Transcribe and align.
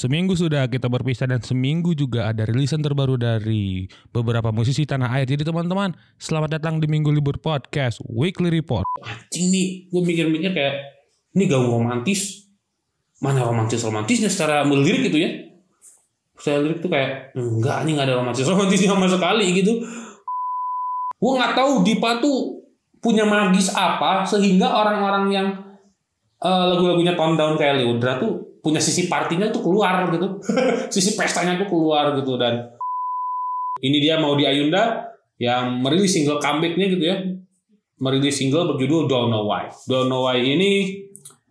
Seminggu 0.00 0.32
sudah 0.32 0.64
kita 0.64 0.88
berpisah 0.88 1.28
dan 1.28 1.44
seminggu 1.44 1.92
juga 1.92 2.32
ada 2.32 2.48
rilisan 2.48 2.80
terbaru 2.80 3.20
dari 3.20 3.84
beberapa 4.08 4.48
musisi 4.48 4.88
tanah 4.88 5.12
air. 5.12 5.28
Jadi 5.28 5.44
teman-teman, 5.44 5.92
selamat 6.16 6.56
datang 6.56 6.80
di 6.80 6.88
Minggu 6.88 7.12
Libur 7.12 7.36
Podcast 7.36 8.00
Weekly 8.08 8.48
Report. 8.48 8.88
Anjing 9.04 9.52
nih, 9.52 9.92
gue 9.92 10.00
mikir-mikir 10.00 10.56
kayak 10.56 11.04
ini 11.36 11.44
gaung 11.44 11.68
romantis. 11.68 12.48
Mana 13.20 13.44
romantis-romantisnya 13.44 14.32
secara 14.32 14.64
melirik 14.64 15.12
gitu 15.12 15.20
ya. 15.20 15.52
Saya 16.40 16.64
lirik 16.64 16.80
tuh 16.80 16.88
kayak 16.88 17.36
enggak 17.36 17.84
nih 17.84 17.92
nggak 18.00 18.06
ada 18.08 18.16
romantis-romantisnya 18.24 18.96
sama 18.96 19.04
sekali 19.04 19.52
gitu. 19.52 19.84
Gue 21.20 21.32
nggak 21.36 21.52
tahu 21.52 21.84
Dipa 21.84 22.24
tuh 22.24 22.64
punya 23.04 23.28
magis 23.28 23.68
apa 23.76 24.24
sehingga 24.24 24.64
orang-orang 24.64 25.24
yang 25.28 25.48
uh, 26.40 26.64
lagu-lagunya 26.72 27.12
tahun 27.12 27.36
down 27.36 27.60
kayak 27.60 27.84
Leodra 27.84 28.16
tuh 28.16 28.49
punya 28.60 28.80
sisi 28.80 29.08
partinya 29.08 29.48
tuh 29.48 29.64
keluar 29.64 30.08
gitu. 30.12 30.38
Sisi 30.94 31.16
pestanya 31.16 31.56
tuh 31.56 31.68
keluar 31.68 32.12
gitu 32.16 32.36
dan 32.36 32.76
ini 33.80 33.98
dia 33.98 34.20
mau 34.20 34.36
di 34.36 34.44
Ayunda 34.44 35.08
yang 35.40 35.80
merilis 35.80 36.12
single 36.12 36.38
comebacknya 36.38 36.86
gitu 36.92 37.04
ya. 37.04 37.16
Merilis 38.00 38.36
single 38.36 38.76
berjudul 38.76 39.08
Don't 39.08 39.32
Know 39.32 39.48
Why. 39.48 39.68
Don't 39.88 40.08
Know 40.12 40.28
Why 40.28 40.40
ini 40.40 41.00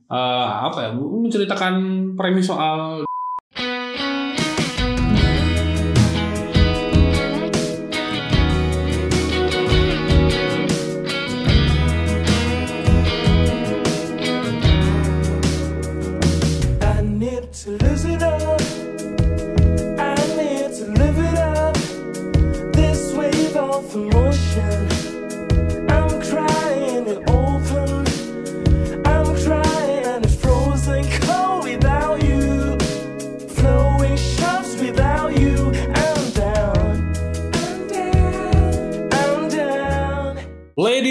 uh, 0.09 0.69
apa 0.69 0.89
ya 0.89 0.89
menceritakan 0.97 1.73
premis 2.17 2.49
soal 2.49 3.08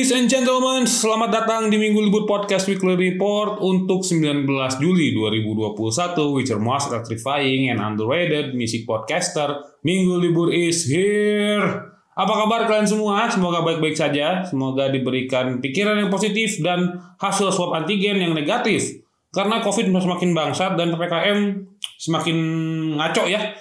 Ladies 0.09 0.25
and 0.25 0.33
gentlemen, 0.33 0.89
selamat 0.89 1.28
datang 1.28 1.69
di 1.69 1.77
Minggu 1.77 2.01
Libur 2.01 2.25
Podcast 2.25 2.64
Weekly 2.64 2.97
Report 2.97 3.61
untuk 3.61 4.01
19 4.01 4.48
Juli 4.81 5.12
2021 5.12 6.33
which 6.33 6.48
are 6.48 6.56
most 6.56 6.89
electrifying 6.89 7.69
and 7.69 7.77
underrated 7.77 8.56
music 8.56 8.89
podcaster. 8.89 9.69
Minggu 9.84 10.17
Libur 10.17 10.48
is 10.48 10.89
here. 10.89 11.61
Apa 12.17 12.33
kabar 12.41 12.65
kalian 12.65 12.89
semua? 12.89 13.28
Semoga 13.28 13.61
baik-baik 13.61 13.92
saja. 13.92 14.41
Semoga 14.48 14.89
diberikan 14.89 15.61
pikiran 15.61 16.00
yang 16.00 16.09
positif 16.09 16.56
dan 16.65 17.05
hasil 17.20 17.53
swab 17.53 17.77
antigen 17.77 18.17
yang 18.17 18.33
negatif. 18.33 19.05
Karena 19.28 19.61
COVID 19.61 19.93
semakin 19.93 20.33
bangsat 20.33 20.72
dan 20.81 20.89
PPKM 20.89 21.69
semakin 22.00 22.37
ngaco 22.97 23.28
ya. 23.28 23.53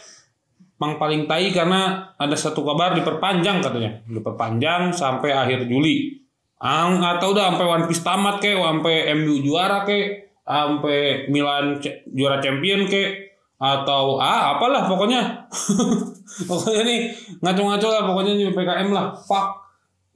Pang 0.79 0.95
paling 0.95 1.27
tai 1.27 1.51
karena 1.51 2.07
ada 2.15 2.39
satu 2.39 2.63
kabar 2.63 2.95
diperpanjang 2.95 3.59
katanya. 3.59 3.99
Diperpanjang 4.07 4.95
sampai 4.95 5.35
akhir 5.35 5.67
Juli. 5.67 6.23
Ang 6.57 7.05
atau 7.05 7.37
udah 7.37 7.53
sampai 7.53 7.65
One 7.69 7.85
Piece 7.85 8.01
tamat 8.01 8.41
kek, 8.41 8.57
sampai 8.57 9.13
MU 9.13 9.45
juara 9.45 9.85
kek, 9.85 10.41
sampai 10.41 11.29
Milan 11.29 11.77
juara 12.09 12.41
champion 12.41 12.89
kek, 12.89 13.37
atau 13.61 14.17
ah 14.17 14.57
apalah 14.57 14.89
pokoknya. 14.89 15.45
pokoknya 16.49 16.81
nih 16.81 16.99
ngaco-ngaco 17.45 17.87
lah 17.93 18.03
pokoknya 18.09 18.33
nih 18.41 18.49
PKM 18.57 18.89
lah. 18.89 19.13
Fuck. 19.13 19.47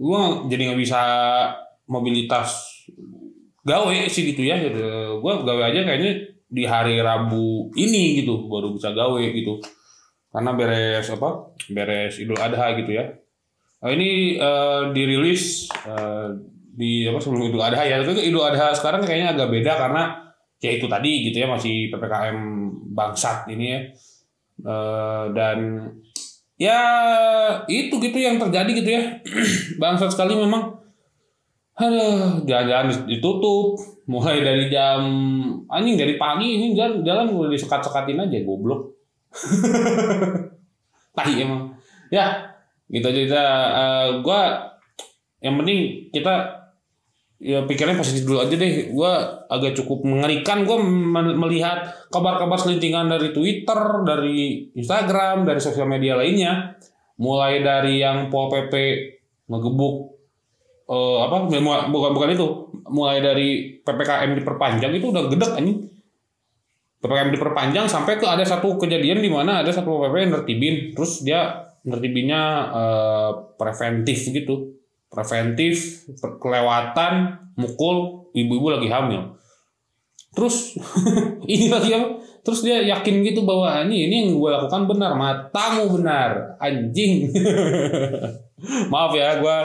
Gua 0.02 0.50
jadi 0.50 0.73
nggak 0.73 0.81
bisa 0.81 1.02
mobilitas 1.85 2.81
gawe 3.62 3.97
sih 4.09 4.34
gitu 4.34 4.41
ya. 4.41 4.57
Gitu. 4.57 4.81
Gua 5.22 5.46
gawe 5.46 5.62
aja 5.69 5.85
kayaknya 5.85 6.25
di 6.50 6.66
hari 6.66 6.97
Rabu 6.97 7.69
ini 7.78 8.25
gitu 8.25 8.50
baru 8.50 8.74
bisa 8.74 8.90
gawe 8.97 9.22
gitu. 9.30 9.62
Karena 10.34 10.57
beres 10.57 11.06
apa? 11.13 11.53
Beres 11.69 12.18
Idul 12.18 12.41
Adha 12.41 12.74
gitu 12.81 12.97
ya 12.97 13.20
Oh, 13.81 13.90
ini 13.90 14.38
uh, 14.38 14.94
dirilis 14.94 15.66
uh, 15.90 16.30
di 16.78 17.09
apa 17.09 17.18
sebelum 17.18 17.50
Idul 17.50 17.66
Adha 17.66 17.81
ya. 17.81 17.97
Itu 18.06 18.14
Idul 18.14 18.46
Adha 18.46 18.78
sekarang 18.78 19.02
kayaknya 19.02 19.34
agak 19.34 19.50
beda 19.50 19.74
karena 19.74 20.03
ya 20.62 20.78
itu 20.78 20.86
tadi 20.86 21.25
gitu 21.25 21.42
ya 21.42 21.50
masih 21.50 21.90
PPKM 21.90 22.38
bangsat 22.94 23.50
ini 23.50 23.66
ya. 23.74 23.80
Uh, 24.62 25.34
dan 25.34 25.90
ya 26.62 26.80
itu 27.66 27.97
gitu 27.97 28.18
yang 28.22 28.38
terjadi 28.38 28.69
gitu 28.69 28.90
ya. 28.94 29.03
bangsat 29.81 30.13
sekali 30.13 30.38
memang. 30.38 30.78
Aduh, 31.81 32.46
jalan-jalan 32.46 33.09
ditutup 33.09 33.81
mulai 34.06 34.46
dari 34.46 34.69
jam 34.69 35.02
anjing 35.66 35.98
dari 35.98 36.22
pagi 36.22 36.62
ini 36.62 36.78
jalan 36.78 37.02
jalan 37.02 37.34
udah 37.34 37.50
disekat-sekatin 37.50 38.22
aja 38.22 38.46
goblok. 38.46 38.94
Tahi 41.18 41.34
emang. 41.42 41.74
Ya, 42.13 42.50
gitu 42.91 43.06
aja 43.07 43.19
kita 43.24 43.46
uh, 43.72 44.07
gue 44.19 44.41
yang 45.41 45.56
penting 45.57 45.79
kita 46.13 46.62
ya 47.41 47.66
pikirnya 47.66 47.97
positif 47.97 48.24
dulu 48.24 48.46
aja 48.46 48.53
deh. 48.53 48.94
Gue 48.94 49.12
agak 49.50 49.74
cukup 49.81 50.06
mengerikan. 50.06 50.63
Gue 50.63 50.78
melihat 51.18 51.90
kabar-kabar 52.13 52.56
selintingan 52.62 53.09
dari 53.09 53.34
Twitter 53.34 54.06
dari 54.06 54.69
Instagram 54.78 55.44
dari 55.44 55.57
sosial 55.57 55.90
media 55.90 56.13
lainnya. 56.16 56.78
Mulai 57.18 57.66
dari 57.66 58.01
yang 58.01 58.30
pol 58.30 58.50
pp 58.50 58.74
ngegebuk 59.50 59.96
uh, 60.88 61.25
apa 61.25 61.50
bukan 61.90 62.12
bukan 62.13 62.30
itu. 62.38 62.47
Mulai 62.94 63.18
dari 63.19 63.81
ppkm 63.81 64.38
diperpanjang 64.38 64.94
itu 64.94 65.09
udah 65.09 65.25
gedek 65.25 65.57
anjing. 65.57 65.90
Ppkm 67.01 67.34
diperpanjang 67.34 67.90
sampai 67.90 68.22
ke 68.22 68.30
ada 68.30 68.46
satu 68.46 68.78
kejadian 68.78 69.25
di 69.25 69.30
mana 69.34 69.66
ada 69.66 69.74
satu 69.74 69.97
pp 70.06 70.13
yang 70.22 70.31
nertibin. 70.38 70.75
Terus 70.94 71.25
dia 71.25 71.70
nertibinnya 71.86 72.42
uh, 72.72 73.31
preventif 73.58 74.30
gitu. 74.30 74.78
Preventif 75.12 76.08
kelewatan 76.40 77.36
mukul 77.59 78.28
ibu-ibu 78.31 78.80
lagi 78.80 78.88
hamil. 78.88 79.36
Terus 80.31 80.80
ini 81.53 81.68
lagi 81.68 81.92
apa? 81.92 82.24
Terus 82.42 82.66
dia 82.66 82.81
yakin 82.81 83.22
gitu 83.22 83.46
bahwa 83.46 83.69
ah, 83.69 83.86
ini 83.86 84.09
ini 84.09 84.16
yang 84.25 84.30
gue 84.40 84.50
lakukan 84.50 84.90
benar 84.90 85.14
matamu 85.14 85.92
benar 86.00 86.58
anjing. 86.58 87.30
Maaf 88.92 89.13
ya 89.13 89.38
gue 89.38 89.58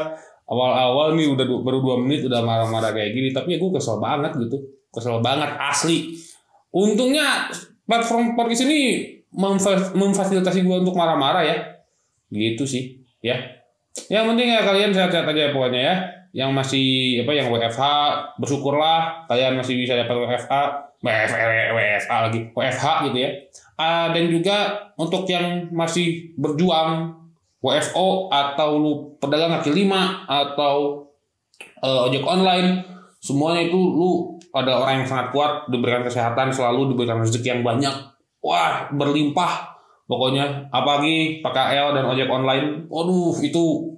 awal-awal 0.47 1.17
nih 1.17 1.31
udah 1.33 1.47
baru 1.63 1.79
dua 1.81 1.97
menit 2.03 2.27
udah 2.27 2.43
marah-marah 2.45 2.93
kayak 2.93 3.15
gini 3.17 3.29
tapi 3.33 3.57
ya 3.57 3.59
gue 3.63 3.71
kesel 3.71 4.03
banget 4.03 4.35
gitu. 4.37 4.59
Kesel 4.91 5.23
banget 5.23 5.55
asli. 5.57 6.13
Untungnya 6.75 7.49
platform 7.87 8.35
podcast 8.35 8.67
ini 8.67 9.15
memfasilitasi 9.95 10.67
gue 10.67 10.77
untuk 10.83 10.99
marah-marah 10.99 11.43
ya 11.47 11.76
gitu 12.31 12.65
sih 12.67 13.07
ya. 13.23 13.37
Yang 14.13 14.25
penting 14.35 14.49
ya 14.53 14.61
kalian 14.63 14.91
sehat-sehat 14.93 15.27
aja 15.27 15.53
pokoknya 15.55 15.81
ya. 15.81 15.97
Yang 16.37 16.51
masih 16.53 16.89
apa 17.25 17.33
yang 17.33 17.49
WFH 17.49 17.83
bersyukurlah 18.37 19.25
kalian 19.25 19.57
masih 19.57 19.75
bisa 19.81 19.97
dapat 19.97 20.17
WFH 20.21 20.53
WFH, 21.01 21.37
WFH 21.73 22.13
lagi 22.13 22.41
WFH 22.53 22.87
gitu 23.11 23.19
ya. 23.21 23.31
Uh, 23.77 24.09
dan 24.13 24.25
juga 24.33 24.57
untuk 24.97 25.29
yang 25.29 25.69
masih 25.73 26.33
berjuang 26.41 27.13
WFO 27.61 28.33
atau 28.33 28.69
lu 28.81 28.93
pedagang 29.21 29.61
kaki 29.61 29.73
lima 29.73 30.25
atau 30.29 31.09
uh, 31.85 32.07
ojek 32.09 32.25
online 32.25 32.85
semuanya 33.21 33.69
itu 33.69 33.77
lu 33.77 34.37
ada 34.57 34.81
orang 34.81 35.03
yang 35.03 35.09
sangat 35.09 35.35
kuat 35.35 35.69
diberikan 35.69 36.01
kesehatan 36.07 36.49
selalu 36.49 36.97
diberikan 36.97 37.21
rezeki 37.21 37.61
yang 37.61 37.63
banyak. 37.65 37.93
Wah 38.41 38.89
berlimpah 38.95 39.76
Pokoknya 40.07 40.71
apalagi 40.71 41.43
PKL 41.43 41.99
dan 41.99 42.05
ojek 42.07 42.31
online, 42.31 42.87
waduh 42.87 43.35
itu 43.43 43.95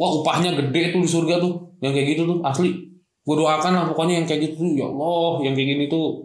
wah 0.00 0.10
upahnya 0.24 0.56
gede 0.56 0.96
tuh 0.96 1.00
di 1.04 1.10
surga 1.10 1.36
tuh, 1.36 1.76
yang 1.84 1.92
kayak 1.92 2.16
gitu 2.16 2.24
tuh 2.24 2.38
asli. 2.40 2.88
Gue 3.20 3.36
doakan 3.36 3.72
lah 3.76 3.84
pokoknya 3.92 4.24
yang 4.24 4.26
kayak 4.26 4.48
gitu 4.48 4.64
tuh, 4.64 4.72
ya 4.80 4.88
Allah, 4.88 5.44
yang 5.44 5.52
kayak 5.52 5.68
gini 5.76 5.84
tuh 5.92 6.24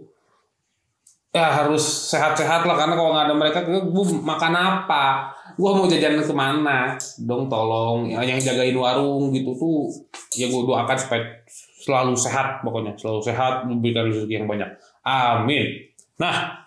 ya 1.36 1.51
harus 1.51 1.83
sehat-sehat 2.15 2.63
lah 2.63 2.80
karena 2.80 2.95
kalau 2.95 3.12
nggak 3.12 3.25
ada 3.27 3.36
mereka 3.36 3.59
gue 3.68 4.03
makan 4.24 4.53
apa? 4.56 5.36
Gue 5.59 5.68
mau 5.75 5.83
jajan 5.83 6.15
ke 6.15 6.31
mana? 6.31 6.95
Dong 7.19 7.51
tolong 7.51 8.07
ya, 8.07 8.24
yang 8.24 8.39
jagain 8.39 8.75
warung 8.80 9.36
gitu 9.36 9.51
tuh 9.59 9.91
ya 10.39 10.48
gue 10.48 10.62
doakan 10.63 10.95
supaya 10.95 11.44
selalu 11.83 12.15
sehat 12.15 12.63
pokoknya 12.63 12.95
selalu 12.95 13.19
sehat 13.27 13.68
memberikan 13.68 14.07
rezeki 14.07 14.39
yang 14.39 14.48
banyak. 14.48 14.71
Amin. 15.03 15.91
Nah 16.15 16.64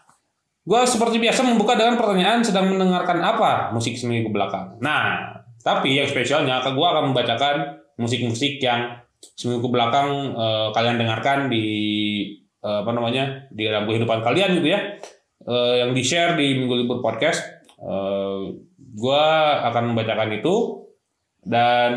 Gue 0.68 0.84
seperti 0.84 1.16
biasa 1.16 1.48
membuka 1.48 1.80
dengan 1.80 1.96
pertanyaan 1.96 2.44
sedang 2.44 2.68
mendengarkan 2.68 3.24
apa 3.24 3.72
musik 3.72 3.96
seminggu 3.96 4.28
belakang. 4.28 4.76
Nah, 4.84 5.32
tapi 5.64 5.96
yang 5.96 6.04
spesialnya 6.04 6.60
gue 6.60 6.86
akan 6.92 7.10
membacakan 7.10 7.80
musik-musik 7.96 8.60
yang 8.60 9.00
seminggu 9.32 9.72
belakang 9.72 10.36
uh, 10.36 10.68
kalian 10.76 11.00
dengarkan 11.00 11.48
di 11.48 11.66
uh, 12.60 12.84
apa 12.84 12.92
namanya 12.92 13.48
di 13.48 13.64
dalam 13.64 13.88
kehidupan 13.88 14.20
kalian 14.20 14.60
gitu 14.60 14.68
ya. 14.76 14.80
eh, 15.48 15.74
yang 15.80 15.96
di 15.96 16.02
share 16.04 16.36
di 16.36 16.60
Minggu 16.60 16.84
Libur 16.84 17.00
Podcast. 17.00 17.40
Gua 18.98 19.24
akan 19.70 19.94
membacakan 19.94 20.34
itu 20.34 20.84
dan 21.46 21.94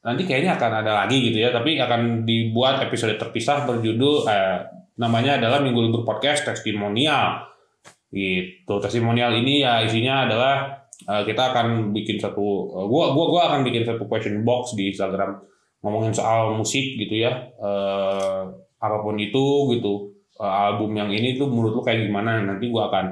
nanti 0.00 0.22
kayaknya 0.24 0.56
akan 0.56 0.72
ada 0.80 1.04
lagi 1.04 1.20
gitu 1.28 1.38
ya, 1.44 1.52
tapi 1.52 1.76
akan 1.76 2.24
dibuat 2.24 2.80
episode 2.80 3.20
terpisah 3.20 3.68
berjudul 3.68 4.24
eh, 4.26 4.58
namanya 4.96 5.36
adalah 5.36 5.60
Minggu 5.60 5.78
Libur 5.84 6.02
Podcast 6.08 6.48
Testimonial. 6.48 7.47
Gitu. 8.08 8.74
Testimonial 8.80 9.36
ini 9.36 9.60
ya 9.60 9.84
isinya 9.84 10.24
adalah 10.24 10.80
eh, 11.04 11.22
kita 11.28 11.52
akan 11.52 11.92
bikin 11.92 12.16
satu 12.16 12.46
eh, 12.80 12.86
gua 12.88 13.12
gua 13.12 13.26
gua 13.28 13.42
akan 13.52 13.60
bikin 13.68 13.84
satu 13.84 14.08
question 14.08 14.40
box 14.48 14.72
di 14.72 14.88
Instagram 14.88 15.36
ngomongin 15.84 16.16
soal 16.16 16.56
musik 16.56 16.96
gitu 16.96 17.14
ya. 17.20 17.32
Eh, 17.60 18.42
apa 18.80 18.96
pun 19.04 19.20
itu 19.20 19.76
gitu. 19.76 20.16
Eh, 20.40 20.48
album 20.48 20.96
yang 20.96 21.12
ini 21.12 21.36
tuh 21.36 21.52
menurut 21.52 21.76
lu 21.76 21.82
kayak 21.84 22.08
gimana? 22.08 22.40
Nanti 22.40 22.72
gua 22.72 22.88
akan 22.88 23.06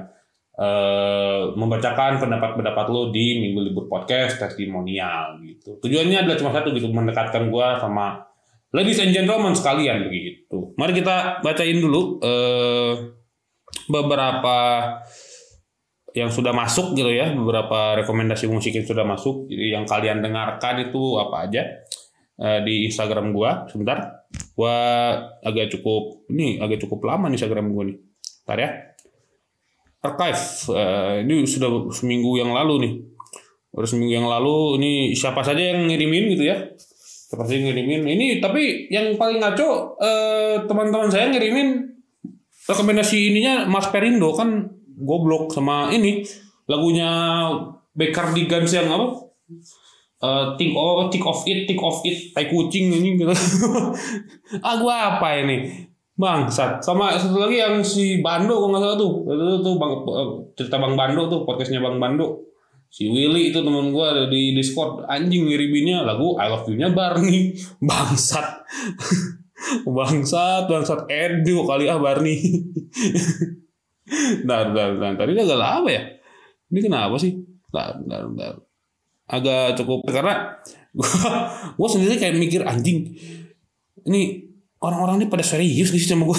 eh, 0.57 1.43
membacakan 1.53 2.17
pendapat-pendapat 2.17 2.87
lo 2.89 3.13
di 3.13 3.45
Minggu 3.45 3.61
Libur 3.69 3.85
Podcast 3.93 4.41
testimonial 4.41 5.37
gitu. 5.45 5.77
Tujuannya 5.85 6.25
adalah 6.25 6.41
cuma 6.41 6.51
satu 6.57 6.73
gitu, 6.73 6.89
mendekatkan 6.89 7.53
gua 7.53 7.77
sama 7.77 8.25
ladies 8.73 8.97
and 9.01 9.13
gentlemen 9.13 9.53
sekalian 9.53 10.09
begitu. 10.09 10.73
Mari 10.81 10.97
kita 10.97 11.45
bacain 11.45 11.77
dulu 11.85 12.17
eh, 12.25 13.16
beberapa 13.87 14.59
yang 16.17 16.33
sudah 16.33 16.53
masuk 16.57 16.97
gitu 16.97 17.13
ya, 17.13 17.33
beberapa 17.33 17.99
rekomendasi 18.01 18.49
musik 18.49 18.73
yang 18.73 18.87
sudah 18.89 19.05
masuk. 19.05 19.51
Jadi 19.53 19.77
yang 19.77 19.85
kalian 19.85 20.25
dengarkan 20.25 20.89
itu 20.89 21.21
apa 21.21 21.51
aja 21.51 21.63
eh, 22.41 22.61
di 22.65 22.89
Instagram 22.89 23.37
gua. 23.37 23.69
Sebentar, 23.69 24.27
gua 24.57 24.77
agak 25.45 25.73
cukup 25.77 26.29
ini 26.33 26.57
agak 26.63 26.81
cukup 26.85 27.05
lama 27.05 27.29
nih 27.29 27.37
Instagram 27.37 27.73
gua 27.73 27.85
nih. 27.89 27.97
Ntar 28.47 28.59
ya 28.63 28.71
archive 30.07 30.43
Eh, 30.71 31.15
ini 31.27 31.43
sudah 31.43 31.91
seminggu 31.91 32.39
yang 32.39 32.55
lalu 32.55 32.75
nih 32.87 32.93
udah 33.77 33.89
seminggu 33.89 34.15
yang 34.17 34.29
lalu 34.31 34.81
ini 34.81 34.93
siapa 35.13 35.45
saja 35.45 35.61
yang 35.61 35.85
ngirimin 35.85 36.33
gitu 36.33 36.49
ya 36.49 36.57
siapa 37.29 37.45
saja 37.45 37.61
yang 37.61 37.77
ngirimin 37.77 38.03
ini 38.09 38.27
tapi 38.41 38.89
yang 38.89 39.13
paling 39.21 39.37
ngaco 39.37 40.01
eh, 40.01 40.65
teman-teman 40.65 41.13
saya 41.13 41.29
ngirimin 41.29 41.96
rekomendasi 42.67 43.31
ininya 43.33 43.65
Mas 43.71 43.89
Perindo 43.89 44.35
kan 44.35 44.71
goblok 44.99 45.55
sama 45.55 45.91
ini 45.95 46.27
lagunya 46.67 47.09
Baker 47.97 48.37
di 48.37 48.45
Guns 48.51 48.75
yang 48.75 48.91
apa 48.93 49.27
Eh, 50.17 50.45
think 50.57 50.73
of 50.73 51.13
think 51.13 51.29
of 51.29 51.45
it 51.45 51.69
think 51.69 51.77
of 51.85 52.01
it 52.09 52.33
tai 52.33 52.49
kucing 52.49 52.89
ini 52.89 53.21
gitu 53.21 53.37
ah 54.65 54.75
gua 54.81 55.21
apa 55.21 55.45
ini 55.45 55.87
Bangsat. 56.17 56.81
Sama 56.81 57.13
satu 57.13 57.37
lagi 57.45 57.61
yang 57.61 57.85
si 57.85 58.25
Bando 58.25 58.57
kalau 58.57 58.73
nggak 58.73 58.83
salah 58.89 58.97
tuh. 58.97 59.13
Itu 59.29 59.61
tuh 59.61 59.75
bang, 59.77 59.93
eh, 60.01 60.29
cerita 60.57 60.81
Bang 60.81 60.97
Bando 60.97 61.29
tuh, 61.29 61.45
podcastnya 61.45 61.85
Bang 61.85 62.01
Bando. 62.01 62.41
Si 62.89 63.05
Willy 63.05 63.53
itu 63.53 63.61
teman 63.61 63.93
gua 63.93 64.17
ada 64.17 64.25
di 64.25 64.57
Discord. 64.57 65.05
Anjing 65.13 65.45
ngiriminnya 65.45 66.09
lagu 66.09 66.41
I 66.41 66.49
Love 66.49 66.73
You-nya 66.73 66.97
Barney. 66.97 67.53
Bangsat. 67.85 68.65
bangsat, 69.87 70.69
bangsat. 70.69 71.09
Edu 71.09 71.65
kali 71.65 71.89
ah 71.89 71.99
Barney. 71.99 72.39
Bentar, 74.47 74.71
bentar, 74.71 74.87
bentar. 74.95 75.27
Tadi 75.27 75.35
agak 75.35 75.59
lama 75.59 75.91
ya? 75.91 75.99
Ini 76.71 76.79
kenapa 76.79 77.19
sih? 77.19 77.43
Bentar, 77.67 77.99
bentar, 77.99 78.23
bentar. 78.31 78.55
Agak 79.27 79.75
cukup. 79.83 80.07
Karena 80.07 80.63
gua, 80.95 81.11
gua 81.79 81.89
sendiri 81.91 82.15
kayak 82.15 82.39
mikir 82.39 82.63
anjing. 82.63 83.19
Ini 84.07 84.47
orang-orang 84.79 85.19
ini 85.19 85.27
pada 85.27 85.43
serius 85.43 85.91
sih 85.91 85.99
sama 86.07 86.31
gue 86.31 86.39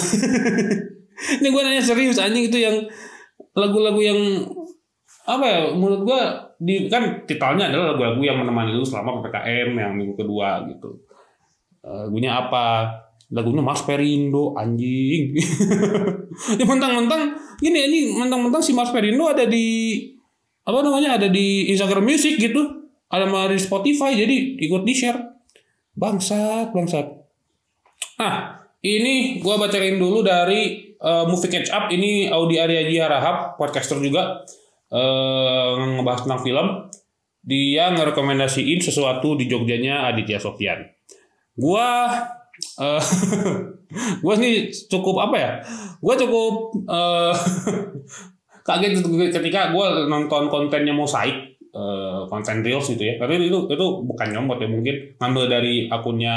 ini 1.42 1.50
gue 1.50 1.62
nanya 1.66 1.82
serius 1.84 2.16
anjing 2.22 2.48
itu 2.48 2.56
yang 2.62 2.86
lagu-lagu 3.52 3.98
yang 4.00 4.46
apa 5.28 5.44
ya 5.44 5.58
menurut 5.76 6.06
gue 6.06 6.20
di 6.62 6.88
kan 6.88 7.26
titelnya 7.28 7.68
adalah 7.68 7.92
lagu-lagu 7.92 8.22
yang 8.24 8.40
menemani 8.40 8.72
lu 8.72 8.86
selama 8.86 9.20
ppkm 9.20 9.76
yang 9.76 9.92
minggu 9.92 10.16
kedua 10.16 10.64
gitu 10.70 11.02
Eh, 11.88 12.00
lagunya 12.04 12.36
apa 12.36 12.90
lagunya 13.28 13.60
Mas 13.60 13.84
Perindo 13.84 14.56
anjing 14.56 15.36
ya 16.58 16.64
mentang-mentang 16.64 17.36
gini 17.60 17.78
ini 17.88 17.98
mentang-mentang 18.16 18.64
si 18.64 18.72
Mas 18.72 18.88
Perindo 18.88 19.28
ada 19.28 19.44
di 19.44 20.00
apa 20.64 20.80
namanya 20.80 21.20
ada 21.20 21.28
di 21.28 21.68
Instagram 21.68 22.04
Music 22.08 22.40
gitu 22.40 22.88
ada 23.08 23.28
di 23.28 23.60
Spotify 23.60 24.16
jadi 24.16 24.56
ikut 24.64 24.84
di 24.84 24.92
share 24.96 25.20
bangsat 25.96 26.72
bangsat 26.72 27.18
Nah, 28.18 28.34
ini 28.82 29.38
gua 29.38 29.56
bacain 29.62 29.96
dulu 29.96 30.26
dari 30.26 30.94
eh, 30.98 31.24
Movie 31.26 31.50
Catch 31.50 31.70
Up. 31.70 31.84
Ini 31.88 32.28
Audi 32.34 32.58
Aryaji 32.58 32.96
Harahap, 32.98 33.56
podcaster 33.56 33.98
juga. 34.02 34.42
eh 34.88 35.72
ngebahas 35.76 36.24
tentang 36.24 36.40
film. 36.40 36.66
Dia 37.44 37.92
ngerekomendasiin 37.92 38.80
sesuatu 38.80 39.36
di 39.36 39.44
Jogjanya 39.44 40.08
Aditya 40.08 40.40
Sofyan. 40.40 40.80
Gua 41.52 42.08
eh 42.78 43.02
gua 44.24 44.34
nih 44.36 44.70
cukup 44.90 45.16
apa 45.28 45.36
ya? 45.36 45.52
Gua 45.98 46.14
cukup 46.14 46.54
eh 46.86 47.34
kaget 48.68 49.00
ketika 49.32 49.72
gua 49.72 50.06
nonton 50.06 50.52
kontennya 50.52 50.92
Mosaik 50.92 51.58
eh, 51.72 52.20
konten 52.30 52.62
reels 52.62 52.86
gitu 52.88 53.02
ya. 53.02 53.18
Tapi 53.18 53.38
itu 53.48 53.58
itu 53.70 53.86
bukan 54.04 54.28
nyomot 54.32 54.58
ya 54.62 54.68
mungkin 54.70 55.16
ngambil 55.18 55.44
dari 55.50 55.88
akunnya 55.88 56.34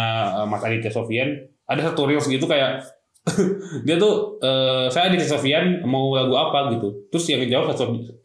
Mas 0.50 0.64
Aditya 0.64 0.92
Sofyan 0.94 1.52
ada 1.72 1.82
satu 1.88 2.04
reels 2.04 2.28
gitu 2.28 2.44
kayak 2.50 2.84
dia 3.86 3.96
tuh 4.02 4.42
eh, 4.42 4.90
saya 4.90 5.14
di 5.14 5.22
Sofian 5.22 5.86
mau 5.86 6.18
lagu 6.18 6.34
apa 6.34 6.74
gitu 6.74 7.08
terus 7.14 7.26
yang 7.30 7.46
jawab 7.46 7.72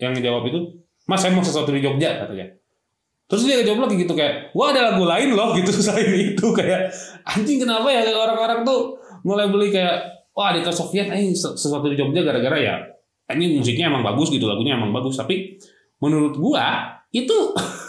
yang 0.01 0.13
jawab 0.17 0.49
itu 0.49 0.61
mas 1.05 1.21
saya 1.21 1.37
mau 1.37 1.45
sesuatu 1.45 1.71
di 1.71 1.85
Jogja 1.85 2.25
katanya 2.25 2.49
terus 3.27 3.43
dia 3.43 3.67
jawab 3.67 3.91
lagi 3.91 4.07
gitu 4.07 4.15
kayak 4.15 4.55
wah 4.55 4.71
ada 4.71 4.95
lagu 4.95 5.03
lain 5.03 5.35
loh 5.35 5.55
gitu 5.55 5.71
selain 5.87 6.35
itu 6.35 6.47
kayak 6.55 6.91
anjing 7.27 7.59
kenapa 7.63 7.91
ya 7.91 8.07
orang-orang 8.07 8.63
tuh 8.63 8.95
mulai 9.27 9.51
beli 9.51 9.75
kayak 9.75 10.31
wah 10.35 10.55
di 10.55 10.63
Sofian 10.63 11.11
eh 11.11 11.35
sesuatu 11.35 11.91
di 11.91 11.99
Jogja 11.99 12.23
gara-gara 12.23 12.59
ya 12.59 12.75
ini 13.35 13.59
musiknya 13.59 13.91
emang 13.91 14.07
bagus 14.07 14.31
gitu 14.31 14.47
lagunya 14.47 14.79
emang 14.79 14.95
bagus 14.95 15.19
tapi 15.19 15.59
menurut 15.99 16.39
gua 16.39 16.97
itu 17.11 17.39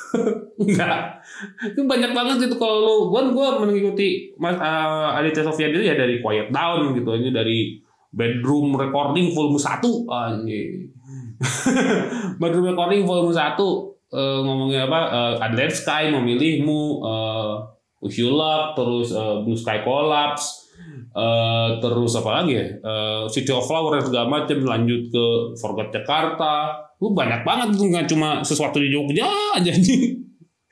enggak. 0.64 1.20
Itu 1.68 1.84
banyak 1.84 2.12
banget 2.16 2.48
gitu 2.48 2.56
kalau 2.56 2.78
lu 2.82 2.96
gua 3.12 3.28
gua 3.30 3.48
mengikuti 3.60 4.32
Mas 4.40 4.56
uh, 4.58 5.14
Aditya 5.20 5.44
Sofyan 5.44 5.76
itu 5.76 5.84
ya 5.84 5.94
dari 6.00 6.24
Quiet 6.24 6.50
Down 6.50 6.96
gitu 6.96 7.12
ini 7.14 7.30
dari 7.30 7.78
bedroom 8.14 8.74
recording 8.80 9.36
volume 9.36 9.60
1 9.60 9.84
anjing. 10.08 10.72
Bedroom 12.42 12.66
recording 12.74 13.06
volume 13.06 13.30
1 13.36 13.54
uh, 14.14 14.40
ngomongin 14.44 14.88
apa? 14.88 15.00
Uh, 15.42 15.70
Sky 15.72 16.12
memilihmu 16.12 17.04
uh, 17.04 17.66
You 18.04 18.30
Luck 18.32 18.78
terus 18.78 19.12
uh, 19.12 19.42
Blue 19.44 19.58
Sky 19.58 19.82
Collapse 19.84 20.70
uh, 21.18 21.82
terus 21.82 22.14
apa 22.16 22.30
lagi 22.42 22.54
ya? 22.56 22.66
Uh, 22.84 23.24
City 23.28 23.52
of 23.52 23.66
Flower 23.66 23.98
dan 24.00 24.04
segala 24.06 24.28
macam 24.30 24.58
lanjut 24.64 25.02
ke 25.10 25.26
Forgot 25.58 25.90
Jakarta. 25.92 26.84
Lu 27.02 27.14
banyak 27.14 27.46
banget 27.46 27.78
tuh 27.78 27.88
nggak 27.90 28.08
cuma 28.10 28.42
sesuatu 28.42 28.82
di 28.82 28.90
Jogja 28.90 29.30
aja 29.54 29.70
nih 29.70 30.28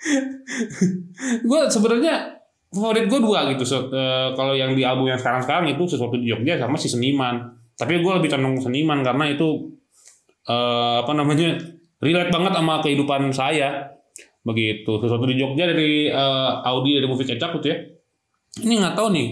gue 1.50 1.62
sebenarnya 1.72 2.38
favorit 2.70 3.08
gue 3.08 3.20
dua 3.24 3.48
gitu 3.56 3.64
so, 3.64 3.88
uh, 3.90 4.36
kalau 4.36 4.52
yang 4.52 4.76
di 4.76 4.84
album 4.84 5.08
yang 5.08 5.18
sekarang 5.18 5.42
sekarang 5.42 5.66
itu 5.72 5.84
sesuatu 5.88 6.20
di 6.20 6.28
Jogja 6.30 6.60
sama 6.60 6.76
si 6.76 6.92
seniman. 6.92 7.56
Tapi 7.76 8.00
gue 8.00 8.14
lebih 8.16 8.32
condong 8.32 8.60
seniman 8.60 9.04
karena 9.04 9.32
itu 9.32 9.76
uh, 10.48 11.04
apa 11.04 11.12
namanya 11.16 11.56
relate 12.02 12.32
banget 12.32 12.54
sama 12.56 12.74
kehidupan 12.84 13.22
saya. 13.32 13.96
Begitu. 14.46 14.92
Sesuatu 15.02 15.26
di 15.26 15.36
Jogja 15.36 15.66
dari 15.66 16.10
uh, 16.10 16.62
Audi 16.64 16.98
dari 16.98 17.08
movie 17.10 17.28
kecap 17.28 17.56
gitu 17.60 17.68
ya. 17.72 17.78
Ini 18.62 18.74
nggak 18.80 18.96
tahu 18.96 19.10
nih. 19.12 19.28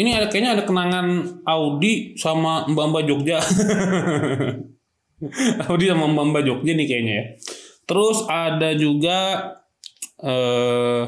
Ini 0.00 0.10
ada 0.16 0.26
kayaknya 0.32 0.50
ada 0.58 0.64
kenangan 0.64 1.06
Audi 1.44 2.16
sama 2.16 2.64
Mbak 2.66 2.86
Mbak 2.90 3.02
Jogja. 3.08 3.38
Audi 5.68 5.84
sama 5.86 6.04
Mbak 6.08 6.26
Mbak 6.32 6.42
Jogja 6.46 6.72
nih 6.76 6.86
kayaknya 6.88 7.14
ya. 7.14 7.24
Terus 7.84 8.24
ada 8.28 8.70
juga 8.74 9.18
eh 10.20 11.04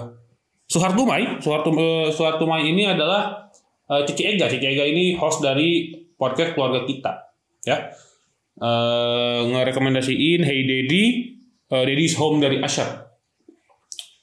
Suhartumai, 0.73 1.37
Suhartumai, 1.45 2.09
Suhartumai 2.17 2.63
ini 2.65 2.89
adalah 2.89 3.53
eh, 3.93 4.03
Cici 4.09 4.25
Ega. 4.25 4.49
Cici 4.49 4.65
Ega 4.65 4.89
ini 4.89 5.13
host 5.21 5.45
dari 5.45 5.93
podcast 6.17 6.57
keluarga 6.57 6.89
kita, 6.89 7.13
ya. 7.69 7.93
Eh 8.63 9.41
ngerekomendasiin 9.51 10.47
Hey 10.47 10.63
Daddy, 10.63 11.05
eh, 11.67 11.83
Daddy's 11.83 12.15
Home 12.15 12.39
dari 12.39 12.63
Asher. 12.63 12.87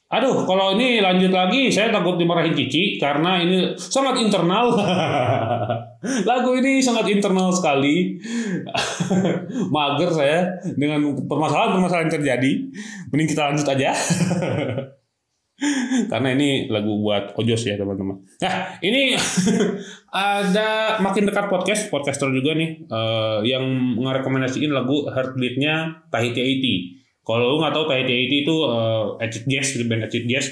Aduh, 0.10 0.42
kalau 0.42 0.74
ini 0.74 0.98
lanjut 1.06 1.30
lagi, 1.30 1.70
saya 1.70 1.94
takut 1.94 2.18
dimarahin 2.18 2.58
Cici 2.58 2.98
karena 2.98 3.38
ini 3.46 3.78
sangat 3.78 4.18
internal. 4.18 4.74
Lagu 6.30 6.58
ini 6.58 6.82
sangat 6.82 7.06
internal 7.14 7.54
sekali. 7.54 8.18
Mager 9.76 10.10
saya 10.10 10.50
dengan 10.74 11.14
permasalahan-permasalahan 11.30 12.10
yang 12.10 12.16
terjadi. 12.16 12.52
Mending 13.14 13.30
kita 13.30 13.54
lanjut 13.54 13.68
aja. 13.70 13.94
Karena 16.12 16.32
ini 16.36 16.72
lagu 16.72 17.04
buat 17.04 17.36
ojos 17.36 17.68
ya 17.68 17.76
teman-teman. 17.76 18.24
Nah 18.40 18.54
ini 18.80 19.16
ada 20.16 21.00
makin 21.04 21.28
dekat 21.28 21.52
podcast, 21.52 21.92
podcaster 21.92 22.32
juga 22.32 22.56
nih 22.56 22.88
uh, 22.88 23.44
yang 23.44 23.64
ngerekomendasiin 24.00 24.72
lagu 24.72 25.08
Heartbeat-nya 25.12 26.08
Tahiti 26.08 26.40
80. 27.04 27.28
Kalau 27.28 27.46
lu 27.52 27.56
nggak 27.60 27.76
tahu 27.76 27.86
Tahiti 27.92 28.14
80 28.32 28.44
itu 28.48 28.56
uh, 28.66 29.06
acid 29.20 29.44
jazz, 29.46 29.68
band 29.84 30.08
acid 30.08 30.24
jazz. 30.26 30.48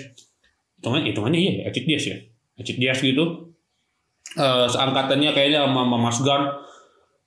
Hitungannya, 0.78 1.16
hitungannya 1.16 1.40
iya 1.40 1.52
acid 1.72 1.86
jazz 1.88 2.04
ya. 2.04 2.18
Acid 2.60 2.78
jazz 2.78 3.00
gitu. 3.00 3.56
Uh, 4.36 4.68
seangkatannya 4.68 5.32
kayaknya 5.32 5.64
sama 5.64 5.88
Mas 5.88 6.20
Gun. 6.20 6.67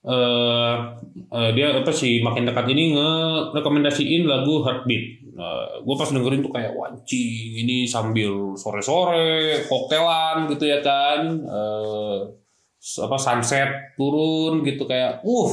Uh, 0.00 0.96
uh, 1.28 1.52
dia 1.52 1.76
apa 1.76 1.92
sih 1.92 2.24
makin 2.24 2.48
dekat 2.48 2.72
ini 2.72 2.96
nge-rekomendasiin 2.96 4.24
lagu 4.24 4.64
Heartbeat. 4.64 5.20
Uh, 5.36 5.36
nah, 5.36 5.64
gue 5.84 5.94
pas 6.00 6.08
dengerin 6.08 6.40
tuh 6.40 6.52
kayak 6.56 6.72
wanci 6.72 7.24
ini 7.60 7.84
sambil 7.84 8.56
sore-sore 8.56 9.60
koktelan 9.68 10.48
gitu 10.48 10.64
ya 10.64 10.80
kan. 10.80 11.44
Uh, 11.44 12.32
apa 12.80 13.16
sunset 13.20 13.92
turun 14.00 14.64
gitu 14.64 14.88
kayak 14.88 15.20
uh 15.20 15.52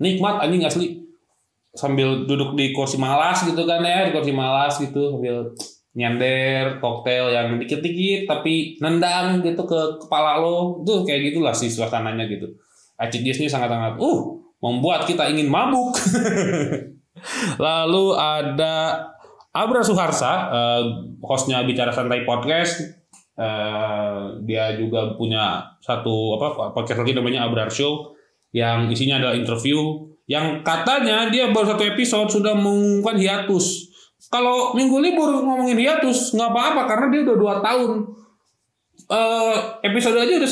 nikmat 0.00 0.40
anjing 0.40 0.64
asli. 0.64 1.04
Sambil 1.76 2.24
duduk 2.24 2.56
di 2.56 2.72
kursi 2.72 2.96
malas 2.96 3.44
gitu 3.44 3.68
kan 3.68 3.84
ya 3.84 4.08
di 4.08 4.12
kursi 4.16 4.32
malas 4.32 4.80
gitu 4.80 5.12
sambil 5.12 5.52
nyender 5.92 6.80
koktel 6.80 7.28
yang 7.28 7.60
dikit-dikit 7.60 8.24
tapi 8.24 8.80
nendang 8.80 9.44
gitu 9.44 9.68
ke 9.68 10.00
kepala 10.00 10.40
lo. 10.40 10.80
Tuh 10.80 11.04
kayak 11.04 11.28
gitulah 11.28 11.52
sih 11.52 11.68
suasananya 11.68 12.24
gitu 12.24 12.56
Acid 13.02 13.26
ini 13.26 13.50
sangat-sangat 13.50 13.98
uh 13.98 14.20
membuat 14.62 15.10
kita 15.10 15.26
ingin 15.26 15.50
mabuk 15.50 15.98
Lalu 17.58 18.16
ada 18.16 19.06
Abra 19.52 19.84
Suharsa, 19.84 20.48
uh, 20.48 20.82
hostnya 21.20 21.60
Bicara 21.62 21.92
Santai 21.92 22.24
Podcast. 22.24 23.04
Uh, 23.32 24.44
dia 24.44 24.76
juga 24.76 25.16
punya 25.16 25.64
satu 25.80 26.36
apa 26.36 26.76
podcast 26.76 27.00
lagi 27.00 27.16
namanya 27.16 27.48
Abrar 27.48 27.72
Show 27.72 28.12
yang 28.52 28.92
isinya 28.92 29.16
adalah 29.16 29.32
interview 29.32 30.04
yang 30.28 30.60
katanya 30.60 31.32
dia 31.32 31.48
baru 31.48 31.72
satu 31.72 31.80
episode 31.96 32.28
sudah 32.28 32.52
mengumumkan 32.52 33.16
hiatus. 33.16 33.88
Kalau 34.28 34.76
minggu 34.76 35.00
libur 35.00 35.32
ngomongin 35.44 35.80
hiatus 35.80 36.36
nggak 36.36 36.50
apa-apa 36.52 36.82
karena 36.84 37.06
dia 37.08 37.20
udah 37.24 37.36
dua 37.36 37.54
tahun. 37.64 37.90
Uh, 39.08 39.56
episode 39.84 40.16
aja 40.20 40.36
udah 40.40 40.50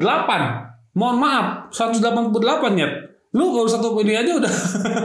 188. 0.00 0.63
Mohon 0.94 1.16
maaf, 1.18 1.46
188 1.74 2.78
ya. 2.78 2.88
Lu 3.34 3.50
baru 3.50 3.66
satu 3.66 3.98
ini 3.98 4.14
aja 4.14 4.38
udah 4.38 4.54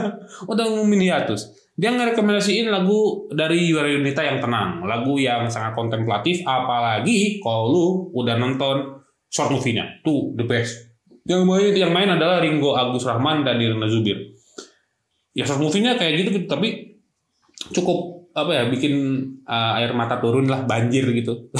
udah 0.54 0.64
ngomongin 0.70 1.10
hiatus. 1.10 1.50
Dia 1.74 1.90
ngerekomendasiin 1.90 2.70
lagu 2.70 3.26
dari 3.34 3.66
Yuara 3.66 3.90
Yunita 3.90 4.22
yang 4.22 4.38
tenang, 4.38 4.86
lagu 4.86 5.18
yang 5.18 5.50
sangat 5.50 5.74
kontemplatif, 5.74 6.46
apalagi 6.46 7.42
kalau 7.42 7.64
lu 7.72 7.86
udah 8.14 8.38
nonton 8.38 9.02
short 9.26 9.50
movie-nya, 9.50 9.98
tuh 10.06 10.30
the 10.38 10.46
best. 10.46 10.94
Yang 11.26 11.42
main 11.42 11.72
yang 11.74 11.90
main 11.90 12.10
adalah 12.10 12.38
Ringo 12.38 12.78
Agus 12.78 13.02
Rahman 13.02 13.42
dan 13.42 13.58
Nirna 13.58 13.90
Zubir. 13.90 14.18
Ya 15.34 15.42
short 15.42 15.58
movie-nya 15.58 15.98
kayak 15.98 16.22
gitu, 16.22 16.30
gitu 16.38 16.46
tapi 16.46 17.00
cukup 17.74 18.30
apa 18.30 18.50
ya 18.54 18.62
bikin 18.70 18.94
uh, 19.42 19.80
air 19.80 19.90
mata 19.96 20.22
turun 20.22 20.46
lah 20.46 20.68
banjir 20.68 21.08
gitu. 21.10 21.50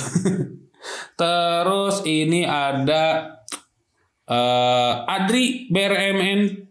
Terus 1.21 2.07
ini 2.07 2.47
ada 2.47 3.37
uh, 4.31 4.93
Adri 5.05 5.67
BRMN 5.69 6.71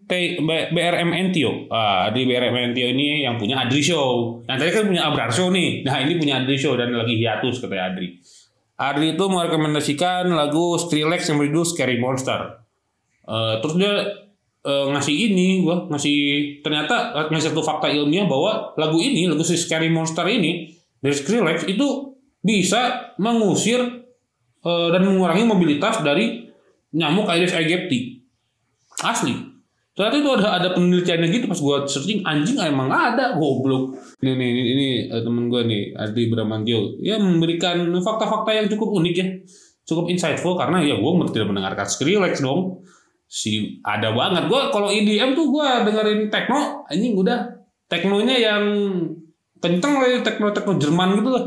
BRMN 0.73 1.27
Tio. 1.29 1.69
Ah, 1.69 2.09
di 2.09 2.25
BRMN 2.25 2.73
Tio 2.73 2.89
ini 2.89 3.21
yang 3.21 3.37
punya 3.37 3.61
Adri 3.61 3.77
Show. 3.77 4.41
Yang 4.49 4.57
tadi 4.57 4.71
kan 4.73 4.83
punya 4.89 5.01
Abrar 5.05 5.29
Show 5.29 5.53
nih. 5.53 5.85
Nah, 5.85 6.01
ini 6.01 6.17
punya 6.17 6.41
Adri 6.41 6.57
Show 6.57 6.73
dan 6.73 6.89
lagi 6.97 7.13
hiatus 7.13 7.61
katanya 7.61 7.93
Adri. 7.93 8.17
Adri 8.79 9.13
itu 9.13 9.25
merekomendasikan 9.29 10.25
lagu 10.33 10.81
Skrillex 10.81 11.29
yang 11.29 11.37
berjudul 11.37 11.65
Scary 11.67 12.01
Monster. 12.01 12.65
Uh, 13.29 13.61
terus 13.61 13.77
dia 13.77 13.93
uh, 14.65 14.85
ngasih 14.89 15.13
ini 15.13 15.61
gua 15.61 15.85
ngasih 15.93 16.17
ternyata 16.65 17.13
uh, 17.13 17.25
ngasih 17.29 17.53
satu 17.53 17.61
fakta 17.61 17.93
ilmiah 17.93 18.25
bahwa 18.25 18.73
lagu 18.81 18.97
ini 18.97 19.29
lagu 19.29 19.45
si 19.45 19.53
Scary 19.53 19.93
Monster 19.93 20.25
ini 20.25 20.73
dari 20.97 21.13
Skrillex 21.13 21.69
itu 21.69 22.17
bisa 22.41 23.13
mengusir 23.21 23.77
uh, 24.65 24.89
dan 24.89 25.05
mengurangi 25.05 25.45
mobilitas 25.45 26.01
dari 26.01 26.48
nyamuk 26.93 27.29
Aedes 27.29 27.53
aegypti. 27.53 28.23
Asli. 29.03 29.59
Ternyata 29.99 30.15
itu 30.15 30.31
ada 30.31 30.47
ada 30.55 30.67
penelitiannya 30.79 31.27
gitu 31.27 31.45
pas 31.51 31.59
gue 31.59 31.77
searching 31.91 32.23
anjing 32.23 32.55
emang 32.55 32.87
ada 32.87 33.35
goblok. 33.35 33.99
Ini 34.23 34.31
ini, 34.31 34.61
ini 34.71 34.87
uh, 35.11 35.19
temen 35.19 35.51
gue 35.51 35.59
nih 35.67 35.91
Adi 35.91 36.31
Bramantio 36.31 36.95
ya 37.03 37.19
memberikan 37.19 37.83
fakta-fakta 37.99 38.55
yang 38.55 38.71
cukup 38.71 38.95
unik 38.95 39.15
ya, 39.19 39.27
cukup 39.83 40.07
insightful 40.07 40.55
karena 40.55 40.79
ya 40.79 40.95
gue 40.95 41.11
tidak 41.35 41.51
mendengarkan 41.51 41.83
Skrillex 41.83 42.39
dong. 42.39 42.79
Si 43.27 43.83
ada 43.83 44.15
banget 44.15 44.47
gue 44.47 44.61
kalau 44.71 44.87
EDM 44.87 45.35
tuh 45.35 45.51
gue 45.51 45.67
dengerin 45.67 46.31
techno 46.31 46.87
anjing 46.87 47.19
udah 47.19 47.59
teknonya 47.91 48.39
yang 48.39 48.63
kenceng 49.59 49.99
lah 49.99 50.23
tekno 50.23 50.55
tekno 50.55 50.79
Jerman 50.79 51.19
gitu 51.19 51.27
lah. 51.27 51.43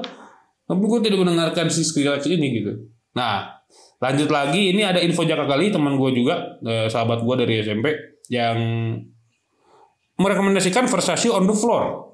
Tapi 0.68 0.82
gue 0.84 1.00
tidak 1.08 1.24
mendengarkan 1.24 1.72
si 1.72 1.88
Skrillex 1.88 2.28
ini 2.28 2.60
gitu. 2.60 2.84
Nah 3.16 3.61
lanjut 4.02 4.28
lagi 4.34 4.74
ini 4.74 4.82
ada 4.82 4.98
info 4.98 5.22
jaka 5.22 5.46
kali 5.46 5.70
teman 5.70 5.94
gue 5.94 6.10
juga 6.10 6.58
eh, 6.66 6.90
sahabat 6.90 7.22
gue 7.22 7.34
dari 7.38 7.62
SMP 7.62 8.18
yang 8.26 8.58
merekomendasikan 10.18 10.90
Versace 10.90 11.30
on 11.30 11.46
the 11.46 11.54
floor 11.54 12.10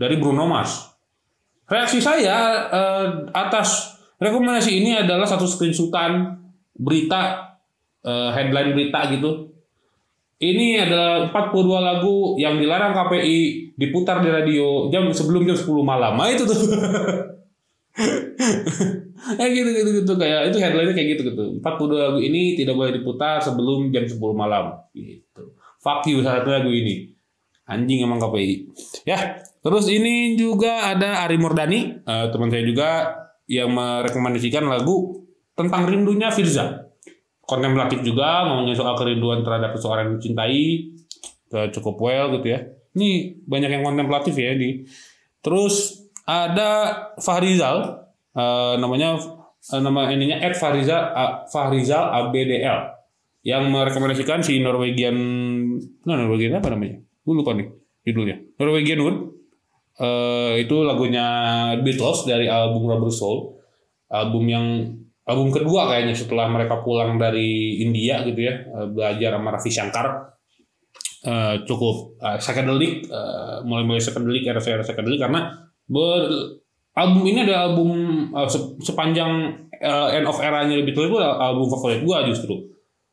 dari 0.00 0.16
Bruno 0.16 0.48
Mars. 0.48 0.88
Reaksi 1.68 2.00
saya 2.00 2.64
eh, 2.72 3.06
atas 3.36 4.00
rekomendasi 4.16 4.80
ini 4.80 4.96
adalah 4.96 5.28
satu 5.28 5.44
screenshotan 5.44 6.40
berita 6.72 7.52
eh, 8.00 8.30
headline 8.32 8.72
berita 8.72 9.12
gitu. 9.12 9.52
Ini 10.38 10.86
adalah 10.86 11.34
42 11.34 11.82
lagu 11.82 12.38
yang 12.38 12.62
dilarang 12.62 12.94
KPI 12.94 13.74
diputar 13.74 14.22
di 14.22 14.30
radio 14.30 14.86
jam 14.86 15.10
sebelum 15.10 15.42
jam 15.42 15.58
10 15.58 15.66
malam. 15.82 16.14
Nah 16.14 16.30
itu 16.30 16.46
tuh. 16.46 16.56
kayak 19.38 19.52
gitu 19.52 19.70
gitu 19.74 19.90
gitu. 20.02 20.12
Kayak 20.14 20.40
itu 20.52 20.58
headline 20.62 20.94
kayak 20.94 21.08
gitu 21.18 21.22
gitu. 21.34 21.44
42 21.60 21.98
lagu 21.98 22.18
ini 22.22 22.54
tidak 22.54 22.74
boleh 22.78 22.92
diputar 22.94 23.42
sebelum 23.42 23.90
jam 23.90 24.04
10 24.06 24.18
malam. 24.32 24.78
Gitu. 24.94 25.42
Fuck 25.82 26.06
you 26.10 26.22
satu 26.22 26.48
lagu 26.50 26.70
ini. 26.70 27.14
Anjing 27.68 28.00
emang 28.00 28.16
KPI. 28.16 28.72
Ya 29.04 29.44
terus 29.60 29.90
ini 29.92 30.38
juga 30.38 30.94
ada 30.94 31.26
Ari 31.28 31.36
Murdani 31.36 32.00
uh, 32.06 32.32
teman 32.32 32.48
saya 32.48 32.64
juga 32.64 32.90
yang 33.44 33.72
merekomendasikan 33.72 34.64
lagu 34.64 35.26
tentang 35.52 35.84
rindunya 35.84 36.32
Firza. 36.32 36.88
Kontemplatif 37.44 38.04
juga 38.04 38.44
ngomongin 38.44 38.76
soal 38.76 38.92
kerinduan 38.96 39.40
terhadap 39.40 39.72
seseorang 39.76 40.12
yang 40.12 40.16
dicintai. 40.20 40.64
Cukup 41.48 41.96
well 41.96 42.28
gitu 42.36 42.52
ya. 42.52 42.60
Ini 42.92 43.40
banyak 43.48 43.70
yang 43.72 43.84
kontemplatif 43.84 44.36
ya 44.36 44.52
di 44.52 44.84
terus 45.40 46.04
ada 46.28 46.92
Fahrizal 47.16 48.07
uh, 48.38 48.74
namanya 48.78 49.18
uh, 49.18 49.80
nama 49.82 50.14
ininya 50.14 50.38
Ed 50.38 50.54
Fahrizal 50.54 51.02
uh, 51.12 51.32
Fahrizal 51.50 52.14
ABDL 52.14 52.94
yang 53.42 53.66
merekomendasikan 53.70 54.44
si 54.46 54.62
Norwegian 54.62 55.16
nah 56.06 56.14
Norwegian 56.14 56.58
apa 56.58 56.70
namanya? 56.70 57.02
Gue 57.26 57.34
lupa 57.34 57.58
nih 57.58 57.68
judulnya. 58.06 58.36
Norwegian 58.62 59.02
Wood. 59.02 59.18
Uh, 59.98 60.54
itu 60.54 60.86
lagunya 60.86 61.26
Beatles 61.82 62.22
dari 62.22 62.46
album 62.46 62.86
Rubber 62.86 63.10
Soul. 63.10 63.58
Album 64.08 64.44
yang 64.46 64.66
album 65.28 65.52
kedua 65.52 65.90
kayaknya 65.90 66.14
setelah 66.16 66.48
mereka 66.48 66.80
pulang 66.80 67.20
dari 67.20 67.82
India 67.84 68.24
gitu 68.24 68.40
ya 68.40 68.64
belajar 68.88 69.36
sama 69.36 69.48
Ravi 69.52 69.70
Shankar. 69.74 70.06
Uh, 71.18 71.66
cukup 71.66 72.14
uh, 72.22 72.38
psychedelic 72.38 73.10
uh, 73.10 73.58
mulai-mulai 73.66 73.98
psychedelic 73.98 74.46
era 74.46 74.62
era 74.62 74.86
psychedelic 74.86 75.18
karena 75.18 75.50
Ber, 75.88 76.30
album 76.98 77.22
ini 77.30 77.46
ada 77.46 77.70
album 77.70 77.90
uh, 78.34 78.50
sepanjang 78.82 79.54
uh, 79.78 80.10
end 80.10 80.26
of 80.26 80.42
era-nya 80.42 80.82
Beatles 80.82 81.06
itu 81.06 81.18
album 81.22 81.66
favorit 81.70 82.02
gue 82.02 82.18
justru. 82.34 82.56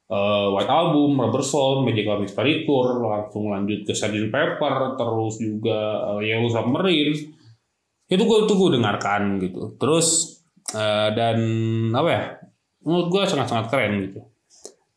Uh, 0.05 0.53
White 0.53 0.69
Album, 0.69 1.17
Rubber 1.17 1.41
Soul, 1.41 1.81
Magical 1.81 2.21
Mystery 2.21 2.61
Tour, 2.61 3.01
langsung 3.01 3.49
lanjut 3.49 3.89
ke 3.89 3.93
Sgt. 3.93 4.29
Pepper, 4.29 4.93
terus 4.93 5.41
juga 5.41 6.13
uh, 6.13 6.21
Yellow 6.21 6.45
Submarine. 6.45 7.17
Itu 8.05 8.21
gue 8.21 8.37
tuh 8.45 8.53
gue 8.53 8.77
dengarkan 8.77 9.41
gitu. 9.41 9.73
Terus 9.81 10.37
uh, 10.77 11.09
dan 11.09 11.37
apa 11.89 12.09
ya? 12.13 12.23
Menurut 12.85 13.09
gue 13.09 13.21
sangat-sangat 13.25 13.73
keren 13.73 13.93
gitu. 14.05 14.21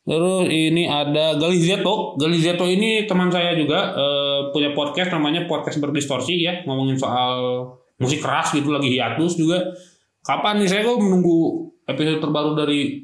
Terus 0.05 0.45
ini 0.53 0.85
ada 0.85 1.41
Galizeto. 1.41 2.13
Galizeto 2.21 2.69
ini 2.69 3.09
teman 3.09 3.33
saya 3.33 3.57
juga 3.57 3.97
uh, 3.97 4.53
punya 4.53 4.77
podcast 4.77 5.09
namanya 5.09 5.49
podcast 5.49 5.81
berdistorsi 5.81 6.37
ya, 6.37 6.69
ngomongin 6.69 7.01
soal 7.01 7.37
musik 7.99 8.23
keras 8.23 8.55
gitu 8.55 8.71
lagi 8.71 8.89
hiatus 8.91 9.39
juga. 9.39 9.75
Kapan 10.23 10.63
nih 10.63 10.69
saya 10.71 10.83
kok 10.87 10.99
menunggu 11.03 11.71
episode 11.89 12.21
terbaru 12.23 12.55
dari 12.55 13.03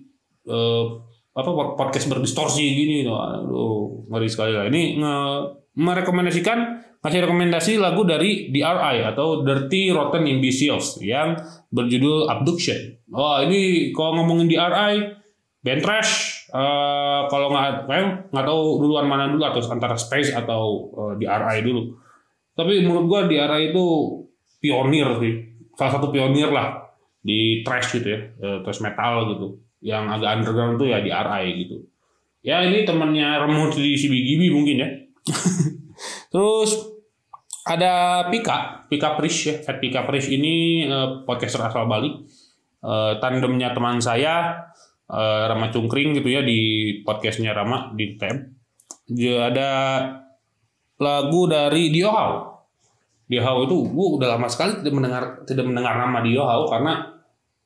uh, 0.49 0.85
apa 1.35 1.51
podcast 1.75 2.07
berdistorsi 2.07 2.63
gini 2.63 3.03
Aduh, 3.11 4.07
ngeri 4.11 4.29
sekali 4.31 4.53
lah. 4.55 4.71
Ini 4.71 5.03
nge 5.03 5.17
merekomendasikan 5.75 6.59
kasih 7.05 7.29
rekomendasi 7.29 7.77
lagu 7.77 8.07
dari 8.09 8.49
DRI 8.49 9.05
atau 9.05 9.45
Dirty 9.45 9.93
Rotten 9.93 10.25
Imbeciles 10.25 11.03
yang 11.05 11.37
berjudul 11.69 12.31
Abduction. 12.33 12.97
Wah 13.13 13.45
ini 13.45 13.93
kalau 13.93 14.23
ngomongin 14.23 14.49
DRI, 14.49 15.13
band 15.61 15.83
trash, 15.85 16.45
uh, 16.49 17.29
kalau 17.29 17.53
nggak 17.53 17.91
kayak 17.91 18.07
nggak 18.33 18.47
tahu 18.49 18.63
duluan 18.81 19.05
mana 19.05 19.29
dulu 19.29 19.45
atau 19.45 19.61
antara 19.69 20.01
Space 20.01 20.33
atau 20.33 20.89
uh, 20.97 21.13
DRI 21.21 21.61
dulu. 21.61 21.93
Tapi 22.57 22.87
menurut 22.87 23.05
gua 23.11 23.21
DRI 23.29 23.75
itu 23.75 23.85
pionir 24.65 25.21
sih, 25.21 25.35
salah 25.77 26.01
satu 26.01 26.09
pionir 26.09 26.49
lah 26.49 26.89
di 27.21 27.61
trash 27.61 28.01
gitu 28.01 28.09
ya, 28.09 28.21
uh, 28.41 28.59
trash 28.65 28.81
metal 28.81 29.37
gitu. 29.37 29.47
Yang 29.85 30.05
agak 30.17 30.31
underground 30.41 30.75
tuh 30.81 30.89
ya 30.89 31.05
DRI 31.05 31.45
gitu. 31.61 31.77
Ya 32.41 32.65
ini 32.65 32.89
temannya 32.89 33.41
Remut 33.45 33.77
di 33.77 33.97
CBGB 33.97 34.49
mungkin 34.49 34.77
ya. 34.81 34.89
Terus 36.33 36.77
ada 37.65 38.27
Pika, 38.29 38.89
Pika 38.89 39.17
Prish 39.17 39.41
ya. 39.49 39.55
Fat 39.61 39.81
Pika 39.81 40.05
Prish 40.09 40.33
ini 40.33 40.85
uh, 40.89 41.25
podcaster 41.25 41.61
asal 41.65 41.85
Bali. 41.85 42.13
Uh, 42.85 43.17
tandemnya 43.17 43.73
teman 43.73 43.97
saya 44.01 44.69
uh, 45.09 45.49
Rama 45.49 45.73
Cungkring 45.73 46.21
gitu 46.21 46.29
ya 46.33 46.45
di 46.45 47.01
podcastnya 47.05 47.57
Rama 47.57 47.93
di. 47.97 48.17
Dia 49.05 49.53
ada 49.53 49.71
lagu 51.01 51.49
dari 51.49 51.93
Dio 51.93 52.13
Dio 53.25 53.41
Hao 53.41 53.65
itu 53.65 53.77
gue 53.89 54.07
udah 54.21 54.37
lama 54.37 54.47
sekali 54.47 54.85
tidak 54.85 54.95
mendengar 54.95 55.23
tidak 55.49 55.65
mendengar 55.65 55.97
nama 55.97 56.21
Dio 56.21 56.45
Hao 56.45 56.69
karena 56.69 57.15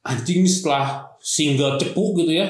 anjing 0.07 0.47
setelah 0.47 1.09
single 1.19 1.77
cepu 1.77 2.15
gitu 2.19 2.33
ya. 2.33 2.47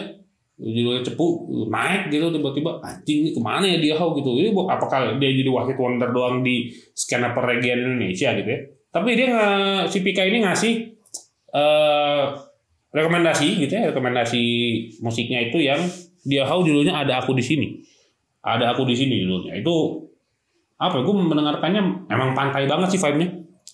Judulnya 0.58 1.06
cepu 1.06 1.46
naik 1.70 2.10
gitu 2.10 2.34
tiba-tiba 2.34 2.82
anjing 2.82 3.18
ini 3.22 3.30
ke 3.30 3.38
mana 3.38 3.62
ya 3.62 3.78
dia 3.78 3.94
how 3.94 4.10
gitu. 4.18 4.34
Ini 4.34 4.50
apakah 4.50 5.14
dia 5.16 5.30
jadi 5.30 5.50
wasit 5.54 5.78
wonder 5.78 6.10
doang 6.10 6.42
di 6.42 6.74
skena 6.98 7.30
perregian 7.30 7.78
Indonesia 7.78 8.34
gitu 8.34 8.48
ya. 8.50 8.60
Tapi 8.90 9.14
dia 9.14 9.26
nggak 9.30 9.82
si 9.86 9.98
Pika 10.02 10.26
ini 10.26 10.42
ngasih 10.42 10.74
uh, 11.54 12.34
rekomendasi 12.90 13.48
gitu 13.62 13.70
ya 13.70 13.94
rekomendasi 13.94 14.42
musiknya 14.98 15.46
itu 15.46 15.62
yang 15.62 15.78
dia 16.26 16.42
how 16.42 16.58
judulnya 16.58 17.06
ada 17.06 17.22
aku 17.22 17.38
di 17.38 17.44
sini. 17.46 17.78
Ada 18.42 18.74
aku 18.74 18.82
di 18.82 18.98
sini 18.98 19.22
judulnya. 19.22 19.62
Itu 19.62 20.07
apa 20.78 20.94
ya 20.94 21.02
gue 21.02 21.14
mendengarkannya 21.14 21.82
emang 22.06 22.30
pantai 22.38 22.70
banget 22.70 22.94
sih 22.94 23.00
vibe-nya. 23.02 23.28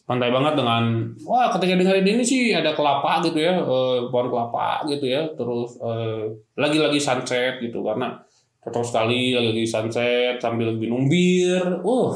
Pantai 0.04 0.28
banget 0.28 0.52
dengan 0.60 0.84
wah 1.24 1.48
ketika 1.56 1.80
dengerin 1.80 2.04
ini 2.04 2.24
sih 2.24 2.52
ada 2.52 2.76
kelapa 2.76 3.24
gitu 3.24 3.40
ya 3.40 3.56
eh, 3.56 3.98
pohon 4.12 4.28
kelapa 4.28 4.84
gitu 4.88 5.08
ya 5.08 5.24
terus 5.32 5.80
eh, 5.80 6.28
lagi-lagi 6.60 7.00
sunset 7.00 7.56
gitu 7.60 7.80
karena 7.80 8.12
cocok 8.60 8.84
sekali 8.84 9.32
lagi-lagi 9.32 9.64
sunset 9.64 10.36
sambil 10.40 10.76
minum 10.76 11.08
bir 11.08 11.80
uh 11.84 12.12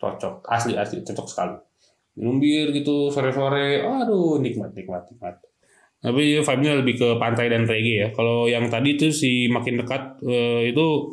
cocok 0.00 0.48
asli 0.48 0.76
asli 0.76 1.04
cocok 1.04 1.28
sekali. 1.28 1.56
Minum 2.20 2.40
bir 2.40 2.72
gitu 2.72 3.12
sore-sore 3.12 3.84
aduh 3.84 4.40
nikmat 4.40 4.72
nikmat 4.72 5.04
nikmat. 5.12 5.40
Tapi 6.04 6.44
vibe-nya 6.44 6.72
lebih 6.84 6.94
ke 7.00 7.08
pantai 7.16 7.48
dan 7.48 7.64
reggae 7.64 8.04
ya. 8.04 8.08
Kalau 8.12 8.44
yang 8.44 8.68
tadi 8.68 9.00
tuh 9.00 9.08
si 9.08 9.48
makin 9.48 9.80
dekat 9.80 10.20
eh, 10.24 10.72
itu 10.72 11.12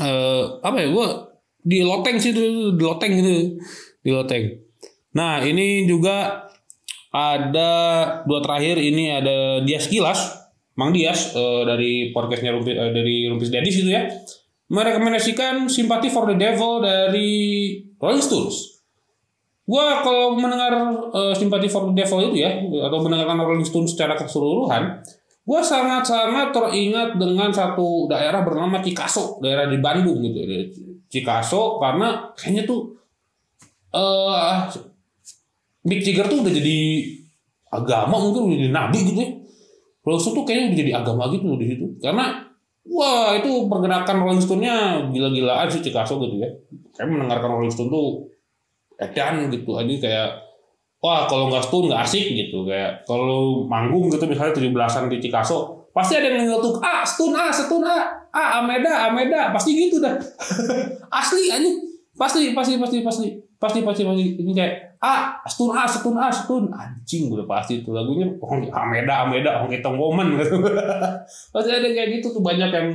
eh, 0.00 0.44
apa 0.60 0.76
ya 0.80 0.88
gua 0.92 1.25
di 1.66 1.82
loteng 1.82 2.22
sih 2.22 2.30
di 2.30 2.78
loteng 2.78 3.10
gitu 3.18 3.58
di 4.06 4.10
loteng 4.14 4.66
Nah, 5.16 5.40
ini 5.40 5.88
juga 5.88 6.44
ada 7.08 7.72
dua 8.28 8.40
terakhir 8.44 8.76
ini 8.76 9.08
ada 9.08 9.64
Dias 9.64 9.88
Kilas, 9.88 10.36
Mang 10.76 10.92
Dias 10.92 11.32
uh, 11.32 11.64
dari 11.64 12.12
podcastnya 12.12 12.52
Rumpis, 12.52 12.76
uh, 12.76 12.92
dari 12.92 13.24
Rumpis 13.24 13.48
Dadis 13.48 13.80
itu 13.80 13.96
ya, 13.96 14.04
merekomendasikan 14.68 15.72
Sympathy 15.72 16.12
for 16.12 16.28
the 16.28 16.36
Devil 16.36 16.84
dari 16.84 17.32
Rolling 17.96 18.20
Stones. 18.20 18.84
Gua 19.64 20.04
kalau 20.04 20.36
mendengar 20.36 20.76
uh, 21.16 21.32
Sympathy 21.32 21.72
for 21.72 21.88
the 21.88 21.96
Devil 21.96 22.28
itu 22.28 22.44
ya, 22.44 22.60
atau 22.60 23.00
mendengarkan 23.00 23.40
Rolling 23.40 23.64
Stones 23.64 23.96
secara 23.96 24.20
keseluruhan, 24.20 25.00
gua 25.48 25.64
sangat-sangat 25.64 26.52
teringat 26.52 27.16
dengan 27.16 27.48
satu 27.48 28.04
daerah 28.04 28.44
bernama 28.44 28.84
Cikaso, 28.84 29.40
daerah 29.40 29.64
di 29.64 29.80
Bandung 29.80 30.20
gitu. 30.20 30.44
Cikaso 31.06 31.78
karena 31.78 32.34
kayaknya 32.34 32.66
tuh 32.66 32.96
uh, 33.94 34.66
Mick 35.86 36.02
Jagger 36.02 36.26
tuh 36.26 36.42
udah 36.42 36.52
jadi 36.52 36.78
agama 37.70 38.16
mungkin 38.18 38.50
udah 38.50 38.58
jadi 38.58 38.72
nabi 38.74 38.98
gitu 39.06 39.20
ya. 39.22 39.30
Rolling 40.06 40.22
Stone 40.22 40.36
tuh 40.38 40.44
kayaknya 40.46 40.64
udah 40.70 40.78
jadi 40.78 40.92
agama 41.02 41.22
gitu 41.34 41.46
di 41.58 41.66
situ. 41.66 41.86
Karena 41.98 42.42
wah 42.86 43.34
itu 43.34 43.50
pergerakan 43.66 44.16
Rolling 44.22 44.42
Stone-nya 44.42 45.06
gila-gilaan 45.10 45.66
sih 45.70 45.82
Cikaso 45.82 46.18
gitu 46.22 46.38
ya. 46.42 46.50
Kayak 46.94 47.08
mendengarkan 47.14 47.50
Rolling 47.54 47.74
Stone 47.74 47.90
tuh 47.90 48.26
edan 48.96 49.52
gitu 49.52 49.76
aja 49.76 49.94
kayak 50.00 50.30
wah 51.04 51.28
kalau 51.28 51.52
nggak 51.52 51.64
Stone 51.68 51.92
nggak 51.92 52.02
asik 52.02 52.32
gitu 52.32 52.64
kayak 52.64 53.04
kalau 53.04 53.68
manggung 53.68 54.08
gitu 54.08 54.24
misalnya 54.24 54.56
tujuh 54.56 54.72
belasan 54.72 55.12
di 55.12 55.20
Cikaso 55.20 55.85
pasti 55.96 56.12
ada 56.20 56.28
yang 56.28 56.44
ngetuk 56.44 56.76
ah 56.84 57.00
Stone 57.00 57.32
ah 57.32 57.48
Stone 57.48 57.80
ah 57.88 58.04
ah 58.28 58.60
Ameda 58.60 59.08
Ameda. 59.08 59.48
Pasti 59.56 59.72
gitu 59.72 59.96
dah. 59.96 60.12
Asli 61.24 61.48
aja 61.48 61.70
pasti 62.12 62.52
pasti 62.52 62.76
pasti 62.76 63.00
pasti. 63.00 63.26
Pasti 63.56 63.80
pasti 63.80 64.04
pasti. 64.04 64.24
Ini 64.36 64.52
kayak 64.52 65.00
ah 65.00 65.40
stun 65.48 65.72
ah 65.72 65.88
stun 65.88 66.20
ah 66.20 66.28
stun. 66.28 66.68
Anjing 66.68 67.32
udah 67.32 67.48
pasti 67.48 67.80
itu 67.80 67.96
lagunya. 67.96 68.28
Oh 68.44 68.52
Ameda 68.52 69.24
Ameda 69.24 69.64
oh 69.64 69.68
kita 69.72 69.88
ngomen 69.88 70.36
gitu 70.36 70.60
pasti 71.56 71.70
ada 71.72 71.88
kayak 71.88 72.20
gitu 72.20 72.36
tuh 72.36 72.44
banyak 72.44 72.68
yang 72.68 72.88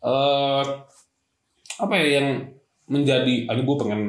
uh, 0.00 0.64
apa 1.78 1.94
ya 2.00 2.18
yang 2.18 2.48
menjadi 2.88 3.44
aduh 3.52 3.68
gue 3.68 3.76
pengen 3.84 4.00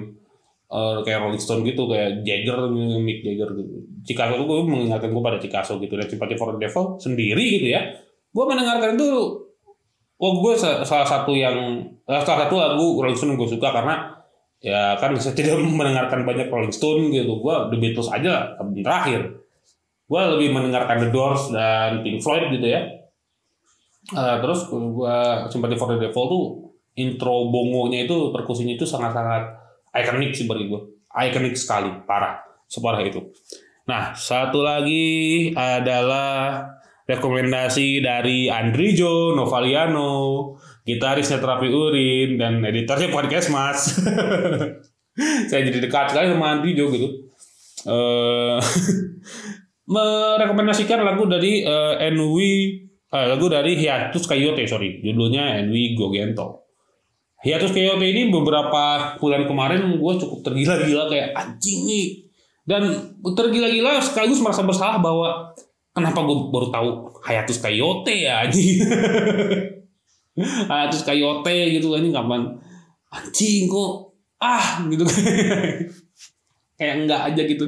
uh, 0.71 1.04
kayak 1.04 1.28
Rolling 1.28 1.43
Stone 1.43 1.67
gitu 1.67 1.91
kayak 1.91 2.23
Jagger 2.23 2.71
Mick 3.04 3.19
Jagger 3.19 3.52
gitu. 3.60 3.84
Chicago 4.08 4.47
gue 4.47 4.63
mengingatkan 4.63 5.12
gue 5.12 5.23
pada 5.23 5.38
Chicago 5.43 5.75
gitu 5.84 5.99
dan 5.99 6.08
Sympathy 6.08 6.39
for 6.39 6.56
the 6.56 6.60
Devil 6.63 6.95
sendiri 6.95 7.43
gitu 7.60 7.75
ya 7.75 7.84
gue 8.30 8.46
mendengarkan 8.46 8.94
itu 8.94 9.10
oh 10.20 10.34
gue 10.44 10.54
salah 10.60 11.08
satu 11.08 11.32
yang 11.34 11.82
salah 12.06 12.46
satu 12.46 12.56
lagu 12.60 13.00
Rolling 13.00 13.18
Stone 13.18 13.39
gue 13.39 13.50
suka 13.50 13.72
karena 13.72 14.20
ya 14.60 15.00
kan 15.00 15.15
saya 15.15 15.34
tidak 15.34 15.58
mendengarkan 15.80 16.28
banyak 16.28 16.52
Rolling 16.52 16.76
Stone 16.76 17.10
gitu. 17.15 17.39
Gue 17.39 17.56
The 17.72 17.78
Beatles 17.80 18.12
aja 18.12 18.60
terakhir. 18.60 19.39
Gue 20.10 20.22
lebih 20.38 20.50
mendengarkan 20.52 21.06
The 21.06 21.10
Doors 21.13 21.54
dan 21.54 22.02
Pink 22.04 22.20
Floyd 22.20 22.52
gitu 22.52 22.68
ya. 22.68 22.82
Uh, 24.10 24.42
terus 24.42 24.65
gue 24.68 25.18
Sympathy 25.54 25.78
for 25.78 25.94
the 25.94 26.02
Devil 26.02 26.26
tuh 26.26 26.44
intro 26.98 27.54
bongonya 27.54 28.10
itu 28.10 28.34
perkusinya 28.34 28.74
itu 28.74 28.82
sangat-sangat 28.82 29.54
ikonik 29.94 30.34
sih 30.34 30.50
bagi 30.50 30.65
gue 30.65 30.82
ikonik 31.13 31.54
sekali 31.54 31.94
parah 32.10 32.42
separah 32.65 33.06
itu. 33.06 33.30
Nah 33.86 34.18
satu 34.18 34.65
lagi 34.65 35.50
adalah 35.54 36.65
rekomendasi 37.10 38.06
dari 38.06 38.45
Andrijo 38.45 39.34
Novaliano 39.34 40.54
gitarisnya 40.86 41.41
terapi 41.41 41.65
urin 41.65 42.38
dan 42.38 42.62
editornya 42.62 43.10
podcast 43.10 43.50
mas 43.50 43.98
saya 45.50 45.62
jadi 45.65 45.82
dekat 45.82 46.13
sekali 46.13 46.30
sama 46.30 46.54
Andrijo 46.54 46.93
gitu. 46.93 47.28
Uh, 47.89 48.62
merekomendasikan 49.93 51.02
lagu 51.02 51.26
dari 51.26 51.65
uh, 51.65 51.98
Enwi 51.98 52.86
uh, 53.10 53.26
lagu 53.34 53.50
dari 53.50 53.74
Hiatus 53.74 54.30
Coyote 54.30 54.69
sorry. 54.69 55.02
Judulnya 55.02 55.65
Enwi 55.65 55.98
Gogento 55.98 56.69
Hiatus 57.39 57.72
Coyote 57.72 58.04
ini 58.04 58.28
beberapa 58.28 59.15
bulan 59.15 59.48
kemarin 59.48 59.95
gue 59.95 60.13
cukup 60.19 60.43
tergila-gila 60.43 61.08
kayak 61.08 61.32
anjing 61.34 61.88
nih. 61.88 62.08
Dan 62.67 62.86
tergila-gila 63.24 63.98
sekaligus 64.04 64.43
merasa 64.43 64.62
bersalah 64.62 65.00
bahwa 65.00 65.56
kenapa 65.99 66.19
gue 66.23 66.38
baru 66.49 66.67
tahu 66.71 66.89
Hayatus 67.27 67.59
Coyote 67.59 68.15
ya 68.15 68.47
anjing? 68.47 68.79
Terus 70.89 71.03
kayote 71.03 71.55
gitu 71.75 71.91
kan 71.91 71.99
ini 71.99 72.15
kapan? 72.15 72.41
Anjing 73.12 73.67
kok 73.67 74.15
ah 74.39 74.88
gitu. 74.88 75.03
Kayak 76.79 76.95
enggak 77.03 77.21
aja 77.27 77.41
gitu. 77.43 77.65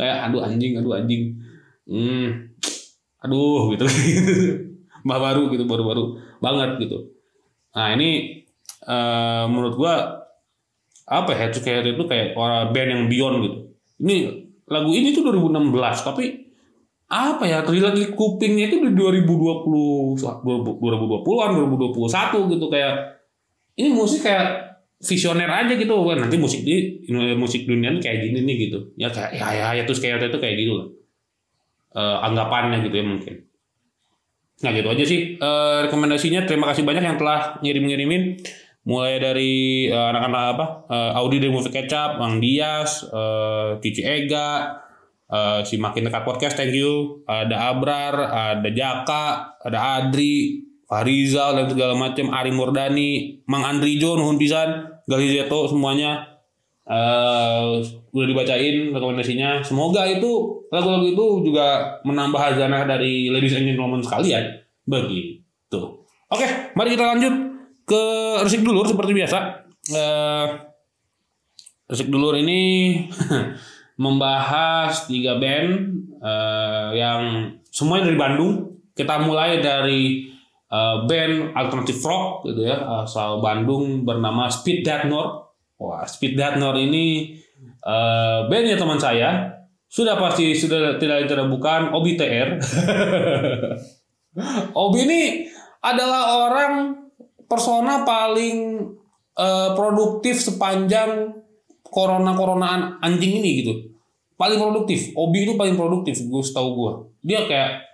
Kayak 0.00 0.32
aduh 0.32 0.40
anjing 0.40 0.80
aduh 0.80 0.96
anjing. 0.96 1.36
Hmm 1.84 2.56
aduh 3.20 3.74
gitu. 3.74 3.84
Mbah 5.06 5.18
baru 5.22 5.52
gitu 5.52 5.64
baru-baru 5.68 6.18
banget 6.40 6.86
gitu. 6.86 7.14
Nah 7.76 7.94
ini 7.94 8.42
uh, 8.88 9.44
menurut 9.46 9.74
gua 9.76 9.94
apa 11.06 11.30
ya 11.30 11.46
kayak 11.54 11.94
itu 11.94 12.04
kayak 12.10 12.34
orang 12.34 12.74
band 12.74 12.90
yang 12.90 13.02
beyond 13.06 13.36
gitu. 13.44 13.58
Ini 14.02 14.16
lagu 14.66 14.90
ini 14.90 15.14
tuh 15.14 15.22
2016 15.30 15.70
tapi 16.02 16.45
apa 17.06 17.46
ya 17.46 17.62
trilogi 17.62 18.10
kupingnya 18.18 18.66
itu 18.66 18.82
di 18.82 18.90
2020 18.90 20.18
2020-an 20.18 21.50
2021 21.54 22.52
gitu 22.58 22.66
kayak 22.66 22.94
ini 23.78 23.94
musik 23.94 24.26
kayak 24.26 24.76
visioner 24.98 25.46
aja 25.46 25.76
gitu. 25.76 25.94
Nanti 25.94 26.36
musik 26.40 26.66
di 26.66 27.04
musik 27.36 27.68
dunia 27.68 27.94
ini 27.94 28.00
kayak 28.02 28.18
gini 28.26 28.38
nih 28.42 28.56
gitu. 28.68 28.78
Ya 28.98 29.12
kayak 29.12 29.36
ya 29.36 29.48
ya, 29.54 29.66
ya 29.78 29.82
terus 29.86 30.02
kayak 30.02 30.18
itu 30.24 30.40
kayak 30.40 30.56
gitu 30.58 30.72
lah. 30.74 30.88
Uh, 31.96 32.18
anggapannya 32.28 32.84
gitu 32.84 32.96
ya 32.98 33.04
mungkin. 33.06 33.34
Nah 34.64 34.70
gitu 34.72 34.88
aja 34.88 35.04
sih. 35.04 35.38
Uh, 35.38 35.86
rekomendasinya 35.86 36.48
terima 36.48 36.66
kasih 36.72 36.82
banyak 36.82 37.04
yang 37.04 37.16
telah 37.20 37.60
ngirim-ngirimin. 37.62 38.40
Mulai 38.86 39.18
dari 39.18 39.54
eh, 39.90 40.06
anak-anak 40.14 40.42
apa 40.54 40.66
eh, 40.86 41.18
Audi 41.18 41.42
dari 41.42 41.50
Movie 41.50 41.74
Ketchup, 41.74 42.22
Bang 42.22 42.38
Dias, 42.38 43.02
eh, 43.02 43.82
Cici 43.82 44.06
Ega, 44.06 44.78
eh, 45.30 45.60
si 45.66 45.78
Makin 45.78 46.06
Dekat 46.06 46.22
Podcast, 46.22 46.54
thank 46.58 46.74
you, 46.74 47.22
ada 47.26 47.72
Abrar, 47.74 48.14
ada 48.58 48.68
Jaka, 48.70 49.58
ada 49.62 50.02
Adri, 50.02 50.62
Farizal 50.86 51.58
dan 51.58 51.66
segala 51.66 51.98
macam, 51.98 52.30
Ari 52.30 52.54
Murdani, 52.54 53.42
Mang 53.50 53.66
Andri 53.66 53.98
Jo, 53.98 54.14
nuhun 54.14 54.38
pisan, 54.38 54.86
Galizeto 55.06 55.66
semuanya 55.66 56.36
eh 56.86 57.82
udah 58.14 58.26
dibacain 58.30 58.94
rekomendasinya. 58.94 59.58
Semoga 59.58 60.06
itu 60.06 60.62
lagu-lagu 60.70 61.06
itu 61.10 61.50
juga 61.50 61.98
menambah 62.06 62.38
hazanah 62.38 62.86
dari 62.86 63.26
ladies 63.26 63.58
and 63.58 63.66
gentlemen 63.66 63.98
sekalian. 63.98 64.62
Begitu. 64.86 65.80
Oke, 66.30 66.46
mari 66.78 66.94
kita 66.94 67.04
lanjut 67.10 67.34
ke 67.82 68.02
resik 68.46 68.62
dulur 68.62 68.86
seperti 68.86 69.10
biasa. 69.18 69.38
Eh 69.90 70.46
resik 71.90 72.10
dulur 72.10 72.34
ini 72.38 72.62
membahas 73.96 75.08
tiga 75.08 75.40
band 75.40 75.72
eh, 76.20 76.88
yang 77.00 77.52
semuanya 77.68 78.12
dari 78.12 78.18
Bandung. 78.20 78.54
Kita 78.96 79.20
mulai 79.24 79.60
dari 79.60 80.28
eh, 80.68 80.96
band 81.04 81.56
alternative 81.56 82.00
rock 82.04 82.48
gitu 82.48 82.64
ya 82.64 83.04
asal 83.04 83.40
Bandung 83.40 84.04
bernama 84.04 84.48
Speed 84.48 84.84
That 84.84 85.08
North. 85.08 85.52
Wah, 85.76 86.04
Speed 86.08 86.36
That 86.40 86.56
North 86.56 86.80
ini 86.80 87.36
eh, 87.64 88.38
bandnya 88.48 88.76
teman 88.76 89.00
saya 89.00 89.56
sudah 89.86 90.18
pasti 90.18 90.52
sudah 90.52 91.00
tidak 91.00 91.30
tidak 91.30 91.46
Obi 91.94 92.18
TR. 92.18 92.60
Obi 94.84 94.98
ini 95.08 95.22
adalah 95.80 96.50
orang 96.50 96.72
persona 97.46 98.02
paling 98.02 98.90
eh, 99.38 99.70
produktif 99.72 100.42
sepanjang 100.42 101.32
corona 101.96 102.36
coronaan 102.36 103.00
anjing 103.00 103.40
ini 103.40 103.64
gitu. 103.64 103.72
Paling 104.36 104.60
produktif. 104.60 105.16
Obi 105.16 105.48
itu 105.48 105.56
paling 105.56 105.80
produktif, 105.80 106.20
gue 106.20 106.42
tahu 106.52 106.68
gue. 106.76 106.92
Dia 107.24 107.48
kayak 107.48 107.88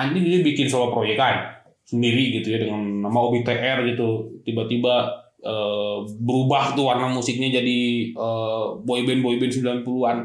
anjing 0.00 0.24
dia 0.24 0.40
bikin 0.40 0.64
solo 0.64 0.88
proyekan 0.88 1.60
sendiri 1.84 2.40
gitu 2.40 2.56
ya 2.56 2.64
dengan 2.64 3.04
nama 3.04 3.18
Obi 3.20 3.44
TR 3.44 3.84
gitu. 3.84 4.40
Tiba-tiba 4.48 5.12
eh, 5.44 5.96
berubah 6.24 6.72
tuh 6.72 6.88
warna 6.88 7.12
musiknya 7.12 7.60
jadi 7.60 7.78
eh, 8.16 8.64
boyband 8.80 9.20
boyband 9.20 9.52
90-an. 9.52 10.18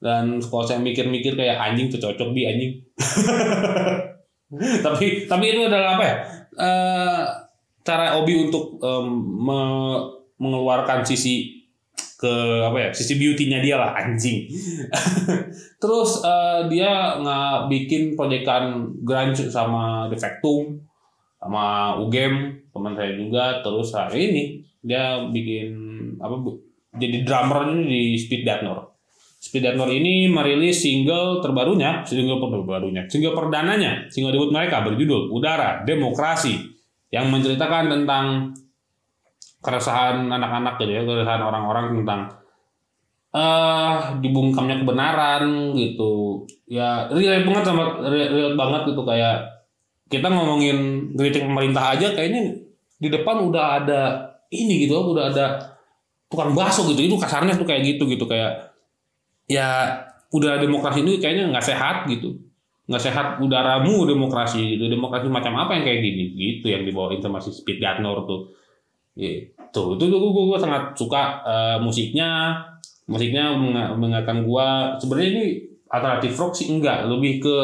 Dan 0.00 0.40
kalau 0.44 0.64
saya 0.64 0.84
mikir-mikir 0.84 1.32
kayak 1.36 1.56
anjing 1.56 1.88
tuh 1.88 2.00
cocok 2.00 2.36
di 2.36 2.42
anjing. 2.44 2.72
tapi 4.84 5.24
tapi 5.24 5.44
itu 5.48 5.64
adalah 5.64 5.96
apa 5.96 6.04
ya? 6.04 6.16
Eh, 6.60 7.20
cara 7.80 8.20
Obi 8.20 8.48
untuk 8.48 8.76
em, 8.84 9.08
me- 9.48 10.04
mengeluarkan 10.40 11.04
sisi 11.04 11.59
ke 12.20 12.34
apa 12.60 12.76
ya 12.76 12.88
sisi 12.92 13.16
beauty-nya 13.16 13.64
dia 13.64 13.80
lah 13.80 13.96
anjing. 13.96 14.44
Terus 15.82 16.20
eh, 16.20 16.60
dia 16.68 17.16
nggak 17.16 17.72
bikin 17.72 18.12
proyekan 18.12 18.92
grunge 19.00 19.48
sama 19.48 20.04
Defectum 20.12 20.76
sama 21.40 21.96
Ugem 21.96 22.60
teman 22.68 22.92
saya 22.92 23.16
juga. 23.16 23.64
Terus 23.64 23.88
hari 23.96 24.28
ini 24.28 24.42
dia 24.84 25.24
bikin 25.32 25.72
apa 26.20 26.36
bu- 26.36 26.60
jadi 26.92 27.24
drummer 27.24 27.72
di 27.88 28.20
Speed 28.20 28.44
Datnor. 28.44 28.92
Speed 29.40 29.64
Datnor 29.64 29.88
ini 29.88 30.28
merilis 30.28 30.84
single 30.84 31.40
terbarunya, 31.40 32.04
single 32.04 32.36
terbarunya, 32.36 33.08
single 33.08 33.32
perdananya, 33.32 34.04
single 34.12 34.36
debut 34.36 34.52
mereka 34.52 34.84
berjudul 34.84 35.32
Udara 35.32 35.80
Demokrasi 35.88 36.60
yang 37.08 37.32
menceritakan 37.32 37.88
tentang 37.88 38.52
keresahan 39.60 40.28
anak-anak 40.28 40.80
gitu 40.80 40.92
ya, 40.92 41.02
keresahan 41.04 41.42
orang-orang 41.44 42.00
tentang 42.00 42.20
eh 43.30 43.98
dibungkamnya 44.18 44.82
kebenaran 44.82 45.76
gitu. 45.78 46.44
Ya 46.66 47.06
real 47.12 47.46
banget 47.46 47.64
sama 47.70 48.02
real, 48.08 48.28
real 48.34 48.52
banget 48.58 48.90
gitu 48.90 49.02
kayak 49.06 49.46
kita 50.10 50.26
ngomongin 50.26 51.10
kritik 51.14 51.46
pemerintah 51.46 51.94
aja 51.94 52.10
kayaknya 52.10 52.58
di 52.98 53.08
depan 53.08 53.46
udah 53.46 53.84
ada 53.84 54.00
ini 54.50 54.84
gitu, 54.88 54.98
udah 54.98 55.30
ada 55.30 55.78
tukang 56.26 56.56
bakso 56.56 56.88
gitu. 56.90 57.06
Itu 57.06 57.16
kasarnya 57.20 57.54
tuh 57.54 57.68
kayak 57.68 57.86
gitu 57.86 58.10
gitu 58.10 58.26
kayak 58.26 58.74
ya 59.46 59.98
udah 60.30 60.62
demokrasi 60.62 61.02
itu 61.02 61.18
kayaknya 61.18 61.50
nggak 61.50 61.66
sehat 61.66 62.06
gitu 62.06 62.38
nggak 62.86 63.02
sehat 63.02 63.26
udaramu 63.38 64.02
demokrasi 64.02 64.78
itu 64.78 64.90
demokrasi 64.90 65.30
macam 65.30 65.58
apa 65.58 65.78
yang 65.78 65.84
kayak 65.86 66.00
gini 66.02 66.24
gitu 66.34 66.66
yang 66.70 66.82
dibawain 66.82 67.22
sama 67.22 67.38
si 67.38 67.54
Speed 67.54 67.78
Gatnor 67.82 68.26
tuh 68.26 68.50
gitu. 69.20 70.00
Itu 70.00 70.04
gue 70.08 70.44
gue 70.48 70.58
sangat 70.58 70.96
suka 70.96 71.44
eh, 71.44 71.78
musiknya. 71.78 72.56
Musiknya 73.10 73.50
meng- 73.52 73.98
mengingatkan 73.98 74.46
gua. 74.46 74.94
Sebenarnya 74.96 75.28
ini 75.34 75.44
alternatif 75.90 76.32
rock 76.38 76.54
sih 76.54 76.70
enggak. 76.70 77.04
Lebih 77.10 77.42
ke 77.42 77.56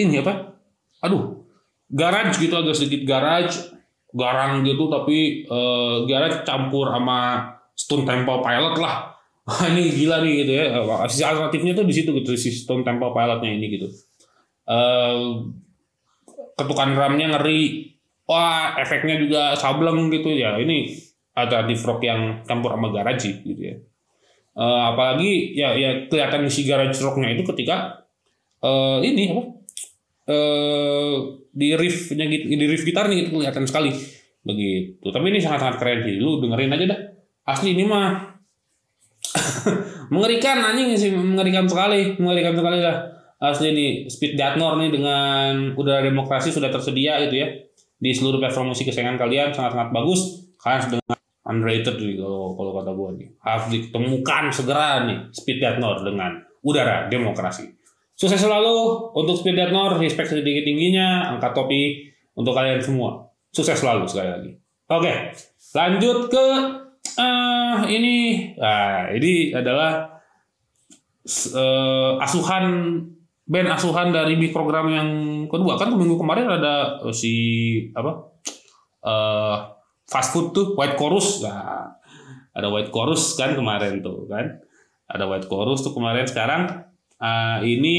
ini 0.00 0.18
apa? 0.18 0.56
Aduh 1.04 1.44
garage 1.92 2.40
gitu 2.40 2.56
agak 2.56 2.74
sedikit 2.74 3.04
garage. 3.06 3.70
Garang 4.14 4.64
gitu 4.64 4.88
tapi 4.88 5.44
eh, 5.44 5.96
garage 6.08 6.42
campur 6.42 6.88
sama 6.88 7.52
Stone 7.74 8.06
Temple 8.06 8.40
Pilot 8.40 8.76
lah. 8.80 9.12
Ini 9.74 9.92
gila 9.92 10.24
nih 10.24 10.32
gitu 10.40 10.52
ya. 10.56 10.64
Sisi 11.04 11.20
alternatifnya 11.20 11.76
tuh 11.76 11.84
di 11.84 11.92
situ 11.92 12.16
gitu 12.16 12.32
si 12.32 12.48
Stone 12.48 12.80
Temple 12.80 13.12
Pilotnya 13.12 13.50
ini 13.52 13.66
gitu. 13.76 13.92
Eh 14.64 15.20
ketukan 16.56 16.94
drumnya 16.94 17.34
ngeri. 17.36 17.92
Wah 18.24 18.80
efeknya 18.80 19.20
juga 19.20 19.52
sableng 19.52 20.08
gitu 20.08 20.32
ya. 20.32 20.56
Ini 20.56 20.88
alternatif 21.36 21.84
rock 21.84 22.00
yang 22.04 22.40
campur 22.48 22.72
sama 22.72 22.88
garage 22.94 23.28
sih, 23.28 23.34
gitu 23.44 23.60
ya. 23.60 23.76
Eh, 24.54 24.82
apalagi 24.94 25.52
ya 25.58 25.74
ya 25.74 26.06
kelihatan 26.06 26.46
si 26.46 26.62
garage 26.64 26.96
rocknya 27.02 27.34
itu 27.34 27.42
ketika 27.52 28.06
eh 28.64 28.98
ini 29.02 29.34
apa? 29.34 29.42
Eh 30.30 31.14
di 31.54 31.68
riffnya 31.76 32.24
gitu, 32.26 32.44
di 32.50 32.66
riff 32.66 32.82
gitarnya 32.82 33.28
itu 33.28 33.30
kelihatan 33.34 33.66
sekali 33.68 33.92
begitu. 34.40 35.06
Tapi 35.10 35.26
ini 35.28 35.38
sangat-sangat 35.42 35.76
keren 35.82 36.00
sih. 36.06 36.16
Lu 36.16 36.40
dengerin 36.40 36.72
aja 36.72 36.84
dah. 36.96 37.00
Asli 37.44 37.76
ini 37.76 37.84
mah 37.84 38.34
mengerikan 40.14 40.60
anjing 40.60 40.94
sih 40.96 41.10
mengerikan 41.12 41.66
sekali 41.66 42.16
mengerikan 42.20 42.54
sekali 42.54 42.78
lah 42.80 42.96
asli 43.40 43.74
nih 43.74 43.92
Speed 44.08 44.38
Datnor 44.38 44.80
nih 44.80 44.90
dengan 44.94 45.74
udara 45.74 46.04
demokrasi 46.04 46.54
sudah 46.54 46.70
tersedia 46.70 47.20
gitu 47.26 47.42
ya 47.42 47.48
di 47.98 48.10
seluruh 48.12 48.42
platform 48.42 48.74
musik 48.74 48.90
kesayangan 48.90 49.16
kalian 49.16 49.54
sangat 49.54 49.78
sangat 49.78 49.90
bagus. 49.94 50.20
Kalian 50.58 50.80
sudah 50.88 51.00
underrated 51.44 51.96
nih 52.00 52.16
kalau 52.16 52.56
kalau 52.56 52.70
kata 52.80 52.90
gue 52.92 53.08
nih. 53.20 53.28
Harus 53.40 53.66
ditemukan 53.70 54.44
segera 54.50 55.04
nih 55.04 55.18
Speed 55.30 55.58
Datnor 55.60 56.02
dengan 56.02 56.40
udara 56.64 57.06
demokrasi. 57.12 57.68
Sukses 58.16 58.40
selalu 58.40 59.10
untuk 59.12 59.36
Speed 59.36 59.56
Datnor 59.58 60.00
respect 60.00 60.32
sedikit 60.32 60.64
tingginya 60.64 61.36
angkat 61.36 61.52
topi 61.52 62.08
untuk 62.34 62.56
kalian 62.56 62.80
semua. 62.80 63.28
Sukses 63.52 63.76
selalu 63.76 64.08
sekali 64.08 64.28
lagi. 64.30 64.50
Oke 64.90 65.12
lanjut 65.74 66.30
ke 66.32 66.46
eh 67.14 67.78
ini. 67.92 68.18
Nah 68.56 69.12
ini 69.12 69.52
adalah 69.52 70.08
eh, 71.28 72.12
asuhan 72.24 72.64
band 73.44 73.68
asuhan 73.68 74.08
dari 74.10 74.40
mikrogram 74.40 74.88
yang 74.88 75.08
kedua. 75.48 75.76
Kan 75.76 75.92
minggu 75.94 76.16
kemarin 76.16 76.48
ada 76.48 77.04
eh, 77.04 77.14
si 77.14 77.34
apa 77.92 78.12
eh 79.04 79.56
fast 80.08 80.32
food 80.32 80.56
tuh 80.56 80.66
White 80.76 80.96
Chorus. 80.96 81.44
Nah 81.44 81.92
ada 82.54 82.68
White 82.72 82.92
Chorus 82.94 83.36
kan 83.36 83.52
kemarin 83.52 84.00
tuh 84.00 84.24
kan? 84.28 84.64
Ada 85.04 85.28
White 85.28 85.48
Chorus 85.48 85.84
tuh 85.84 85.92
kemarin. 85.92 86.24
Sekarang 86.24 86.88
eh, 87.20 87.58
ini 87.68 87.96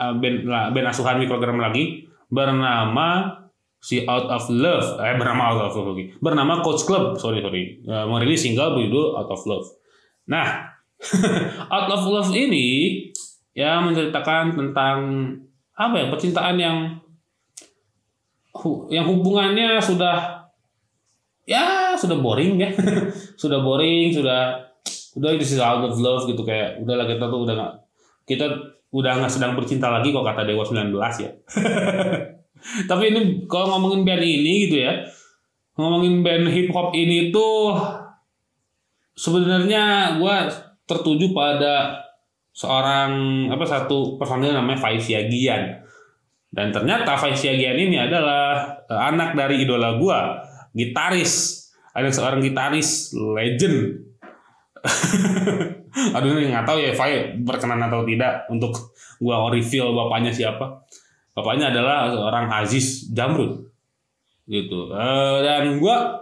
eh, 0.00 0.14
band 0.16 0.38
lah, 0.48 0.72
band 0.72 0.88
asuhan 0.88 1.20
mikrogram 1.20 1.60
lagi. 1.60 2.08
Bernama 2.32 3.40
si 3.84 4.00
Out 4.08 4.32
of 4.32 4.48
Love. 4.48 4.96
Eh 4.96 5.14
bernama 5.20 5.52
Out 5.52 5.60
of 5.68 5.74
Love 5.76 5.88
lagi. 5.92 6.04
Bernama 6.16 6.64
Coach 6.64 6.88
Club. 6.88 7.20
Sorry 7.20 7.44
sorry. 7.44 7.84
Eh, 7.84 8.04
merilis 8.08 8.40
single 8.40 8.80
berjudul 8.80 9.20
Out 9.20 9.28
of 9.28 9.42
Love. 9.44 9.66
Nah 10.32 10.72
Out 11.74 11.88
of 11.92 12.02
Love 12.08 12.32
ini 12.32 12.96
ya 13.54 13.78
menceritakan 13.80 14.58
tentang 14.58 14.98
apa 15.74 15.94
ya 15.98 16.06
percintaan 16.10 16.56
yang 16.58 16.78
yang 18.90 19.06
hubungannya 19.06 19.78
sudah 19.82 20.46
ya 21.46 21.94
sudah 21.98 22.18
boring 22.18 22.60
ya. 22.60 22.70
Sudah 23.40 23.60
boring 23.60 24.14
sudah 24.14 24.62
udah 25.14 25.30
itu 25.34 25.44
sih 25.54 25.58
out 25.62 25.82
of 25.84 25.98
love 25.98 26.26
gitu 26.26 26.42
kayak 26.46 26.82
udahlah 26.82 27.06
kita 27.06 27.26
tuh 27.26 27.40
udah 27.46 27.54
nggak 27.54 27.74
kita 28.26 28.46
udah 28.94 29.12
nggak 29.20 29.30
sedang 29.30 29.54
bercinta 29.58 29.90
lagi 29.90 30.14
kok 30.14 30.22
kata 30.22 30.46
Dewa 30.46 30.62
19 30.62 30.94
ya. 31.22 31.30
Tapi 32.90 33.02
ini 33.12 33.44
kalau 33.50 33.76
ngomongin 33.76 34.06
band 34.06 34.22
ini 34.24 34.70
gitu 34.70 34.80
ya 34.80 35.04
ngomongin 35.74 36.22
band 36.22 36.46
hip 36.54 36.70
hop 36.70 36.94
ini 36.94 37.34
tuh 37.34 37.74
sebenarnya 39.18 40.16
gue 40.22 40.36
tertuju 40.86 41.34
pada 41.34 41.98
seorang 42.54 43.10
apa 43.50 43.66
satu 43.66 44.14
personil 44.14 44.54
namanya 44.54 44.78
Faiz 44.78 45.10
Yagian 45.10 45.82
dan 46.54 46.70
ternyata 46.70 47.18
Faiz 47.18 47.42
Yagian 47.42 47.74
ini 47.74 47.98
adalah 47.98 48.78
eh, 48.86 49.00
anak 49.10 49.34
dari 49.34 49.66
idola 49.66 49.98
gue 49.98 50.20
gitaris. 50.74 51.62
Ada 51.94 52.10
seorang 52.10 52.42
gitaris 52.42 53.14
legend. 53.14 54.02
Aduh 56.18 56.34
ini 56.34 56.50
nggak 56.50 56.66
tahu 56.66 56.82
ya 56.82 56.90
Fai 56.90 57.38
berkenan 57.38 57.78
atau 57.86 58.02
tidak 58.02 58.50
untuk 58.50 58.74
gua 59.22 59.46
reveal 59.46 59.94
bapaknya 59.94 60.34
siapa. 60.34 60.82
Bapaknya 61.32 61.70
adalah 61.70 62.10
seorang 62.10 62.50
Aziz 62.50 63.08
Jamrud. 63.14 63.62
Gitu. 64.50 64.90
Eh, 64.90 65.38
dan 65.46 65.78
gua 65.78 66.18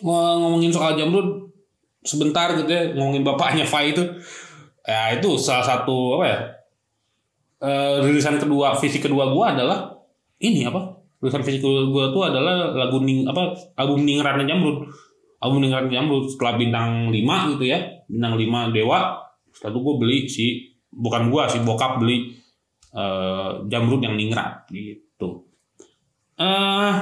ngomongin 0.00 0.72
soal 0.72 0.96
Jamrud 0.96 1.52
sebentar 2.00 2.56
gitu 2.56 2.72
ya 2.72 2.96
ngomongin 2.96 3.20
bapaknya 3.20 3.68
Fai 3.68 3.92
itu 3.92 4.00
ya 4.84 5.16
itu 5.16 5.36
salah 5.36 5.64
satu 5.64 6.20
apa 6.20 6.24
ya 6.24 6.38
eh, 7.60 7.94
rilisan 8.00 8.40
kedua 8.40 8.76
visi 8.80 8.98
kedua 8.98 9.28
gua 9.30 9.52
adalah 9.52 9.78
ini 10.40 10.64
apa? 10.64 10.96
Rilisan 11.20 11.44
visi 11.44 11.60
kedua 11.60 11.88
gua 11.92 12.04
tuh 12.12 12.22
adalah 12.32 12.72
lagu 12.72 13.04
ning 13.04 13.28
apa 13.28 13.52
album 13.76 14.08
Ningratnya 14.08 14.48
Jamrud. 14.48 14.88
Album 15.40 15.64
Ningratnya 15.64 16.00
Jamrud 16.00 16.28
setelah 16.28 16.56
bintang 16.56 17.12
5 17.12 17.52
gitu 17.56 17.64
ya 17.68 17.78
bintang 18.08 18.34
5 18.36 18.72
Dewa. 18.76 19.20
Setelah 19.52 19.70
itu 19.76 19.80
gua 19.84 19.94
beli 20.00 20.18
si 20.28 20.46
bukan 20.88 21.28
gua 21.28 21.46
si 21.46 21.60
bokap 21.60 22.00
beli 22.00 22.32
eh, 22.96 23.50
Jamrud 23.68 24.00
yang 24.00 24.16
Ningrat 24.16 24.64
gitu. 24.72 25.44
Eh 26.40 26.92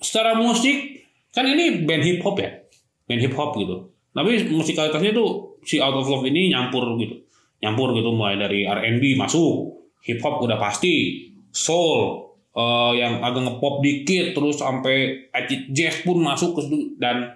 secara 0.00 0.36
musik 0.36 1.04
kan 1.32 1.44
ini 1.44 1.84
band 1.84 2.04
hip 2.04 2.20
hop 2.24 2.40
ya 2.40 2.64
band 3.04 3.20
hip 3.20 3.36
hop 3.36 3.52
gitu. 3.60 3.92
Tapi 4.14 4.46
musikalitasnya 4.48 5.12
tuh 5.12 5.43
si 5.64 5.80
Out 5.80 5.96
of 5.96 6.06
Love 6.06 6.28
ini 6.28 6.52
nyampur 6.52 6.96
gitu. 7.00 7.24
Nyampur 7.64 7.96
gitu 7.96 8.12
mulai 8.12 8.36
dari 8.36 8.68
R&B 8.68 9.16
masuk 9.16 9.84
hip 10.04 10.20
hop 10.20 10.44
udah 10.44 10.60
pasti 10.60 11.26
soul 11.48 12.28
eh, 12.52 12.92
yang 13.00 13.24
agak 13.24 13.42
ngepop 13.48 13.80
dikit 13.80 14.36
terus 14.36 14.60
sampai 14.60 15.28
acid 15.32 15.72
jazz 15.72 16.04
pun 16.04 16.20
masuk 16.20 16.56
ke 16.56 16.60
situ 16.68 16.76
dan 17.00 17.34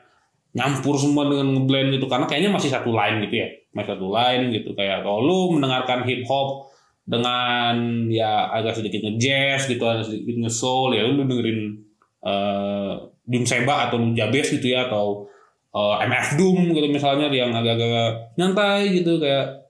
nyampur 0.52 1.00
semua 1.00 1.28
dengan 1.28 1.56
ngeblend 1.56 1.96
gitu. 1.96 2.06
Karena 2.06 2.28
kayaknya 2.28 2.50
masih 2.52 2.70
satu 2.70 2.92
line 2.92 3.24
gitu 3.28 3.36
ya 3.44 3.48
masih 3.72 3.90
satu 3.96 4.06
line 4.12 4.44
gitu. 4.52 4.70
Kayak 4.76 5.04
kalau 5.04 5.20
lu 5.24 5.38
mendengarkan 5.56 6.04
hip 6.04 6.24
hop 6.28 6.68
dengan 7.08 8.04
ya 8.12 8.52
agak 8.52 8.76
sedikit 8.76 9.00
nge-jazz 9.08 9.64
gitu 9.64 9.80
ada 9.88 10.04
sedikit 10.04 10.44
nge-soul 10.44 10.92
ya 10.92 11.08
lu 11.08 11.24
dengerin 11.24 11.60
eh 12.20 12.92
Doom 13.28 13.44
Seba 13.44 13.88
atau 13.88 14.00
Jabez 14.16 14.52
gitu 14.52 14.72
ya 14.72 14.88
atau 14.88 15.28
eh, 15.74 15.94
MF 16.06 16.28
Doom 16.38 16.72
gitu 16.72 16.86
misalnya 16.88 17.28
yang 17.32 17.52
agak-agak 17.52 18.36
nyantai 18.38 18.92
gitu 19.02 19.20
kayak 19.20 19.68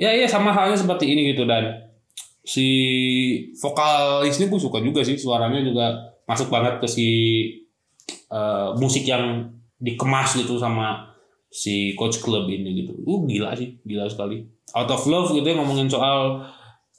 ya 0.00 0.10
ya 0.16 0.24
sama 0.24 0.50
halnya 0.50 0.78
seperti 0.78 1.12
ini 1.12 1.36
gitu 1.36 1.44
dan 1.44 1.90
si 2.40 2.66
vokalisnya 3.60 4.48
gue 4.48 4.60
suka 4.60 4.80
juga 4.80 5.04
sih 5.04 5.14
suaranya 5.14 5.60
juga 5.60 5.92
masuk 6.24 6.48
banget 6.48 6.80
ke 6.80 6.88
si 6.88 7.08
eh, 8.30 8.68
musik 8.80 9.04
yang 9.04 9.50
dikemas 9.80 10.36
gitu 10.36 10.60
sama 10.60 11.10
si 11.50 11.98
coach 11.98 12.22
club 12.22 12.46
ini 12.46 12.86
gitu. 12.86 12.94
Uh 13.02 13.26
gila 13.26 13.50
sih, 13.58 13.80
gila 13.82 14.06
sekali. 14.06 14.46
Out 14.70 14.86
of 14.92 15.02
love 15.10 15.34
gitu 15.34 15.42
ya 15.42 15.58
ngomongin 15.58 15.90
soal 15.90 16.46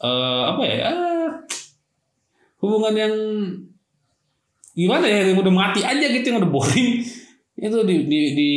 eh 0.02 0.44
apa 0.50 0.62
ya? 0.66 0.78
ah, 0.92 1.30
hubungan 2.60 2.94
yang 2.94 3.14
gimana 4.76 5.06
ya 5.08 5.30
yang 5.30 5.40
udah 5.40 5.54
mati 5.54 5.82
aja 5.86 6.06
gitu 6.10 6.26
yang 6.32 6.40
udah 6.44 6.52
boring 6.52 7.04
itu 7.62 7.78
di 7.86 7.96
di 8.10 8.20
di 8.34 8.50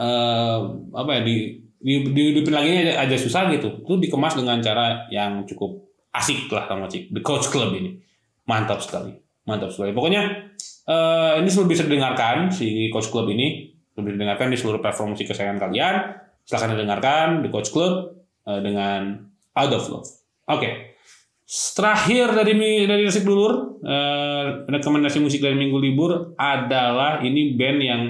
eh, 0.00 0.58
apa 0.96 1.10
ya 1.14 1.22
di 1.22 1.60
di 1.80 1.94
di, 2.08 2.22
di 2.40 2.40
lagi 2.48 2.88
aja, 2.88 3.04
aja 3.04 3.16
susah 3.20 3.52
gitu. 3.52 3.84
Itu 3.84 4.00
dikemas 4.00 4.40
dengan 4.40 4.58
cara 4.64 5.04
yang 5.12 5.44
cukup 5.44 5.84
asik 6.10 6.48
lah 6.50 6.66
sama 6.66 6.88
cik 6.88 7.12
the 7.12 7.20
coach 7.20 7.52
club 7.52 7.76
ini. 7.76 8.00
Mantap 8.48 8.80
sekali. 8.80 9.12
Mantap 9.44 9.70
sekali. 9.70 9.92
Pokoknya 9.92 10.50
eh, 10.88 11.32
ini 11.44 11.48
sudah 11.52 11.68
bisa 11.68 11.84
didengarkan 11.84 12.48
si 12.48 12.88
coach 12.88 13.12
club 13.12 13.28
ini. 13.28 13.68
Sudah 13.92 14.16
didengarkan 14.16 14.48
di 14.48 14.56
seluruh 14.56 14.80
platform 14.80 15.12
musik 15.12 15.28
kesayangan 15.28 15.60
kalian. 15.60 16.16
Silahkan 16.48 16.72
didengarkan 16.72 17.26
the 17.44 17.50
coach 17.52 17.68
club 17.68 18.16
eh, 18.48 18.60
dengan 18.64 19.28
out 19.52 19.70
of 19.70 19.84
love. 19.92 20.08
Oke 20.48 20.89
Terakhir 21.50 22.30
dari 22.30 22.54
dari 22.86 23.02
Resik 23.02 23.26
Dulur, 23.26 23.82
eh, 23.82 24.70
rekomendasi 24.70 25.18
musik 25.18 25.42
dari 25.42 25.58
Minggu 25.58 25.82
Libur 25.82 26.38
adalah 26.38 27.18
ini 27.26 27.58
band 27.58 27.78
yang 27.82 28.02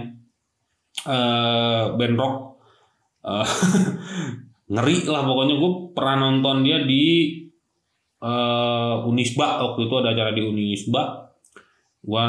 eh, 1.08 1.84
band 1.96 2.14
rock. 2.20 2.36
Eh, 3.24 3.48
ngeri 4.76 5.08
lah 5.08 5.24
pokoknya. 5.24 5.56
Gue 5.56 5.72
pernah 5.96 6.28
nonton 6.28 6.68
dia 6.68 6.84
di 6.84 7.32
eh, 8.20 9.08
Unisba. 9.08 9.64
Waktu 9.64 9.88
itu 9.88 9.94
ada 9.96 10.12
acara 10.12 10.36
di 10.36 10.42
Unisba. 10.44 11.32
Gue 12.04 12.26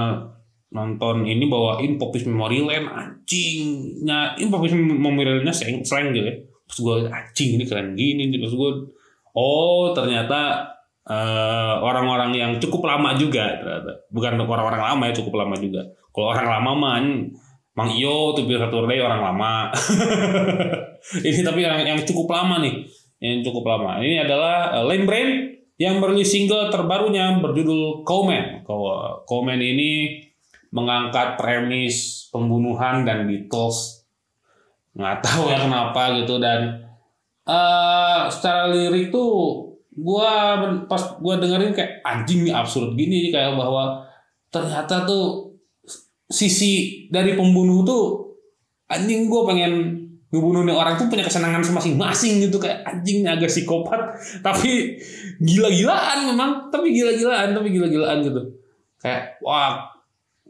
nonton 0.71 1.27
ini 1.27 1.43
bawain 1.43 1.99
Popis 1.99 2.23
Memory 2.23 2.63
Land 2.63 2.87
anjing. 2.87 3.59
Ini 4.07 4.47
Popis 4.47 4.71
Memory 4.79 5.43
Landnya 5.43 5.51
slang, 5.51 5.83
slang 5.83 6.15
gitu 6.15 6.23
ya. 6.23 6.39
Terus 6.71 6.79
gue 6.79 6.95
anjing 7.11 7.59
ini 7.59 7.67
keren 7.67 7.99
gini 7.99 8.31
terus 8.31 8.55
gue 8.55 8.71
oh 9.35 9.91
ternyata 9.91 10.70
eh, 11.07 11.73
orang-orang 11.81 12.31
yang 12.35 12.51
cukup 12.61 12.85
lama 12.85 13.17
juga 13.17 13.57
bukan 14.11 14.37
orang-orang 14.41 14.81
lama 14.81 15.03
ya 15.09 15.13
cukup 15.17 15.41
lama 15.41 15.55
juga. 15.57 15.81
Kalau 16.11 16.27
orang 16.35 16.47
lama 16.47 16.71
mah 16.75 16.95
ini, 16.99 17.31
Mang 17.71 17.87
Iyo 17.87 18.35
tuh 18.35 18.43
biar 18.43 18.67
satu 18.67 18.83
day 18.83 18.99
orang 18.99 19.23
lama. 19.23 19.71
Ini 21.25 21.39
tapi 21.41 21.63
yang, 21.63 21.79
yang 21.87 21.99
cukup 22.03 22.27
lama 22.27 22.59
nih. 22.59 22.83
Yang 23.23 23.47
cukup 23.47 23.63
lama. 23.63 24.03
Ini 24.03 24.27
adalah 24.27 24.75
eh, 24.75 24.83
Lame 24.83 25.07
Brain 25.07 25.29
yang 25.79 25.97
merilis 25.97 26.29
single 26.29 26.69
terbarunya 26.69 27.41
berjudul 27.41 28.05
Komen 28.05 28.61
Komen 29.25 29.57
ini 29.57 30.21
mengangkat 30.69 31.41
premis 31.41 32.27
pembunuhan 32.29 33.01
dan 33.07 33.25
Beatles. 33.25 34.05
Nggak 34.93 35.23
tahu 35.23 35.49
ya 35.49 35.57
kenapa 35.63 36.19
gitu 36.19 36.37
dan 36.37 36.85
eh 37.47 38.19
secara 38.29 38.69
lirik 38.69 39.09
tuh 39.09 39.70
gua 39.91 40.57
pas 40.87 41.19
gua 41.19 41.35
dengerin 41.39 41.75
kayak 41.75 41.99
anjing 42.03 42.47
nih 42.47 42.55
absurd 42.55 42.95
gini 42.95 43.31
kayak 43.31 43.55
bahwa 43.59 44.07
ternyata 44.47 45.03
tuh 45.03 45.55
sisi 46.31 47.05
dari 47.11 47.35
pembunuh 47.35 47.83
tuh 47.83 48.03
anjing 48.87 49.27
gua 49.27 49.51
pengen 49.51 49.99
ngebunuh 50.31 50.63
nih 50.63 50.71
orang 50.71 50.95
tuh 50.95 51.11
punya 51.11 51.27
kesenangan 51.27 51.59
masing-masing 51.59 52.39
gitu 52.47 52.55
kayak 52.55 52.87
anjing 52.87 53.27
agak 53.27 53.51
psikopat. 53.51 54.15
Tapi 54.47 54.95
gila-gilaan 55.43 56.31
memang 56.31 56.71
tapi 56.71 56.95
gila-gilaan 56.95 57.51
tapi 57.51 57.67
gila-gilaan 57.67 58.23
gitu. 58.23 58.39
Kayak 59.03 59.43
wah 59.43 59.91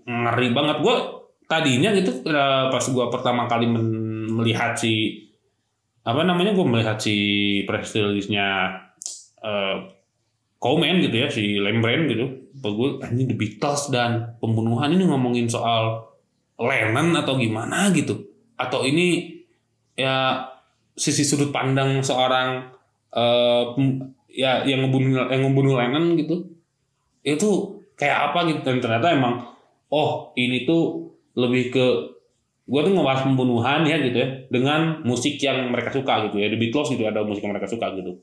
ngeri 0.05 0.53
banget. 0.53 0.85
Gua 0.85 1.25
tadinya 1.49 1.89
gitu 1.97 2.21
pas 2.69 2.85
gua 2.93 3.09
pertama 3.09 3.49
kali 3.49 3.65
melihat 4.29 4.77
si 4.77 5.25
apa 6.01 6.25
namanya 6.25 6.57
gue 6.57 6.65
melihat 6.65 6.97
si 6.97 7.15
press 7.69 7.93
release-nya 7.93 8.73
eh, 9.41 9.77
komen 10.61 11.01
gitu 11.01 11.15
ya 11.17 11.27
si 11.27 11.57
Lembren 11.57 12.05
gitu. 12.05 12.29
Gue 12.61 13.01
anjing 13.01 13.25
The 13.25 13.37
Beatles 13.37 13.89
dan 13.89 14.37
pembunuhan 14.37 14.93
ini 14.93 15.09
ngomongin 15.09 15.49
soal 15.49 16.05
Lennon 16.61 17.17
atau 17.17 17.33
gimana 17.41 17.89
gitu. 17.89 18.21
Atau 18.53 18.85
ini 18.85 19.41
ya 19.97 20.45
sisi 20.93 21.25
sudut 21.25 21.49
pandang 21.49 22.05
seorang 22.05 22.69
pem- 23.73 24.13
ya 24.29 24.61
yang 24.61 24.85
ngebunuh 24.85 25.33
yang 25.33 25.41
ngebunuh 25.49 25.73
Lennon 25.81 26.13
gitu. 26.21 26.45
Itu 27.25 27.81
kayak 27.97 28.29
apa 28.29 28.53
gitu. 28.53 28.61
Dan 28.61 28.77
ternyata 28.77 29.09
emang 29.09 29.41
oh 29.89 30.29
ini 30.37 30.69
tuh 30.69 31.09
lebih 31.33 31.73
ke 31.73 31.85
gue 32.69 32.81
tuh 32.85 32.93
ngebahas 32.93 33.25
pembunuhan 33.25 33.81
ya 33.89 33.97
gitu 33.97 34.21
ya 34.21 34.29
dengan 34.53 35.01
musik 35.01 35.41
yang 35.41 35.73
mereka 35.73 35.89
suka 35.89 36.29
gitu 36.29 36.37
ya. 36.37 36.53
The 36.53 36.61
Beatles 36.61 36.93
gitu 36.93 37.01
ada 37.09 37.25
musik 37.25 37.41
yang 37.41 37.57
mereka 37.57 37.65
suka 37.65 37.97
gitu 37.97 38.21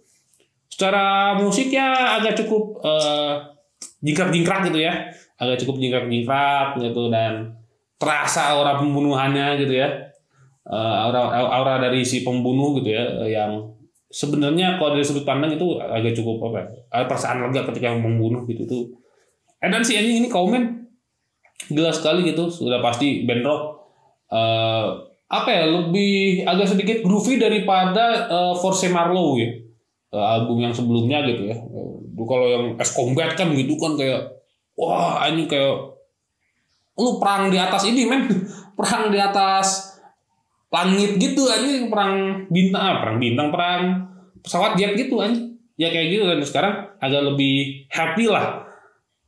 secara 0.69 1.35
musik 1.41 1.73
ya 1.73 2.21
agak 2.21 2.39
cukup 2.45 2.79
eh, 2.85 3.35
jingkrak-jingkrak 4.05 4.71
gitu 4.71 4.79
ya. 4.85 5.11
Agak 5.41 5.65
cukup 5.65 5.81
jingkrak-jingkrak 5.81 6.79
gitu 6.79 7.09
dan 7.11 7.57
terasa 7.99 8.55
aura 8.55 8.79
pembunuhannya 8.79 9.59
gitu 9.59 9.75
ya. 9.75 9.89
Eh, 10.69 10.95
aura 11.03 11.33
aura 11.33 11.75
dari 11.81 12.05
si 12.05 12.23
pembunuh 12.23 12.79
gitu 12.79 12.93
ya 12.93 13.05
eh, 13.25 13.35
yang 13.35 13.65
sebenarnya 14.13 14.77
kalau 14.77 14.97
dari 14.97 15.05
sudut 15.05 15.25
pandang 15.25 15.53
itu 15.53 15.81
agak 15.81 16.17
cukup 16.17 16.53
apa 16.53 16.57
ya, 16.65 17.05
perasaan 17.09 17.45
lega 17.49 17.65
ketika 17.73 17.97
membunuh 17.97 18.45
gitu 18.47 18.65
tuh. 18.69 18.85
Eh 19.59 19.69
dan 19.73 19.83
si 19.83 19.99
anjing 19.99 20.23
ini 20.23 20.29
komen 20.31 20.87
gila 21.75 21.91
sekali 21.91 22.23
gitu 22.23 22.47
sudah 22.47 22.79
pasti 22.85 23.27
band 23.27 23.43
rock. 23.43 23.63
Eh 24.31 24.87
apa 25.29 25.51
ya 25.53 25.69
lebih 25.69 26.41
agak 26.49 26.73
sedikit 26.73 27.05
groovy 27.05 27.37
daripada 27.37 28.31
eh, 28.31 28.55
Force 28.57 28.89
Marlowe 28.89 29.37
ya 29.37 29.68
album 30.15 30.65
yang 30.65 30.73
sebelumnya 30.73 31.21
gitu 31.29 31.53
ya. 31.53 31.57
Eh, 31.57 32.25
kalau 32.25 32.47
yang 32.49 32.65
S 32.81 32.91
Combat 32.97 33.37
kan 33.37 33.53
gitu 33.53 33.77
kan 33.77 33.97
kayak 33.97 34.41
wah 34.79 35.21
ini 35.29 35.45
kayak 35.45 35.97
lu 36.99 37.21
perang 37.21 37.53
di 37.53 37.59
atas 37.61 37.89
ini 37.89 38.09
men. 38.09 38.27
Perang 38.79 39.11
di 39.11 39.19
atas 39.19 39.99
langit 40.71 41.19
gitu 41.19 41.51
aja 41.51 41.67
perang 41.91 42.47
bintang 42.47 42.79
ah, 42.79 42.97
perang 43.03 43.19
bintang 43.19 43.51
perang 43.51 43.83
pesawat 44.39 44.79
jet 44.79 44.95
gitu 44.95 45.19
aja 45.19 45.35
ya 45.79 45.89
kayak 45.95 46.07
gitu 46.11 46.23
dan 46.27 46.39
sekarang 46.43 46.75
agak 46.99 47.23
lebih 47.33 47.87
happy 47.89 48.27
lah. 48.27 48.67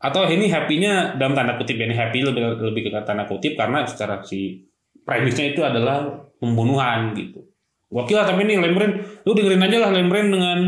Atau 0.01 0.27
ini 0.27 0.49
happy-nya 0.49 1.21
dalam 1.21 1.37
tanda 1.37 1.61
kutip 1.61 1.77
ya, 1.77 1.85
ini 1.85 1.93
happy 1.95 2.25
lebih 2.25 2.57
lebih 2.73 2.89
ke 2.89 3.01
tanda 3.05 3.29
kutip 3.29 3.55
karena 3.55 3.85
secara 3.85 4.25
si 4.25 4.65
premisnya 5.05 5.53
itu 5.53 5.61
adalah 5.61 6.09
pembunuhan 6.41 7.13
gitu. 7.15 7.50
Wakil 7.91 8.15
lah 8.15 8.27
tapi 8.27 8.47
ini 8.47 8.55
Lembren, 8.63 9.03
lu 9.27 9.35
dengerin 9.35 9.67
aja 9.67 9.77
lah 9.83 9.91
Lembren 9.91 10.31
dengan 10.31 10.59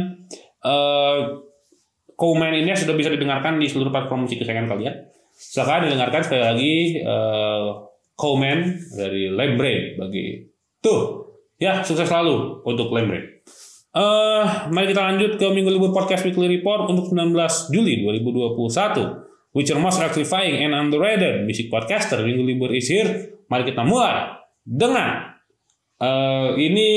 uh, 0.67 1.39
komen 2.19 2.53
ini 2.55 2.75
sudah 2.75 2.99
bisa 2.99 3.15
didengarkan 3.15 3.63
di 3.63 3.71
seluruh 3.71 3.95
platform 3.95 4.27
musik 4.27 4.43
kesayangan 4.43 4.67
kalian. 4.75 4.95
Silakan 5.33 5.87
didengarkan 5.87 6.23
sekali 6.27 6.43
lagi 6.43 6.75
uh, 7.07 7.83
komen 8.19 8.59
dari 8.99 9.31
Lembren 9.31 9.99
bagi 9.99 10.51
tuh 10.83 11.31
ya 11.63 11.87
sukses 11.87 12.11
selalu 12.11 12.67
untuk 12.67 12.91
Lembren. 12.91 13.43
Uh, 13.93 14.73
mari 14.73 14.89
kita 14.89 15.05
lanjut 15.05 15.37
ke 15.37 15.47
Minggu 15.53 15.69
Libur 15.69 15.93
Podcast 15.93 16.25
Weekly 16.25 16.49
Report 16.49 16.89
untuk 16.89 17.13
19 17.13 17.37
Juli 17.71 18.03
2021. 18.03 19.31
Which 19.53 19.69
are 19.69 19.77
most 19.77 20.01
electrifying 20.01 20.65
and 20.65 20.73
underrated 20.73 21.45
music 21.45 21.69
podcaster 21.69 22.25
Minggu 22.25 22.41
Libur 22.41 22.73
is 22.73 22.89
here. 22.89 23.37
Mari 23.53 23.69
kita 23.69 23.85
mulai 23.85 24.33
dengan 24.65 25.32
uh, 26.03 26.59
ini 26.59 26.91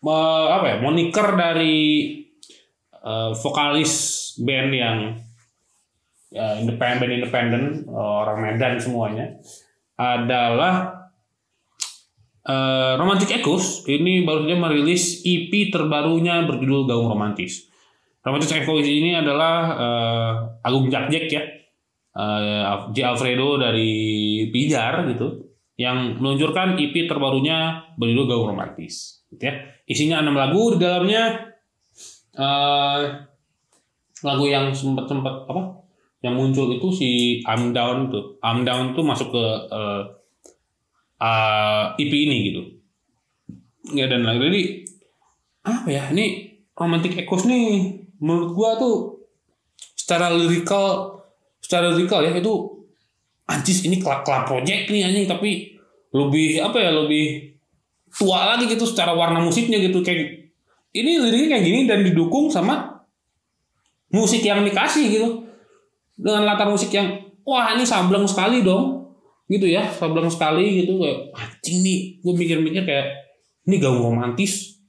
uh, 0.00 0.46
apa 0.56 0.64
ya 0.72 0.76
moniker 0.80 1.36
dari 1.36 1.76
uh, 3.04 3.36
vokalis 3.36 3.92
band 4.40 4.70
yang 4.72 4.98
uh, 6.32 6.54
independen 6.56 7.10
independen 7.12 7.84
uh, 7.92 8.24
orang 8.24 8.40
Medan 8.40 8.80
semuanya 8.80 9.36
adalah 10.00 10.96
Uh, 12.46 12.94
Romantic 12.94 13.42
Echoes. 13.42 13.82
Ini 13.90 14.22
baru 14.22 14.46
saja 14.46 14.54
merilis 14.54 15.26
EP 15.26 15.50
terbarunya 15.66 16.46
berjudul 16.46 16.86
Gaung 16.86 17.10
Romantis. 17.10 17.66
Romantic 18.22 18.62
Echoes 18.62 18.86
ini 18.86 19.18
adalah 19.18 19.54
uh, 19.74 20.32
Agung 20.62 20.86
Jack 20.86 21.10
ya, 21.10 21.42
uh, 22.14 22.86
Alfredo 22.94 23.58
dari 23.58 23.90
Pijar 24.54 25.10
gitu, 25.10 25.45
yang 25.76 26.16
meluncurkan 26.16 26.80
EP 26.80 27.04
terbarunya 27.04 27.84
berjudul 28.00 28.24
Gaung 28.28 28.48
Romantis. 28.56 29.24
Gitu 29.28 29.44
ya. 29.44 29.54
Isinya 29.84 30.24
enam 30.24 30.36
lagu 30.36 30.72
di 30.72 30.80
dalamnya 30.80 31.52
uh, 32.36 33.00
lagu 34.24 34.44
yang 34.48 34.72
sempat 34.72 35.04
sempat 35.04 35.44
apa? 35.46 35.84
Yang 36.24 36.34
muncul 36.34 36.66
itu 36.72 36.88
si 36.90 37.10
I'm 37.44 37.76
Down 37.76 38.08
tuh. 38.08 38.40
I'm 38.40 38.64
Down 38.64 38.96
tuh 38.96 39.04
masuk 39.04 39.28
ke 39.36 39.44
uh, 39.68 40.02
uh, 41.20 41.84
EP 42.00 42.12
ini 42.12 42.36
gitu. 42.50 42.62
Ya 43.92 44.08
dan 44.08 44.24
lagi 44.26 44.42
jadi 44.42 44.62
apa 45.66 45.88
ya 45.90 46.10
ini 46.14 46.56
romantic 46.74 47.14
echoes 47.18 47.46
nih 47.46 48.02
menurut 48.22 48.54
gua 48.54 48.78
tuh 48.78 49.26
secara 49.98 50.30
lirikal 50.30 51.18
secara 51.58 51.90
lirikal 51.90 52.22
ya 52.22 52.38
itu 52.38 52.75
anjis 53.46 53.86
ini 53.86 54.02
kelap 54.02 54.26
kelap 54.26 54.50
project 54.50 54.90
nih 54.90 55.06
anjing. 55.06 55.26
Tapi 55.30 55.78
lebih 56.14 56.62
apa 56.62 56.78
ya 56.78 56.90
lebih 56.94 57.56
tua 58.10 58.54
lagi 58.54 58.66
gitu 58.70 58.86
secara 58.86 59.14
warna 59.14 59.42
musiknya 59.42 59.78
gitu. 59.78 60.02
Kayak 60.02 60.50
ini 60.96 61.20
liriknya 61.20 61.56
kayak 61.56 61.64
gini 61.64 61.80
dan 61.84 62.02
didukung 62.02 62.48
sama 62.50 63.02
musik 64.10 64.42
yang 64.42 64.66
dikasih 64.66 65.04
gitu. 65.10 65.28
Dengan 66.16 66.48
latar 66.48 66.66
musik 66.70 66.88
yang 66.90 67.12
wah 67.44 67.76
ini 67.76 67.84
sableng 67.84 68.24
sekali 68.26 68.64
dong 68.64 69.14
gitu 69.46 69.68
ya. 69.68 69.86
Sableng 69.86 70.30
sekali 70.32 70.82
gitu 70.84 70.98
kayak 70.98 71.36
anjing 71.36 71.84
nih. 71.84 71.98
Gue 72.24 72.34
mikir-mikir 72.34 72.82
kayak 72.82 73.06
ini 73.68 73.76
gaung 73.78 74.02
romantis. 74.02 74.80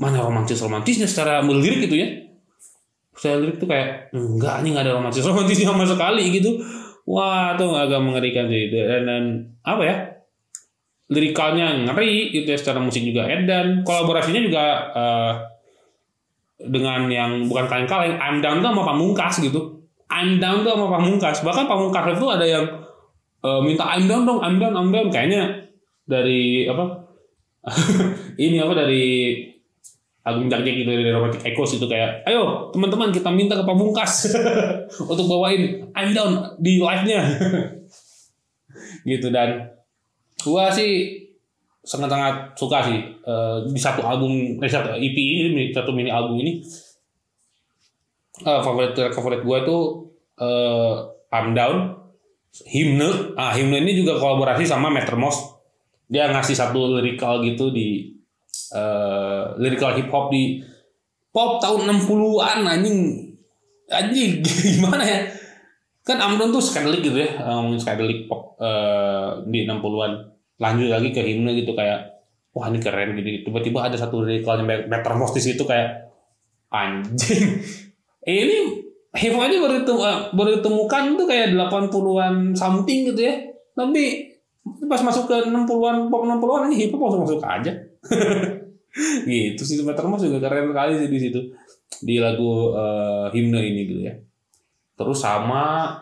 Mana 0.00 0.24
romantis 0.24 0.58
romantisnya 0.62 1.04
secara 1.04 1.44
melirik 1.44 1.90
gitu 1.90 1.98
ya. 1.98 2.08
Saya 3.12 3.38
lirik 3.42 3.60
tuh 3.60 3.68
kayak 3.68 4.14
enggak 4.16 4.64
ini 4.64 4.72
nggak 4.72 4.84
ada 4.88 4.94
romantis 4.96 5.20
romantis 5.22 5.60
sama 5.60 5.84
sekali 5.84 6.32
gitu 6.32 6.58
wah 7.08 7.54
tuh 7.58 7.74
agak 7.74 8.00
mengerikan 8.02 8.46
sih 8.48 8.70
dan, 8.70 9.02
dan 9.06 9.24
apa 9.62 9.82
ya 9.82 9.96
lirikalnya 11.12 11.86
ngeri 11.90 12.32
gitu 12.32 12.48
ya 12.48 12.58
secara 12.58 12.80
musik 12.80 13.04
juga 13.04 13.28
dan 13.44 13.84
kolaborasinya 13.84 14.40
juga 14.40 14.64
uh, 14.96 15.32
dengan 16.62 17.10
yang 17.10 17.50
bukan 17.50 17.66
kaleng-kaleng 17.66 18.16
I'm 18.16 18.38
down 18.38 18.62
tuh 18.62 18.70
sama 18.70 18.82
Pamungkas 18.86 19.42
gitu 19.42 19.82
I'm 20.08 20.38
down 20.38 20.62
tuh 20.62 20.72
sama 20.72 20.88
Pamungkas 20.88 21.42
bahkan 21.42 21.66
Pamungkas 21.68 22.16
itu 22.16 22.26
ada 22.30 22.46
yang 22.46 22.64
uh, 23.42 23.60
minta 23.60 23.84
I'm 23.90 24.06
down 24.06 24.24
dong, 24.24 24.40
I'm 24.40 24.56
down, 24.62 24.74
I'm 24.78 24.88
down. 24.94 25.10
Kayaknya 25.10 25.68
dari 26.06 26.66
apa? 26.70 26.84
ini 28.42 28.58
apa 28.58 28.74
dari 28.74 29.38
Agung 30.22 30.46
Jagjek 30.46 30.86
gitu 30.86 30.90
dari 30.94 31.10
Romantic 31.10 31.42
Echoes 31.42 31.74
itu 31.74 31.86
kayak, 31.90 32.22
ayo 32.30 32.70
teman-teman 32.70 33.10
kita 33.10 33.26
minta 33.34 33.58
ke 33.58 33.64
Pamungkas 33.66 34.30
untuk 35.10 35.26
bawain 35.26 35.82
I'm 35.98 36.14
down 36.14 36.54
di 36.62 36.78
live-nya. 36.78 37.20
gitu 39.10 39.34
dan 39.34 39.66
gua 40.46 40.70
sih 40.70 41.18
sangat-sangat 41.82 42.54
suka 42.54 42.86
sih 42.86 42.98
uh, 43.26 43.66
di 43.66 43.80
satu 43.82 44.06
album, 44.06 44.62
eh, 44.62 44.70
satu 44.70 44.94
EP 44.94 45.16
ini, 45.18 45.74
satu 45.74 45.90
mini 45.90 46.14
album 46.14 46.38
ini. 46.38 46.62
Uh, 48.46 48.62
favorit 48.62 48.94
favorit 49.10 49.42
gua 49.42 49.66
itu 49.66 49.78
uh, 50.38 50.94
I'm 51.34 51.52
down 51.52 51.98
himne 52.68 53.32
ah 53.34 53.56
himne 53.56 53.80
ini 53.80 54.04
juga 54.04 54.20
kolaborasi 54.20 54.68
sama 54.68 54.92
Metermos 54.92 55.56
dia 56.12 56.28
ngasih 56.28 56.52
satu 56.52 57.00
lirikal 57.00 57.40
gitu 57.40 57.72
di 57.72 58.12
uh, 58.70 59.58
lirikal 59.58 59.96
hip 59.98 60.06
hop 60.12 60.30
di 60.30 60.62
pop 61.34 61.58
tahun 61.58 61.90
60-an 61.90 62.58
anjing. 62.68 62.98
Anjing 63.90 64.40
gimana 64.78 65.02
ya? 65.02 65.20
Kan 66.02 66.18
Amdon 66.18 66.50
tuh 66.50 66.62
skandalik 66.62 67.02
gitu 67.02 67.14
ya 67.14 67.38
ngomongin 67.46 67.78
um, 67.78 68.26
pop 68.26 68.58
uh, 68.58 69.42
di 69.46 69.66
60-an 69.66 70.12
lanjut 70.58 70.88
lagi 70.90 71.10
ke 71.14 71.22
himne 71.22 71.54
gitu 71.58 71.74
kayak 71.74 72.26
wah 72.54 72.66
ini 72.70 72.78
keren 72.82 73.18
gitu 73.18 73.50
tiba-tiba 73.50 73.86
ada 73.86 73.96
satu 73.98 74.22
lirikalnya 74.22 74.86
Metermos 74.86 75.34
di 75.34 75.42
situ 75.42 75.62
kayak 75.62 76.12
anjing. 76.72 77.60
Ini 78.22 78.56
hip 79.18 79.34
hop 79.34 79.44
aja 79.44 79.56
baru, 79.60 79.74
ditem, 79.82 79.98
baru 80.32 80.48
ditemukan 80.58 81.02
tuh 81.18 81.26
kayak 81.28 81.52
80-an 81.58 82.56
something 82.56 83.12
gitu 83.12 83.20
ya. 83.20 83.34
Tapi 83.76 84.30
pas 84.86 85.02
masuk 85.02 85.26
ke 85.28 85.36
60-an 85.50 86.08
pop 86.08 86.22
60-an 86.24 86.70
aja 86.70 86.76
hip 86.78 86.90
hop 86.96 87.00
langsung 87.10 87.22
masuk 87.28 87.42
aja. 87.44 87.72
gitu 89.28 89.62
sih 89.62 89.80
Termos 89.80 90.20
juga 90.20 90.38
keren 90.42 90.70
sekali 90.70 90.92
sih 90.98 91.08
di 91.08 91.18
situ. 91.18 91.40
Di 92.02 92.18
lagu 92.18 92.74
uh, 92.74 93.30
himne 93.30 93.60
ini 93.62 93.80
gitu 93.88 94.00
ya. 94.04 94.14
Terus 94.98 95.18
sama 95.22 95.94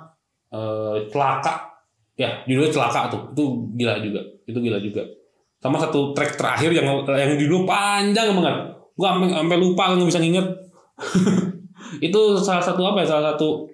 uh, 0.50 0.96
celaka. 1.08 1.70
Ya 2.16 2.42
judulnya 2.44 2.72
celaka 2.72 3.12
tuh. 3.12 3.22
Itu 3.32 3.44
gila 3.76 4.00
juga. 4.00 4.20
Itu 4.44 4.58
gila 4.58 4.78
juga. 4.80 5.04
Sama 5.60 5.76
satu 5.76 6.16
track 6.16 6.40
terakhir 6.40 6.72
yang 6.72 7.04
yang 7.04 7.36
judul 7.36 7.68
panjang 7.68 8.32
banget. 8.32 8.56
Gua 8.96 9.16
sampai 9.16 9.28
sampai 9.32 9.58
lupa 9.60 9.92
nggak 9.92 10.08
bisa 10.08 10.20
nginget. 10.20 10.46
Itu 12.06 12.38
salah 12.40 12.64
satu 12.64 12.80
apa 12.86 13.04
ya? 13.04 13.08
Salah 13.08 13.24
satu 13.34 13.68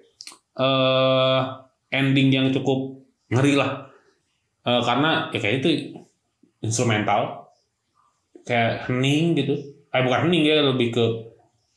uh, 0.57 1.39
ending 1.91 2.33
yang 2.33 2.47
cukup 2.51 3.03
ngeri 3.31 3.55
lah. 3.55 3.87
Uh, 4.67 4.83
karena 4.83 5.31
ya 5.31 5.39
kayak 5.39 5.63
itu 5.63 5.95
instrumental 6.59 7.46
kayak 8.47 8.87
hening 8.87 9.35
gitu 9.35 9.53
eh 9.91 10.01
bukan 10.01 10.31
hening 10.31 10.43
ya 10.47 10.63
lebih 10.63 10.95
ke 10.95 11.05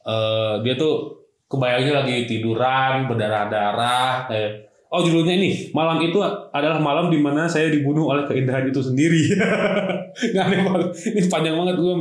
uh, 0.06 0.62
dia 0.62 0.78
tuh 0.78 1.18
kebayangnya 1.50 2.06
lagi 2.06 2.30
tiduran 2.30 3.10
berdarah-darah 3.10 4.30
kayak 4.30 4.70
oh 4.94 5.02
judulnya 5.02 5.34
ini 5.34 5.50
malam 5.74 5.98
itu 5.98 6.22
adalah 6.54 6.78
malam 6.78 7.10
di 7.10 7.18
mana 7.18 7.50
saya 7.50 7.74
dibunuh 7.74 8.06
oleh 8.14 8.22
keindahan 8.30 8.70
itu 8.70 8.78
sendiri 8.78 9.34
nggak 10.30 10.44
aneh 10.46 10.60
banget 10.62 10.88
ini 11.10 11.20
panjang 11.26 11.58
banget 11.58 11.76
gue 11.76 11.94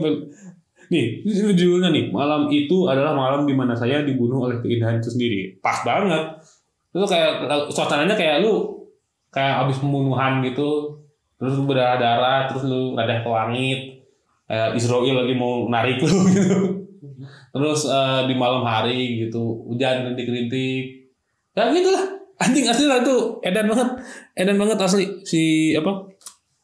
Nih, 0.89 1.21
ini 1.21 1.53
judulnya 1.53 1.93
nih. 1.93 2.09
Malam 2.09 2.49
itu 2.49 2.89
adalah 2.89 3.13
malam 3.13 3.45
di 3.45 3.53
mana 3.53 3.77
saya 3.77 4.01
dibunuh 4.01 4.49
oleh 4.49 4.57
keindahan 4.57 4.97
itu 4.97 5.13
sendiri. 5.13 5.39
Pas 5.61 5.85
banget. 5.85 6.41
Itu 6.89 7.05
kayak 7.05 7.45
suasananya 7.69 8.17
kayak 8.17 8.41
lu 8.41 8.89
kayak 9.29 9.65
abis 9.65 9.77
pembunuhan 9.77 10.41
gitu. 10.41 10.97
Terus 11.37 11.61
berdarah-darah, 11.61 12.49
terus 12.49 12.65
lu 12.65 12.97
ada 12.97 13.21
ke 13.21 13.29
langit. 13.29 13.98
Kayak 14.49 14.81
Israel 14.81 15.13
lagi 15.13 15.33
mau 15.37 15.69
narik 15.69 16.01
lu 16.01 16.25
gitu. 16.33 16.57
Terus 17.53 17.85
uh, 17.85 18.25
di 18.25 18.33
malam 18.33 18.65
hari 18.65 19.29
gitu, 19.29 19.69
hujan 19.69 20.09
rintik-rintik. 20.09 21.13
Ya 21.53 21.69
gitu 21.69 21.93
lah. 21.93 22.17
Anjing 22.39 22.65
asli 22.65 22.89
lah 22.89 23.05
itu 23.05 23.37
edan 23.45 23.69
banget. 23.69 23.89
Edan 24.33 24.57
banget 24.57 24.77
asli 24.81 25.05
si 25.21 25.71
apa? 25.77 26.09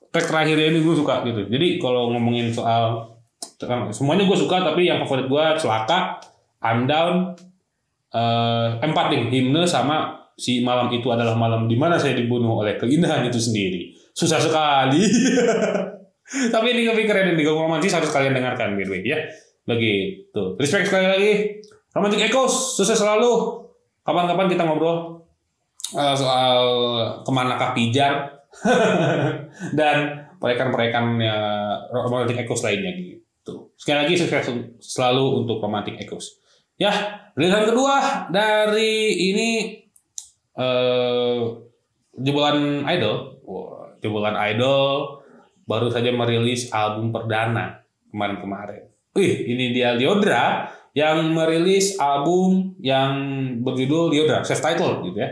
Track 0.09 0.33
terakhirnya 0.33 0.73
ini 0.73 0.81
gue 0.81 0.95
suka 0.97 1.21
gitu. 1.29 1.45
Jadi 1.45 1.77
kalau 1.77 2.09
ngomongin 2.09 2.49
soal 2.49 3.13
semuanya 3.93 4.25
gue 4.27 4.37
suka 4.37 4.65
tapi 4.65 4.89
yang 4.89 4.99
favorit 5.05 5.29
gue 5.29 5.45
celaka 5.61 6.19
I'm 6.59 6.89
down 6.89 7.37
uh, 8.15 8.67
empat 8.79 9.05
nih 9.11 9.21
himne 9.31 9.63
sama 9.67 10.27
si 10.35 10.59
malam 10.63 10.91
itu 10.91 11.07
adalah 11.07 11.35
malam 11.35 11.67
di 11.71 11.79
mana 11.79 11.95
saya 11.95 12.15
dibunuh 12.15 12.59
oleh 12.59 12.75
keindahan 12.75 13.23
itu 13.27 13.39
sendiri 13.39 13.95
susah 14.11 14.39
sekali 14.39 15.03
tapi 16.25 16.73
ini 16.73 16.89
lebih 16.89 17.05
keren 17.05 17.37
nih 17.37 17.43
gue 17.45 17.53
romantis 17.53 17.93
harus 17.93 18.09
kalian 18.09 18.33
dengarkan 18.33 18.73
by 18.73 18.85
ya. 19.05 19.29
Begitu. 19.65 20.57
Respect 20.57 20.89
sekali 20.89 21.05
lagi. 21.05 21.31
Romantic 21.93 22.29
echoes 22.29 22.77
sukses 22.77 22.97
selalu. 22.97 23.61
Kapan-kapan 24.05 24.49
kita 24.49 24.65
ngobrol 24.65 25.25
uh, 25.97 26.15
soal 26.17 26.57
ke 27.25 27.31
manakah 27.33 27.73
pijar 27.73 28.13
dan 29.79 30.29
perekan-perekan 30.37 31.17
ya, 31.17 31.37
romantic 31.89 32.45
echoes 32.45 32.61
lainnya 32.61 32.93
gitu. 32.93 33.73
Sekali 33.77 34.05
lagi 34.05 34.13
sukses 34.17 34.45
selalu 34.81 35.45
untuk 35.45 35.57
romantic 35.57 35.97
echoes. 35.97 36.37
Ya, 36.77 36.91
rilisan 37.33 37.71
kedua 37.71 38.27
dari 38.29 39.15
ini 39.33 39.49
uh, 40.59 41.55
jebolan 42.19 42.83
idol, 42.85 43.41
wow, 43.47 43.95
jebolan 44.03 44.35
idol 44.53 45.24
baru 45.65 45.89
saja 45.89 46.13
merilis 46.13 46.69
album 46.69 47.09
perdana 47.09 47.81
kemarin-kemarin. 48.13 48.85
Wih, 49.17 49.49
ini 49.49 49.73
dia 49.73 49.97
Liodra 49.97 50.69
yang 50.95 51.35
merilis 51.35 51.99
album 51.99 52.79
yang 52.79 53.11
berjudul 53.59 54.13
Liodra, 54.13 54.45
self 54.47 54.63
title 54.63 55.03
gitu 55.11 55.19
ya. 55.19 55.29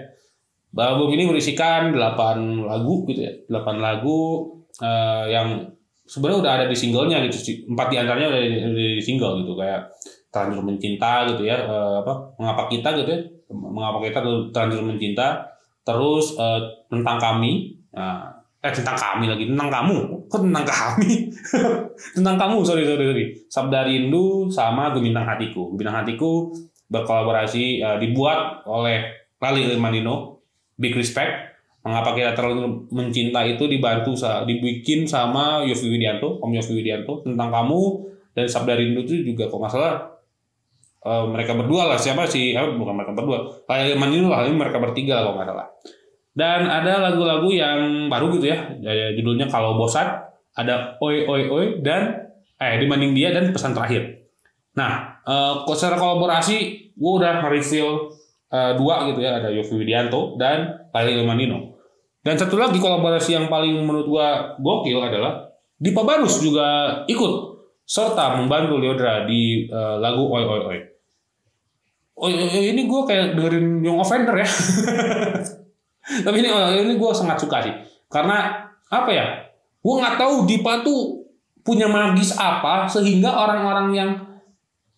Album 0.74 1.14
ini 1.14 1.30
berisikan 1.30 1.94
8 1.94 2.66
lagu 2.66 3.06
gitu 3.06 3.22
ya. 3.22 3.34
8 3.46 3.78
lagu 3.78 4.50
uh, 4.82 5.26
yang 5.30 5.70
sebenarnya 6.04 6.40
udah 6.42 6.52
ada 6.58 6.66
di 6.66 6.74
singlenya 6.74 7.22
gitu. 7.30 7.70
Empat 7.70 7.94
di 7.94 8.02
antaranya 8.02 8.34
udah 8.34 8.42
di, 8.42 8.50
di 8.74 8.88
single 8.98 9.46
gitu 9.46 9.54
kayak 9.54 9.94
terlanjur 10.34 10.66
mencinta 10.66 11.30
gitu 11.30 11.46
ya. 11.46 11.62
Uh, 11.70 12.02
apa 12.02 12.14
mengapa 12.42 12.64
kita 12.74 12.90
gitu 12.98 13.10
ya. 13.14 13.22
Mengapa 13.54 14.02
kita 14.02 14.26
terlanjur 14.50 14.82
mencinta. 14.82 15.46
Terus 15.86 16.42
uh, 16.42 16.90
tentang 16.90 17.22
kami. 17.22 17.78
Nah, 17.94 18.33
eh 18.64 18.72
tentang 18.72 18.96
kami 18.96 19.28
lagi 19.28 19.44
tentang 19.44 19.68
kamu. 19.68 19.98
Kok 20.32 20.40
tentang 20.48 20.64
kami? 20.64 21.28
Tentang 22.16 22.36
kamu 22.40 22.64
sorry 22.64 22.88
sorry 22.88 23.04
sorry. 23.04 23.26
Sabda 23.52 23.84
Rindu 23.84 24.48
sama 24.48 24.96
Gemintang 24.96 25.28
Hatiku. 25.28 25.76
Gemintang 25.76 26.00
Hatiku 26.00 26.56
berkolaborasi 26.88 27.84
uh, 27.84 27.98
dibuat 28.00 28.64
oleh 28.64 29.04
Lali 29.44 29.68
Manino 29.76 30.40
Big 30.80 30.96
Respect. 30.96 31.52
Mengapa 31.84 32.16
kita 32.16 32.32
terlalu 32.32 32.88
mencinta 32.96 33.44
itu 33.44 33.68
dibantu 33.68 34.16
dibikin 34.48 35.04
sama 35.04 35.68
Yofi 35.68 35.92
Widianto 35.92 36.40
Om 36.40 36.56
Yofi 36.56 36.72
Widianto 36.72 37.20
tentang 37.20 37.52
kamu. 37.52 37.82
Dan 38.32 38.48
Sabda 38.48 38.80
Rindu 38.80 39.04
itu 39.04 39.28
juga 39.28 39.52
kok 39.52 39.60
masalah 39.60 39.94
uh, 41.04 41.28
mereka 41.28 41.52
berdua 41.60 41.92
lah. 41.92 42.00
Siapa 42.00 42.24
sih? 42.32 42.56
Eh, 42.56 42.64
bukan 42.80 42.96
mereka 42.96 43.12
berdua. 43.12 43.44
Lali 43.68 44.00
Manino 44.00 44.32
lah 44.32 44.48
ini 44.48 44.56
mereka 44.56 44.80
bertiga 44.80 45.20
lah 45.20 45.36
kalau 45.36 45.44
nggak 45.44 45.70
dan 46.34 46.66
ada 46.66 46.98
lagu-lagu 46.98 47.46
yang 47.54 48.10
baru 48.10 48.34
gitu 48.34 48.50
ya, 48.50 48.74
judulnya 49.14 49.46
Kalau 49.46 49.78
Bosan, 49.78 50.10
ada 50.58 50.98
Oi 50.98 51.30
Oi 51.30 51.42
Oi 51.50 51.66
dan 51.86 52.30
eh 52.58 52.78
dibanding 52.82 53.14
dia 53.14 53.30
dan 53.30 53.54
pesan 53.54 53.78
terakhir. 53.78 54.26
Nah, 54.74 55.22
eh, 55.26 55.54
secara 55.78 55.98
kolaborasi 55.98 56.58
gue 56.94 57.12
udah 57.22 57.46
review 57.46 58.10
eh, 58.50 58.74
dua 58.78 59.14
gitu 59.14 59.22
ya, 59.22 59.42
ada 59.42 59.50
Yofi 59.54 59.78
Widianto 59.78 60.38
dan 60.42 60.90
Lali 60.90 61.22
Manino. 61.22 61.78
Dan 62.24 62.40
satu 62.40 62.58
lagi 62.58 62.82
kolaborasi 62.82 63.36
yang 63.38 63.46
paling 63.52 63.84
menurut 63.84 64.08
gue 64.10 64.28
gokil 64.64 65.00
adalah 65.06 65.54
Dipa 65.76 66.08
Barus 66.08 66.40
juga 66.40 67.02
ikut 67.12 67.34
serta 67.84 68.40
membantu 68.40 68.80
Leodra 68.80 69.28
di 69.28 69.68
uh, 69.68 70.00
lagu 70.00 70.32
Oi 70.32 70.44
Oi 70.48 70.62
Oi. 70.72 70.80
Oh 72.14 72.30
ini 72.30 72.88
gue 72.88 73.02
kayak 73.04 73.36
dengerin 73.36 73.84
Young 73.84 74.00
Offender 74.00 74.38
ya. 74.40 74.48
Tapi 76.04 76.38
ini 76.44 76.50
oh, 76.52 76.70
ini 76.72 76.94
gue 77.00 77.10
sangat 77.16 77.40
suka 77.40 77.64
sih. 77.64 77.74
Karena 78.12 78.68
apa 78.92 79.10
ya? 79.12 79.26
Gue 79.80 80.00
nggak 80.00 80.20
tahu 80.20 80.44
Dipa 80.48 80.84
tuh 80.84 81.24
punya 81.64 81.88
magis 81.88 82.36
apa 82.36 82.92
sehingga 82.92 83.32
orang-orang 83.32 83.88
yang 83.96 84.10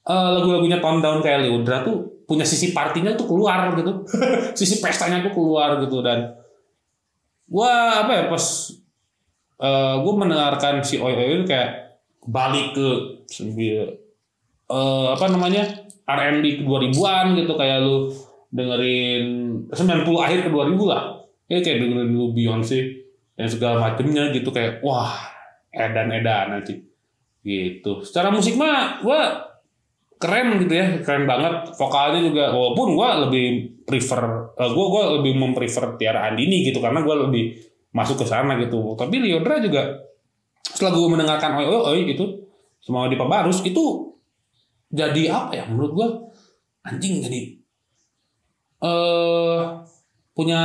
uh, 0.09 0.29
lagu-lagunya 0.33 0.81
tone 0.81 1.01
down 1.01 1.21
kayak 1.21 1.45
Leodra 1.45 1.85
tuh 1.85 2.25
punya 2.25 2.41
sisi 2.41 2.73
partinya 2.73 3.13
tuh 3.13 3.29
keluar 3.29 3.69
gitu. 3.77 4.01
sisi 4.59 4.81
pestanya 4.81 5.21
tuh 5.21 5.33
keluar 5.33 5.77
gitu 5.77 6.01
dan 6.01 6.33
gue 7.45 7.71
apa 7.93 8.09
ya 8.09 8.23
pas 8.25 8.41
uh, 9.61 9.65
eh, 9.69 9.95
gue 10.01 10.13
mendengarkan 10.17 10.81
si 10.81 10.97
Oi 10.97 11.13
Oi 11.13 11.45
kayak 11.45 12.01
balik 12.25 12.73
ke 12.73 12.87
uh, 14.73 15.13
apa 15.13 15.25
namanya 15.29 15.85
R&B 16.05 16.65
2000-an 16.65 17.37
gitu 17.37 17.53
kayak 17.53 17.85
lu 17.85 18.09
dengerin 18.55 19.25
90 19.67 20.23
akhir 20.23 20.39
ke 20.47 20.49
2000 20.49 20.79
lah. 20.87 21.03
Ya 21.51 21.59
kayak 21.59 21.83
dengerin 21.83 22.09
dulu 22.15 22.27
Beyonce 22.31 22.79
dan 23.35 23.47
segala 23.51 23.91
macemnya 23.91 24.31
gitu 24.31 24.49
kayak 24.55 24.79
wah 24.79 25.11
edan-edan 25.75 26.55
nanti 26.55 26.79
gitu. 27.43 28.01
Secara 28.01 28.31
musik 28.31 28.55
mah 28.55 29.03
gua 29.03 29.43
keren 30.15 30.55
gitu 30.63 30.73
ya 30.73 31.03
keren 31.03 31.27
banget. 31.27 31.75
Vokalnya 31.75 32.23
juga 32.23 32.55
walaupun 32.55 32.95
gua 32.95 33.27
lebih 33.27 33.75
prefer 33.83 34.55
uh, 34.55 34.71
gua 34.71 34.85
gua 34.87 35.03
lebih 35.19 35.35
memprefer 35.35 35.99
Tiara 35.99 36.31
Andini 36.31 36.63
gitu 36.63 36.79
karena 36.79 37.03
gua 37.03 37.27
lebih 37.27 37.59
masuk 37.91 38.23
ke 38.23 38.25
sana 38.25 38.55
gitu. 38.57 38.95
Tapi 38.95 39.19
Leodra 39.19 39.59
juga 39.59 39.99
setelah 40.65 40.91
gue 40.91 41.07
mendengarkan 41.07 41.55
oi 41.55 41.65
oi 41.71 41.81
oi 41.95 42.01
itu 42.11 42.25
semua 42.83 43.07
di 43.07 43.15
Barus 43.15 43.63
itu 43.63 44.11
jadi 44.91 45.31
apa 45.31 45.51
ya 45.55 45.63
menurut 45.71 45.91
gua? 45.95 46.07
Anjing 46.85 47.23
jadi 47.23 47.64
uh, 48.83 49.85
punya 50.35 50.61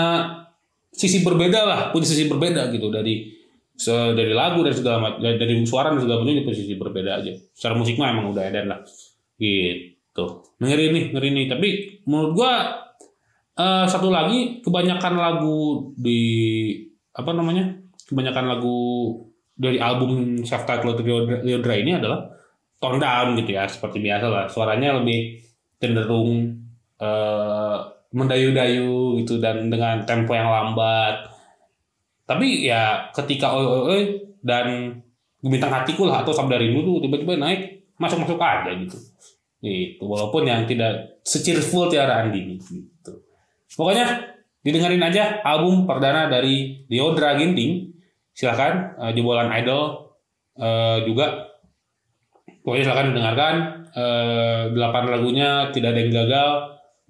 sisi 0.90 1.22
berbeda 1.22 1.60
lah, 1.62 1.80
punya 1.94 2.06
sisi 2.06 2.26
berbeda 2.26 2.70
gitu 2.74 2.90
dari 2.90 3.38
se 3.80 3.92
dari 4.12 4.36
lagu 4.36 4.60
dan 4.60 4.76
segala 4.76 4.96
macam 5.00 5.24
dari 5.24 5.54
suara 5.64 5.88
dan 5.96 6.04
segala 6.04 6.20
macam 6.20 6.36
itu 6.36 6.52
sisi 6.52 6.74
berbeda 6.76 7.10
aja. 7.22 7.32
Secara 7.56 7.74
musik 7.78 7.96
mah 7.96 8.12
emang 8.12 8.34
udah 8.34 8.44
edan 8.44 8.68
lah. 8.68 8.80
Gitu. 9.40 10.24
Ngeri 10.60 10.84
nih, 10.92 11.04
ngeri 11.16 11.28
nih. 11.32 11.46
Tapi 11.48 11.68
menurut 12.04 12.30
gua 12.36 12.52
uh, 13.56 13.86
satu 13.88 14.12
lagi 14.12 14.60
kebanyakan 14.60 15.14
lagu 15.16 15.92
di 15.96 16.20
apa 17.16 17.32
namanya? 17.32 17.80
Kebanyakan 18.04 18.44
lagu 18.52 18.78
dari 19.56 19.80
album 19.80 20.42
self 20.44 20.68
titled 20.68 21.00
Leodra 21.46 21.74
ini 21.78 21.96
adalah 21.96 22.26
tone 22.80 23.00
down 23.00 23.32
gitu 23.40 23.56
ya, 23.56 23.64
seperti 23.64 24.02
biasa 24.04 24.26
lah. 24.28 24.44
Suaranya 24.52 25.00
lebih 25.00 25.40
cenderung 25.80 26.60
uh, 27.00 27.99
mendayu-dayu 28.10 29.22
gitu 29.22 29.38
dan 29.38 29.70
dengan 29.70 30.02
tempo 30.02 30.34
yang 30.34 30.50
lambat. 30.50 31.30
Tapi 32.26 32.66
ya 32.66 33.10
ketika 33.14 33.54
oi 33.54 33.66
oi 33.66 33.82
oi 33.86 34.02
dan 34.42 34.98
bintang 35.42 35.72
hatiku 35.72 36.06
lah 36.06 36.22
atau 36.22 36.34
sabda 36.34 36.58
rindu 36.58 36.82
tuh 36.82 36.96
tiba-tiba 37.02 37.38
naik 37.38 37.86
masuk-masuk 37.98 38.38
aja 38.38 38.70
gitu. 38.74 38.98
Gitu. 39.60 40.02
Walaupun 40.02 40.48
yang 40.48 40.66
tidak 40.66 41.22
secirful 41.22 41.86
Tiara 41.92 42.26
Andini 42.26 42.58
gitu. 42.58 43.22
Pokoknya 43.76 44.34
didengarin 44.60 45.04
aja 45.04 45.40
album 45.46 45.86
perdana 45.86 46.26
dari 46.26 46.86
Deodra 46.90 47.38
Ginting. 47.38 47.94
Silahkan 48.34 48.96
uh, 48.98 49.12
jebolan 49.14 49.52
idol 49.54 50.16
uh, 50.58 50.98
juga. 51.06 51.50
Pokoknya 52.66 52.84
silahkan 52.90 53.08
dengarkan. 53.14 53.54
Uh, 53.90 54.70
delapan 54.70 55.10
lagunya 55.10 55.66
tidak 55.74 55.90
ada 55.90 55.98
yang 55.98 56.14
gagal 56.14 56.50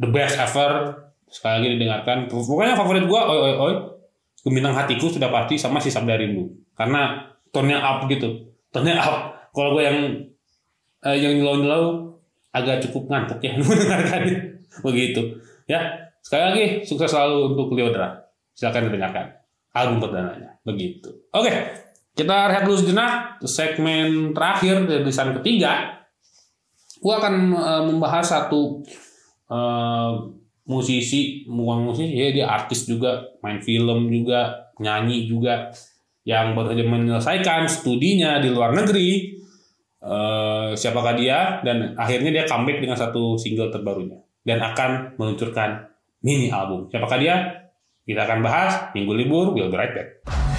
the 0.00 0.08
best 0.08 0.40
ever. 0.40 0.96
Sekali 1.30 1.52
lagi 1.60 1.68
didengarkan. 1.78 2.26
Pokoknya 2.26 2.74
favorit 2.74 3.04
gue 3.04 3.20
oi 3.20 3.38
oi 3.38 3.54
oi. 3.54 3.74
Gemilang 4.40 4.72
hatiku 4.72 5.12
sudah 5.12 5.28
pasti 5.28 5.60
sama 5.60 5.78
si 5.78 5.92
Sabda 5.92 6.16
Rindu. 6.16 6.48
Karena 6.72 7.28
tone 7.52 7.76
up 7.76 8.08
gitu. 8.08 8.56
Tone 8.72 8.96
up. 8.96 9.52
Kalau 9.52 9.76
gue 9.76 9.84
yang 9.84 9.98
uh, 11.04 11.16
yang 11.16 11.36
nyelau-nyelau 11.36 12.16
agak 12.50 12.80
cukup 12.88 13.12
ngantuk 13.12 13.38
ya. 13.44 13.54
Mendengarkan. 13.60 14.20
Begitu. 14.80 15.38
Ya 15.68 16.10
sekali 16.24 16.42
lagi 16.42 16.64
sukses 16.88 17.12
selalu 17.12 17.54
untuk 17.54 17.76
Leodra. 17.76 18.16
Silakan 18.56 18.88
didengarkan. 18.88 19.36
Album 19.76 20.02
perdananya. 20.02 20.58
Begitu. 20.64 21.30
Oke 21.30 21.52
kita 22.20 22.52
rehat 22.52 22.68
dulu 22.68 22.76
sejenak. 22.76 23.40
Segmen 23.46 24.36
terakhir 24.36 24.84
dari 24.84 25.02
desain 25.06 25.32
ketiga. 25.40 26.04
Gue 27.00 27.14
akan 27.16 27.34
uh, 27.56 27.82
membahas 27.88 28.28
satu 28.28 28.84
uh, 29.50 30.10
musisi 30.70 31.44
bukan 31.50 31.90
musisi 31.90 32.14
ya 32.14 32.30
dia 32.30 32.46
artis 32.46 32.86
juga 32.86 33.26
main 33.42 33.58
film 33.58 34.06
juga 34.06 34.70
nyanyi 34.78 35.26
juga 35.26 35.68
yang 36.22 36.54
baru 36.54 36.72
saja 36.72 36.84
menyelesaikan 36.86 37.62
studinya 37.66 38.38
di 38.38 38.48
luar 38.52 38.72
negeri. 38.72 39.40
Uh, 40.00 40.72
siapakah 40.72 41.12
dia? 41.12 41.60
Dan 41.60 41.92
akhirnya 41.98 42.32
dia 42.32 42.44
comeback 42.48 42.80
dengan 42.80 42.96
satu 42.96 43.36
single 43.36 43.68
terbarunya. 43.68 44.20
Dan 44.40 44.64
akan 44.64 45.20
meluncurkan 45.20 45.92
mini 46.24 46.48
album. 46.48 46.88
Siapakah 46.88 47.18
dia? 47.20 47.36
Kita 48.04 48.24
akan 48.24 48.40
bahas 48.40 48.90
minggu 48.96 49.12
libur 49.12 49.52
we'll 49.52 49.70
be 49.70 49.76
right 49.76 49.92
back 49.92 50.49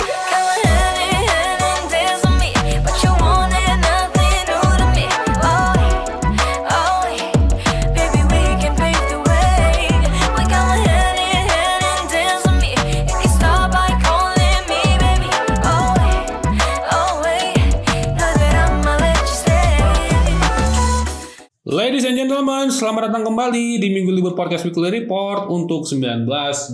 selamat 22.81 23.13
datang 23.13 23.29
kembali 23.29 23.77
di 23.77 23.93
Minggu 23.93 24.09
Libur 24.09 24.33
Podcast 24.33 24.65
Weekly 24.65 25.05
Report 25.05 25.53
untuk 25.53 25.85
19 25.85 26.25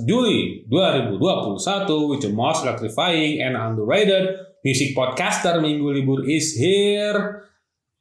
Juli 0.07 0.63
2021 0.71 1.19
with 2.07 2.23
the 2.23 2.31
most 2.31 2.63
electrifying 2.63 3.43
and 3.43 3.59
underrated 3.59 4.39
music 4.63 4.95
podcaster 4.95 5.59
Minggu 5.59 5.83
Libur 5.91 6.23
is 6.23 6.55
here. 6.55 7.43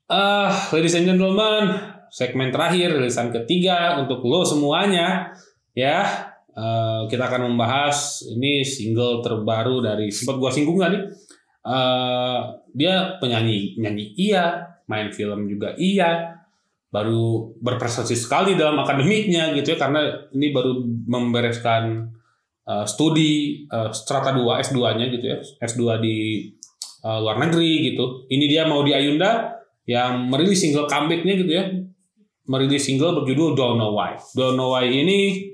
Uh, 0.07 0.54
ladies 0.70 0.94
and 0.94 1.11
gentlemen, 1.11 1.74
segmen 2.14 2.54
terakhir 2.54 2.94
rilisan 2.94 3.34
ketiga 3.34 3.98
untuk 3.98 4.22
lo 4.22 4.46
semuanya 4.46 5.34
ya. 5.74 6.30
Uh, 6.54 7.11
kita 7.11 7.26
akan 7.26 7.50
membahas 7.50 8.22
ini 8.30 8.62
single 8.62 9.18
terbaru 9.18 9.82
dari 9.82 10.14
sempat 10.14 10.38
gua 10.38 10.54
singgung 10.54 10.78
tadi. 10.78 11.02
Uh, 11.66 12.54
dia 12.70 13.18
penyanyi 13.18 13.74
nyanyi 13.82 14.14
iya, 14.14 14.78
main 14.86 15.11
film 15.11 15.50
juga 15.50 15.74
iya, 15.74 16.36
baru 16.97 17.53
berprestasi 17.61 18.16
sekali 18.16 18.57
dalam 18.57 18.80
akademiknya 18.80 19.53
gitu 19.53 19.76
ya 19.76 19.78
karena 19.84 20.01
ini 20.32 20.49
baru 20.49 20.80
membereskan 21.05 22.09
uh, 22.64 22.88
studi 22.88 23.68
uh, 23.68 23.92
strata 23.92 24.32
2 24.32 24.64
S2-nya 24.64 25.07
gitu 25.12 25.24
ya 25.28 25.38
S2 25.61 26.01
di 26.01 26.16
uh, 27.05 27.20
luar 27.20 27.36
negeri 27.36 27.92
gitu. 27.92 28.24
Ini 28.32 28.44
dia 28.49 28.64
mau 28.64 28.80
di 28.80 28.97
Ayunda 28.97 29.61
yang 29.84 30.32
merilis 30.32 30.64
single 30.64 30.88
comeback-nya 30.88 31.34
gitu 31.36 31.53
ya. 31.53 31.68
Merilis 32.49 32.88
single 32.88 33.20
berjudul 33.20 33.53
Don't 33.53 33.76
Know 33.76 33.92
Why. 33.92 34.16
Don't 34.32 34.57
Know 34.57 34.72
Why 34.72 34.88
ini 34.88 35.53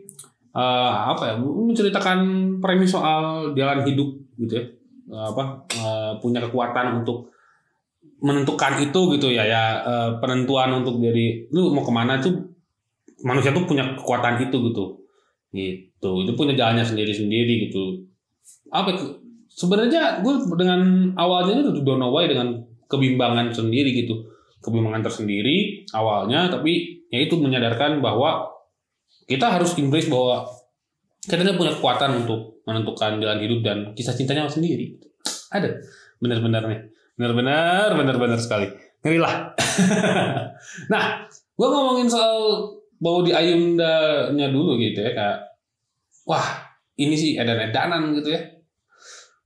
uh, 0.54 1.10
apa 1.10 1.34
ya 1.34 1.34
menceritakan 1.42 2.18
premis 2.62 2.94
soal 2.94 3.50
jalan 3.58 3.82
hidup 3.82 4.14
gitu 4.38 4.52
ya. 4.54 4.64
Uh, 5.10 5.26
apa 5.34 5.44
uh, 5.82 6.12
punya 6.22 6.38
kekuatan 6.38 7.02
untuk 7.02 7.31
menentukan 8.22 8.78
itu 8.78 9.00
gitu 9.18 9.28
ya 9.34 9.42
ya 9.42 9.64
uh, 9.82 10.10
penentuan 10.22 10.70
untuk 10.78 11.02
jadi 11.02 11.50
lu 11.50 11.74
mau 11.74 11.82
ke 11.82 11.90
mana? 11.90 12.22
Tuh 12.22 12.54
manusia 13.26 13.50
tuh 13.50 13.66
punya 13.66 13.98
kekuatan 13.98 14.38
itu 14.38 14.56
gitu. 14.70 14.84
Gitu. 15.50 16.10
Itu 16.22 16.32
punya 16.38 16.54
jalannya 16.54 16.86
sendiri 16.86 17.10
sendiri 17.10 17.68
gitu. 17.68 18.06
Apa 18.70 18.94
sebenarnya 19.50 20.22
gue 20.22 20.34
dengan 20.54 21.12
awalnya 21.18 21.66
itu 21.66 21.82
don't 21.82 21.98
know 21.98 22.14
why 22.14 22.30
dengan 22.30 22.62
kebimbangan 22.86 23.50
sendiri 23.50 23.90
gitu. 24.06 24.30
Kebimbangan 24.62 25.02
tersendiri 25.02 25.82
awalnya 25.90 26.46
tapi 26.46 27.02
ya 27.10 27.26
itu 27.26 27.34
menyadarkan 27.34 27.98
bahwa 27.98 28.46
kita 29.26 29.50
harus 29.50 29.74
embrace 29.82 30.06
bahwa 30.06 30.46
kita 31.26 31.58
punya 31.58 31.74
kekuatan 31.74 32.22
untuk 32.22 32.62
menentukan 32.62 33.18
jalan 33.18 33.38
hidup 33.42 33.60
dan 33.66 33.78
kisah 33.98 34.14
cintanya 34.14 34.46
sendiri. 34.46 34.94
Ada. 35.50 35.82
Benar-benar 36.22 36.70
nih 36.70 37.01
Benar-benar, 37.16 37.94
benar-benar 37.94 38.38
sekali. 38.40 38.68
Ngeri 39.02 39.18
lah. 39.18 39.52
nah, 40.92 41.26
gue 41.30 41.68
ngomongin 41.68 42.08
soal 42.08 42.70
bau 43.02 43.20
di 43.26 43.34
Ayunda-nya 43.34 44.48
dulu 44.54 44.78
gitu 44.78 45.02
ya, 45.02 45.12
kak. 45.12 45.36
Wah, 46.24 46.46
ini 46.96 47.18
sih 47.18 47.34
edan-edanan 47.34 48.14
gitu 48.22 48.32
ya. 48.32 48.42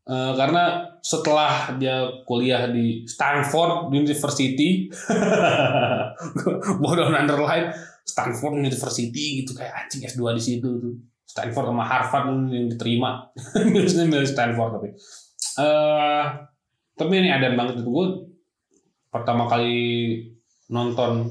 Uh, 0.07 0.39
karena 0.39 0.87
setelah 1.03 1.75
dia 1.83 2.07
kuliah 2.23 2.71
di 2.71 3.03
Stanford 3.09 3.91
University, 3.91 4.87
bodoh 6.83 7.11
underline 7.11 7.75
Stanford 8.07 8.63
University 8.63 9.43
gitu 9.43 9.59
kayak 9.59 9.87
anjing 9.87 10.07
S2 10.07 10.23
di 10.39 10.43
situ 10.43 10.69
tuh. 10.79 10.95
Stanford 11.27 11.75
sama 11.75 11.83
Harvard 11.83 12.49
yang 12.55 12.71
diterima. 12.71 13.27
Biasanya 13.75 14.07
milih 14.07 14.31
Stanford 14.31 14.71
tapi. 14.79 14.89
Uh, 15.59 16.23
tapi 16.97 17.13
ini 17.21 17.29
ada 17.29 17.53
banget 17.53 17.85
gue 17.85 18.05
pertama 19.13 19.45
kali 19.45 20.17
nonton 20.73 21.29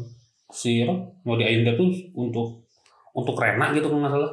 si 0.54 0.86
mau 1.26 1.36
di 1.36 1.44
Ayunda 1.44 1.74
tuh 1.74 1.90
untuk 2.14 2.70
untuk 3.18 3.36
Rena 3.36 3.74
gitu 3.74 3.90
kalau 3.90 4.06
nggak 4.06 4.14
salah. 4.14 4.32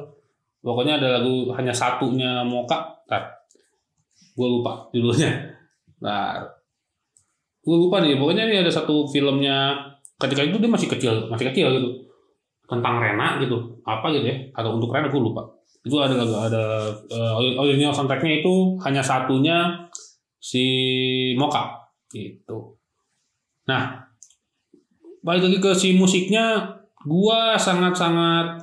Pokoknya 0.63 0.95
ada 0.95 1.19
lagu 1.19 1.51
hanya 1.59 1.75
satunya 1.75 2.39
Moka 2.45 3.03
tar 3.09 3.27
gue 4.15 4.47
lupa 4.47 4.87
judulnya. 4.93 5.31
Nah 6.05 6.39
gue 7.63 7.77
lupa 7.77 7.99
nih 7.99 8.15
pokoknya 8.15 8.43
ini 8.47 8.55
ada 8.61 8.71
satu 8.71 9.07
filmnya 9.09 9.73
ketika 10.19 10.43
itu 10.43 10.59
dia 10.59 10.71
masih 10.71 10.87
kecil 10.91 11.31
masih 11.31 11.49
kecil 11.51 11.67
gitu 11.79 11.89
tentang 12.67 12.99
Rena 12.99 13.39
gitu 13.43 13.79
apa 13.83 14.07
gitu 14.13 14.29
ya 14.29 14.37
atau 14.55 14.77
untuk 14.77 14.93
Rena 14.93 15.09
gue 15.09 15.19
lupa. 15.19 15.43
Itu 15.83 15.99
ada 15.99 16.15
ada 16.15 16.63
uh, 17.11 17.33
original 17.59 17.91
soundtracknya 17.91 18.39
itu 18.39 18.79
hanya 18.87 19.03
satunya 19.03 19.83
si 20.43 20.65
Moka 21.39 21.87
gitu. 22.11 22.75
Nah, 23.63 24.03
balik 25.23 25.47
lagi 25.47 25.57
ke 25.63 25.71
si 25.71 25.95
musiknya, 25.95 26.67
gua 27.07 27.55
sangat-sangat 27.55 28.59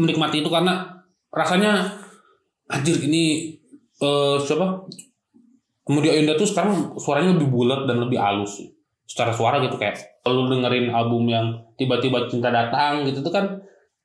menikmati 0.00 0.40
itu 0.40 0.48
karena 0.48 0.88
rasanya 1.28 1.84
anjir 2.72 2.96
ini 3.04 3.52
uh, 4.00 4.40
siapa? 4.40 4.88
Kemudian 5.84 6.16
Ayunda 6.16 6.38
tuh 6.38 6.48
sekarang 6.48 6.96
suaranya 6.96 7.36
lebih 7.36 7.52
bulat 7.52 7.84
dan 7.84 8.00
lebih 8.00 8.16
halus 8.16 8.62
secara 9.10 9.34
suara 9.34 9.58
gitu 9.58 9.74
kayak 9.74 10.22
kalau 10.22 10.46
dengerin 10.46 10.94
album 10.94 11.26
yang 11.26 11.50
tiba-tiba 11.74 12.30
cinta 12.30 12.54
datang 12.54 13.02
gitu 13.02 13.26
tuh 13.26 13.34
kan 13.34 13.58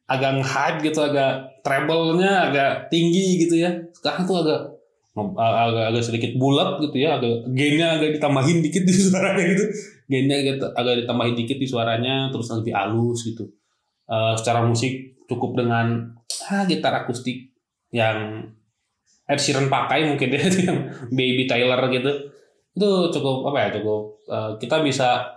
agak 0.10 0.42
hype 0.42 0.82
gitu 0.82 1.06
agak 1.06 1.62
treble-nya 1.62 2.50
agak 2.50 2.90
tinggi 2.90 3.46
gitu 3.46 3.62
ya 3.62 3.70
sekarang 3.94 4.26
tuh 4.26 4.42
agak 4.42 4.75
agak 5.16 5.96
agak 5.96 6.04
sedikit 6.04 6.36
bulat 6.36 6.76
gitu 6.84 7.00
ya 7.00 7.16
agak 7.16 7.48
gainnya 7.56 7.96
agak 7.96 8.20
ditambahin 8.20 8.60
dikit 8.60 8.84
di 8.84 8.94
suaranya 9.08 9.44
gitu. 9.56 9.66
Gainnya 10.06 10.36
agak, 10.76 10.96
ditambahin 11.02 11.36
dikit 11.40 11.58
di 11.58 11.68
suaranya 11.68 12.30
terus 12.30 12.52
lebih 12.52 12.76
halus 12.76 13.24
gitu. 13.24 13.48
Uh, 14.06 14.36
secara 14.38 14.62
musik 14.62 15.18
cukup 15.26 15.58
dengan 15.58 16.14
ah, 16.52 16.64
gitar 16.70 16.94
akustik 16.94 17.58
yang 17.90 18.46
Ed 19.26 19.42
Sheeran 19.42 19.72
pakai 19.72 20.06
mungkin 20.06 20.30
dia 20.30 20.46
yang 20.68 20.92
Baby 21.10 21.48
Tyler 21.48 21.80
gitu. 21.90 22.12
Itu 22.76 23.10
cukup 23.16 23.50
apa 23.50 23.58
ya 23.58 23.70
cukup 23.80 24.02
uh, 24.28 24.52
kita 24.60 24.84
bisa 24.84 25.32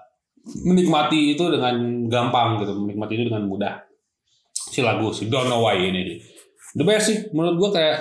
menikmati 0.66 1.38
itu 1.38 1.44
dengan 1.54 2.08
gampang 2.10 2.58
gitu 2.58 2.74
menikmati 2.74 3.14
itu 3.14 3.24
dengan 3.30 3.46
mudah. 3.46 3.74
Si 4.52 4.82
lagu 4.82 5.14
si 5.14 5.30
Don't 5.30 5.46
Know 5.46 5.62
Why 5.62 5.78
ini. 5.80 6.18
The 6.74 6.84
best 6.84 7.08
sih 7.08 7.18
menurut 7.30 7.56
gua 7.56 7.70
kayak 7.72 7.96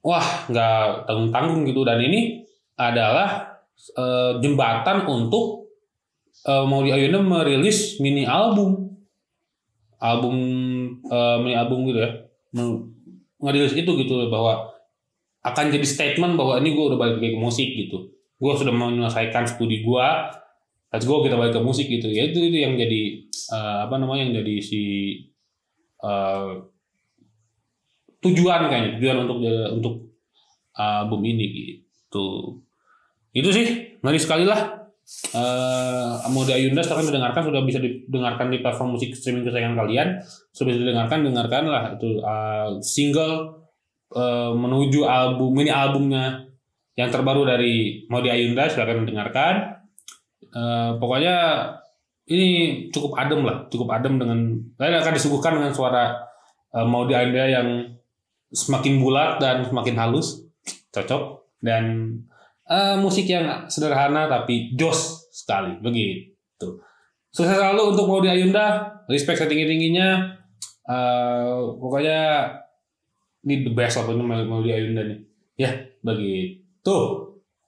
wah 0.00 0.48
nggak 0.48 1.08
tanggung 1.08 1.30
tanggung 1.32 1.62
gitu. 1.68 1.84
Dan 1.84 2.00
ini 2.04 2.44
adalah 2.76 3.60
uh, 3.96 4.40
jembatan 4.40 5.04
untuk 5.08 5.72
uh, 6.48 6.64
mau 6.64 6.80
di 6.84 6.92
Ayunda 6.92 7.20
merilis 7.20 8.00
mini 8.00 8.24
album. 8.24 8.88
Album 10.00 10.36
uh, 11.08 11.36
mini 11.44 11.56
album 11.56 11.84
gitu 11.88 12.00
ya. 12.00 12.10
Ngerilis 13.40 13.76
itu 13.76 13.90
gitu 14.00 14.28
bahwa 14.28 14.68
akan 15.40 15.72
jadi 15.72 15.86
statement 15.88 16.36
bahwa 16.36 16.60
ini 16.60 16.76
gue 16.76 16.84
udah 16.92 16.98
balik 17.00 17.16
ke 17.20 17.40
musik 17.40 17.72
gitu. 17.72 18.12
Gue 18.36 18.52
sudah 18.56 18.72
menyelesaikan 18.72 19.48
studi 19.48 19.80
gue 19.84 20.06
let's 20.90 21.06
go 21.06 21.22
kita 21.22 21.38
balik 21.38 21.56
ke 21.56 21.62
musik 21.62 21.86
gitu. 21.88 22.10
Ya 22.10 22.28
itu 22.28 22.40
itu 22.40 22.56
yang 22.60 22.76
jadi 22.76 23.24
uh, 23.54 23.88
apa 23.88 23.96
namanya 23.96 24.28
yang 24.28 24.34
jadi 24.44 24.54
si 24.60 24.82
uh, 26.02 26.60
tujuan 28.20 28.68
kayaknya 28.68 28.90
tujuan 29.00 29.16
untuk 29.24 29.38
untuk 29.76 29.94
album 30.76 31.20
ini 31.24 31.46
gitu. 31.50 32.60
Itu 33.32 33.48
sih 33.52 33.98
ngeri 34.00 34.20
sekali 34.20 34.44
lah. 34.48 34.80
Uh, 35.34 36.22
Mode 36.30 36.54
Ayunda 36.54 36.86
sekarang 36.86 37.10
didengarkan 37.10 37.42
sudah 37.42 37.66
bisa 37.66 37.82
didengarkan 37.82 38.46
di 38.46 38.62
platform 38.62 38.94
musik 38.94 39.10
streaming 39.16 39.42
kesayangan 39.42 39.74
kalian. 39.74 40.08
Sudah 40.54 40.70
bisa 40.70 40.80
didengarkan 40.86 41.26
dengarkan 41.26 41.62
lah 41.66 41.84
itu 41.98 42.22
uh, 42.22 42.78
single 42.78 43.66
uh, 44.14 44.52
menuju 44.54 45.02
album 45.06 45.50
ini 45.58 45.70
albumnya 45.70 46.46
yang 46.98 47.10
terbaru 47.10 47.46
dari 47.46 48.06
Mode 48.10 48.28
Ayunda 48.28 48.68
silahkan 48.68 49.06
dengarkan 49.06 49.54
uh, 50.52 51.00
pokoknya 51.00 51.34
ini 52.30 52.48
cukup 52.92 53.16
adem 53.18 53.40
lah 53.42 53.66
cukup 53.70 53.88
adem 53.94 54.20
dengan 54.20 54.38
lain 54.78 54.94
akan 55.00 55.12
disuguhkan 55.16 55.58
dengan 55.58 55.72
suara 55.72 56.18
uh, 56.74 56.86
Mode 56.86 57.14
Ayunda 57.14 57.46
yang 57.46 57.68
semakin 58.50 58.98
bulat 58.98 59.38
dan 59.38 59.62
semakin 59.66 59.96
halus 59.96 60.44
cocok. 60.90 61.46
Dan 61.60 62.16
uh, 62.70 62.96
musik 62.98 63.28
yang 63.28 63.68
sederhana 63.70 64.26
tapi 64.26 64.74
jos 64.74 65.30
sekali 65.30 65.78
begitu. 65.78 66.80
Sukses 67.30 67.54
selalu 67.54 67.94
untuk 67.94 68.10
mau 68.10 68.18
di 68.18 68.26
Ayunda 68.26 68.90
respect 69.06 69.38
setinggi 69.38 69.66
tingginya 69.70 70.34
uh, 70.90 71.78
pokoknya 71.78 72.50
ini 73.46 73.62
the 73.64 73.72
best 73.72 74.02
apa 74.02 74.12
mau 74.18 74.60
di 74.62 74.70
Ayunda 74.74 75.06
nih. 75.06 75.18
Ya 75.56 75.70
begitu. 76.02 76.96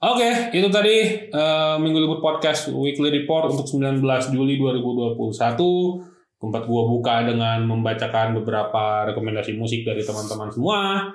Oke, 0.03 0.19
okay, 0.19 0.59
itu 0.59 0.67
tadi 0.67 1.31
uh, 1.31 1.79
Minggu 1.79 2.03
Libur 2.03 2.19
Podcast 2.19 2.67
Weekly 2.75 3.23
Report 3.23 3.55
untuk 3.55 3.71
19 3.71 4.03
Juli 4.35 4.59
2021 4.59 6.12
tempat 6.43 6.67
gua 6.67 6.83
buka 6.91 7.23
dengan 7.23 7.63
membacakan 7.71 8.35
beberapa 8.35 9.07
rekomendasi 9.07 9.55
musik 9.55 9.87
dari 9.87 10.03
teman-teman 10.03 10.51
semua. 10.51 11.07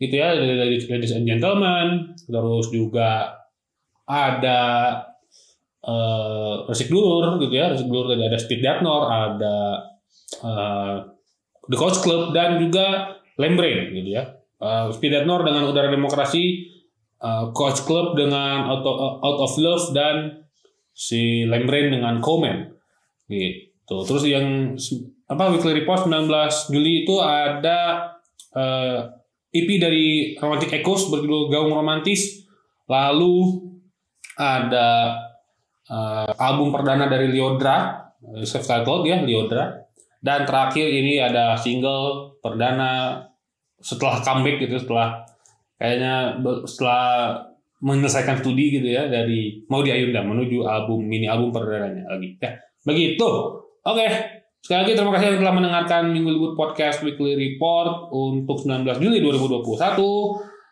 Gitu 0.00 0.16
ya 0.16 0.32
dari 0.32 0.56
ladies 0.56 1.12
and 1.12 1.28
gentlemen. 1.28 2.16
Terus 2.24 2.72
juga 2.72 3.36
ada 4.08 4.60
uh, 5.84 6.64
Resik 6.64 6.88
Dulur 6.88 7.36
gitu 7.44 7.52
ya 7.52 7.68
Resik 7.68 7.92
Dulur 7.92 8.16
tadi. 8.16 8.24
Ada 8.24 8.38
Speed 8.40 8.60
Datnor 8.64 9.02
ada 9.12 9.56
uh, 10.40 10.96
The 11.68 11.76
Coach 11.76 12.00
Club 12.00 12.32
dan 12.32 12.56
juga 12.56 13.20
Lembrain 13.36 13.92
gitu 13.92 14.16
ya. 14.16 14.32
Uh, 14.56 14.88
Speed 14.96 15.12
Datnor 15.12 15.44
dengan 15.44 15.68
Udara 15.68 15.92
Demokrasi 15.92 16.72
uh, 17.20 17.52
Coach 17.52 17.84
Club 17.84 18.16
dengan 18.16 18.64
Out 18.64 18.84
of, 18.88 18.96
Out 19.20 19.38
of 19.44 19.52
Love 19.60 19.92
dan 19.92 20.40
si 20.96 21.44
Lembrain 21.44 21.92
dengan 21.92 22.24
Komen. 22.24 22.72
Gitu 23.28 23.69
terus 24.06 24.22
yang 24.22 24.78
apa 25.26 25.50
Weekly 25.50 25.82
Report 25.82 26.06
19 26.06 26.30
Juli 26.70 27.02
itu 27.02 27.18
ada 27.18 28.10
uh, 28.54 28.98
EP 29.50 29.68
dari 29.82 30.34
Romantic 30.38 30.70
Echoes 30.78 31.10
berjudul 31.10 31.50
Gaung 31.50 31.74
Romantis. 31.74 32.46
Lalu 32.86 33.66
ada 34.38 35.18
uh, 35.90 36.30
album 36.38 36.70
perdana 36.70 37.10
dari 37.10 37.30
Liodra 37.30 38.10
self 38.46 38.66
titled 38.66 39.06
ya 39.06 39.22
Liodra. 39.22 39.86
Dan 40.20 40.44
terakhir 40.44 40.86
ini 40.86 41.16
ada 41.16 41.56
single 41.56 42.36
perdana 42.44 43.24
setelah 43.80 44.20
comeback 44.20 44.60
gitu 44.60 44.76
setelah 44.76 45.24
kayaknya 45.80 46.36
setelah 46.68 47.40
menyelesaikan 47.80 48.44
studi 48.44 48.76
gitu 48.76 48.84
ya 48.92 49.08
dari 49.08 49.64
mau 49.72 49.80
di 49.80 49.88
Ayunda 49.88 50.20
menuju 50.20 50.68
album 50.68 51.08
mini 51.08 51.24
album 51.24 51.50
perdananya 51.50 52.04
lagi. 52.06 52.36
Ya 52.36 52.60
begitu 52.84 53.59
oke 53.84 53.96
okay. 53.96 54.10
Sekali 54.60 54.84
lagi 54.84 54.92
terima 54.92 55.12
kasih 55.16 55.26
yang 55.32 55.40
telah 55.40 55.54
mendengarkan 55.56 56.02
Minggu 56.12 56.30
Libur 56.36 56.52
Podcast 56.52 57.00
Weekly 57.00 57.32
Report 57.32 58.12
untuk 58.12 58.60
19 58.60 58.84
Juli 59.00 59.24
2021. 59.24 59.72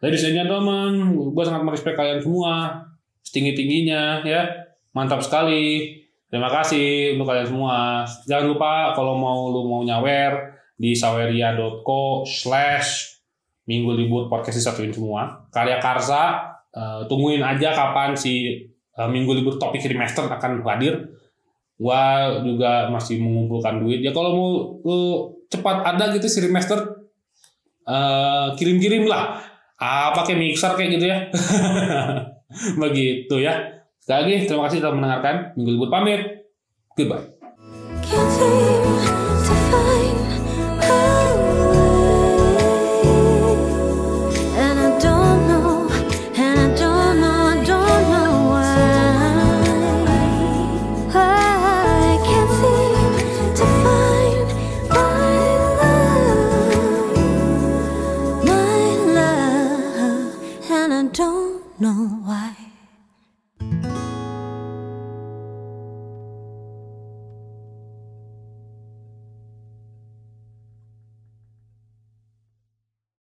Ladies 0.04 0.28
and 0.28 0.36
gentlemen, 0.36 1.16
gue 1.32 1.44
sangat 1.48 1.64
merespek 1.64 1.96
kalian 1.96 2.20
semua. 2.20 2.84
Setinggi-tingginya 3.24 4.28
ya. 4.28 4.44
Mantap 4.92 5.24
sekali. 5.24 5.96
Terima 6.28 6.52
kasih 6.52 7.16
untuk 7.16 7.32
kalian 7.32 7.48
semua. 7.48 8.04
Jangan 8.28 8.46
lupa 8.52 8.92
kalau 8.92 9.16
mau 9.16 9.48
lu 9.48 9.64
mau 9.64 9.80
nyawer 9.80 10.60
di 10.76 10.92
saweria.co 10.92 12.28
slash 12.28 13.18
minggu 13.64 13.88
libur 13.96 14.28
podcast 14.28 14.60
disatuin 14.60 14.92
semua. 14.92 15.48
Karya 15.48 15.80
Karsa, 15.80 16.44
uh, 16.76 17.08
tungguin 17.08 17.40
aja 17.40 17.72
kapan 17.72 18.12
si 18.12 18.68
uh, 19.00 19.08
minggu 19.08 19.32
libur 19.32 19.56
topik 19.56 19.80
remaster 19.80 20.28
akan 20.28 20.60
hadir 20.60 21.17
gua 21.78 22.34
juga 22.42 22.90
masih 22.90 23.22
mengumpulkan 23.22 23.80
duit. 23.80 24.02
Ya 24.02 24.10
kalau 24.10 24.30
mau 24.34 24.50
lu 24.82 25.00
cepat 25.48 25.86
ada 25.86 26.10
gitu 26.12 26.26
si 26.26 26.42
remaster 26.44 27.08
uh, 27.86 28.52
kirim-kirim 28.58 29.06
lah. 29.06 29.40
Ah 29.78 30.10
pakai 30.10 30.34
mixer 30.34 30.74
kayak 30.74 30.98
gitu 30.98 31.06
ya. 31.06 31.18
Begitu 32.82 33.38
ya. 33.38 33.78
Sekali 34.02 34.18
lagi 34.26 34.34
terima 34.50 34.66
kasih 34.66 34.82
telah 34.82 34.94
mendengarkan. 34.98 35.54
Minggu 35.54 35.70
libur 35.78 35.88
pamit. 35.88 36.50
Goodbye 36.98 37.37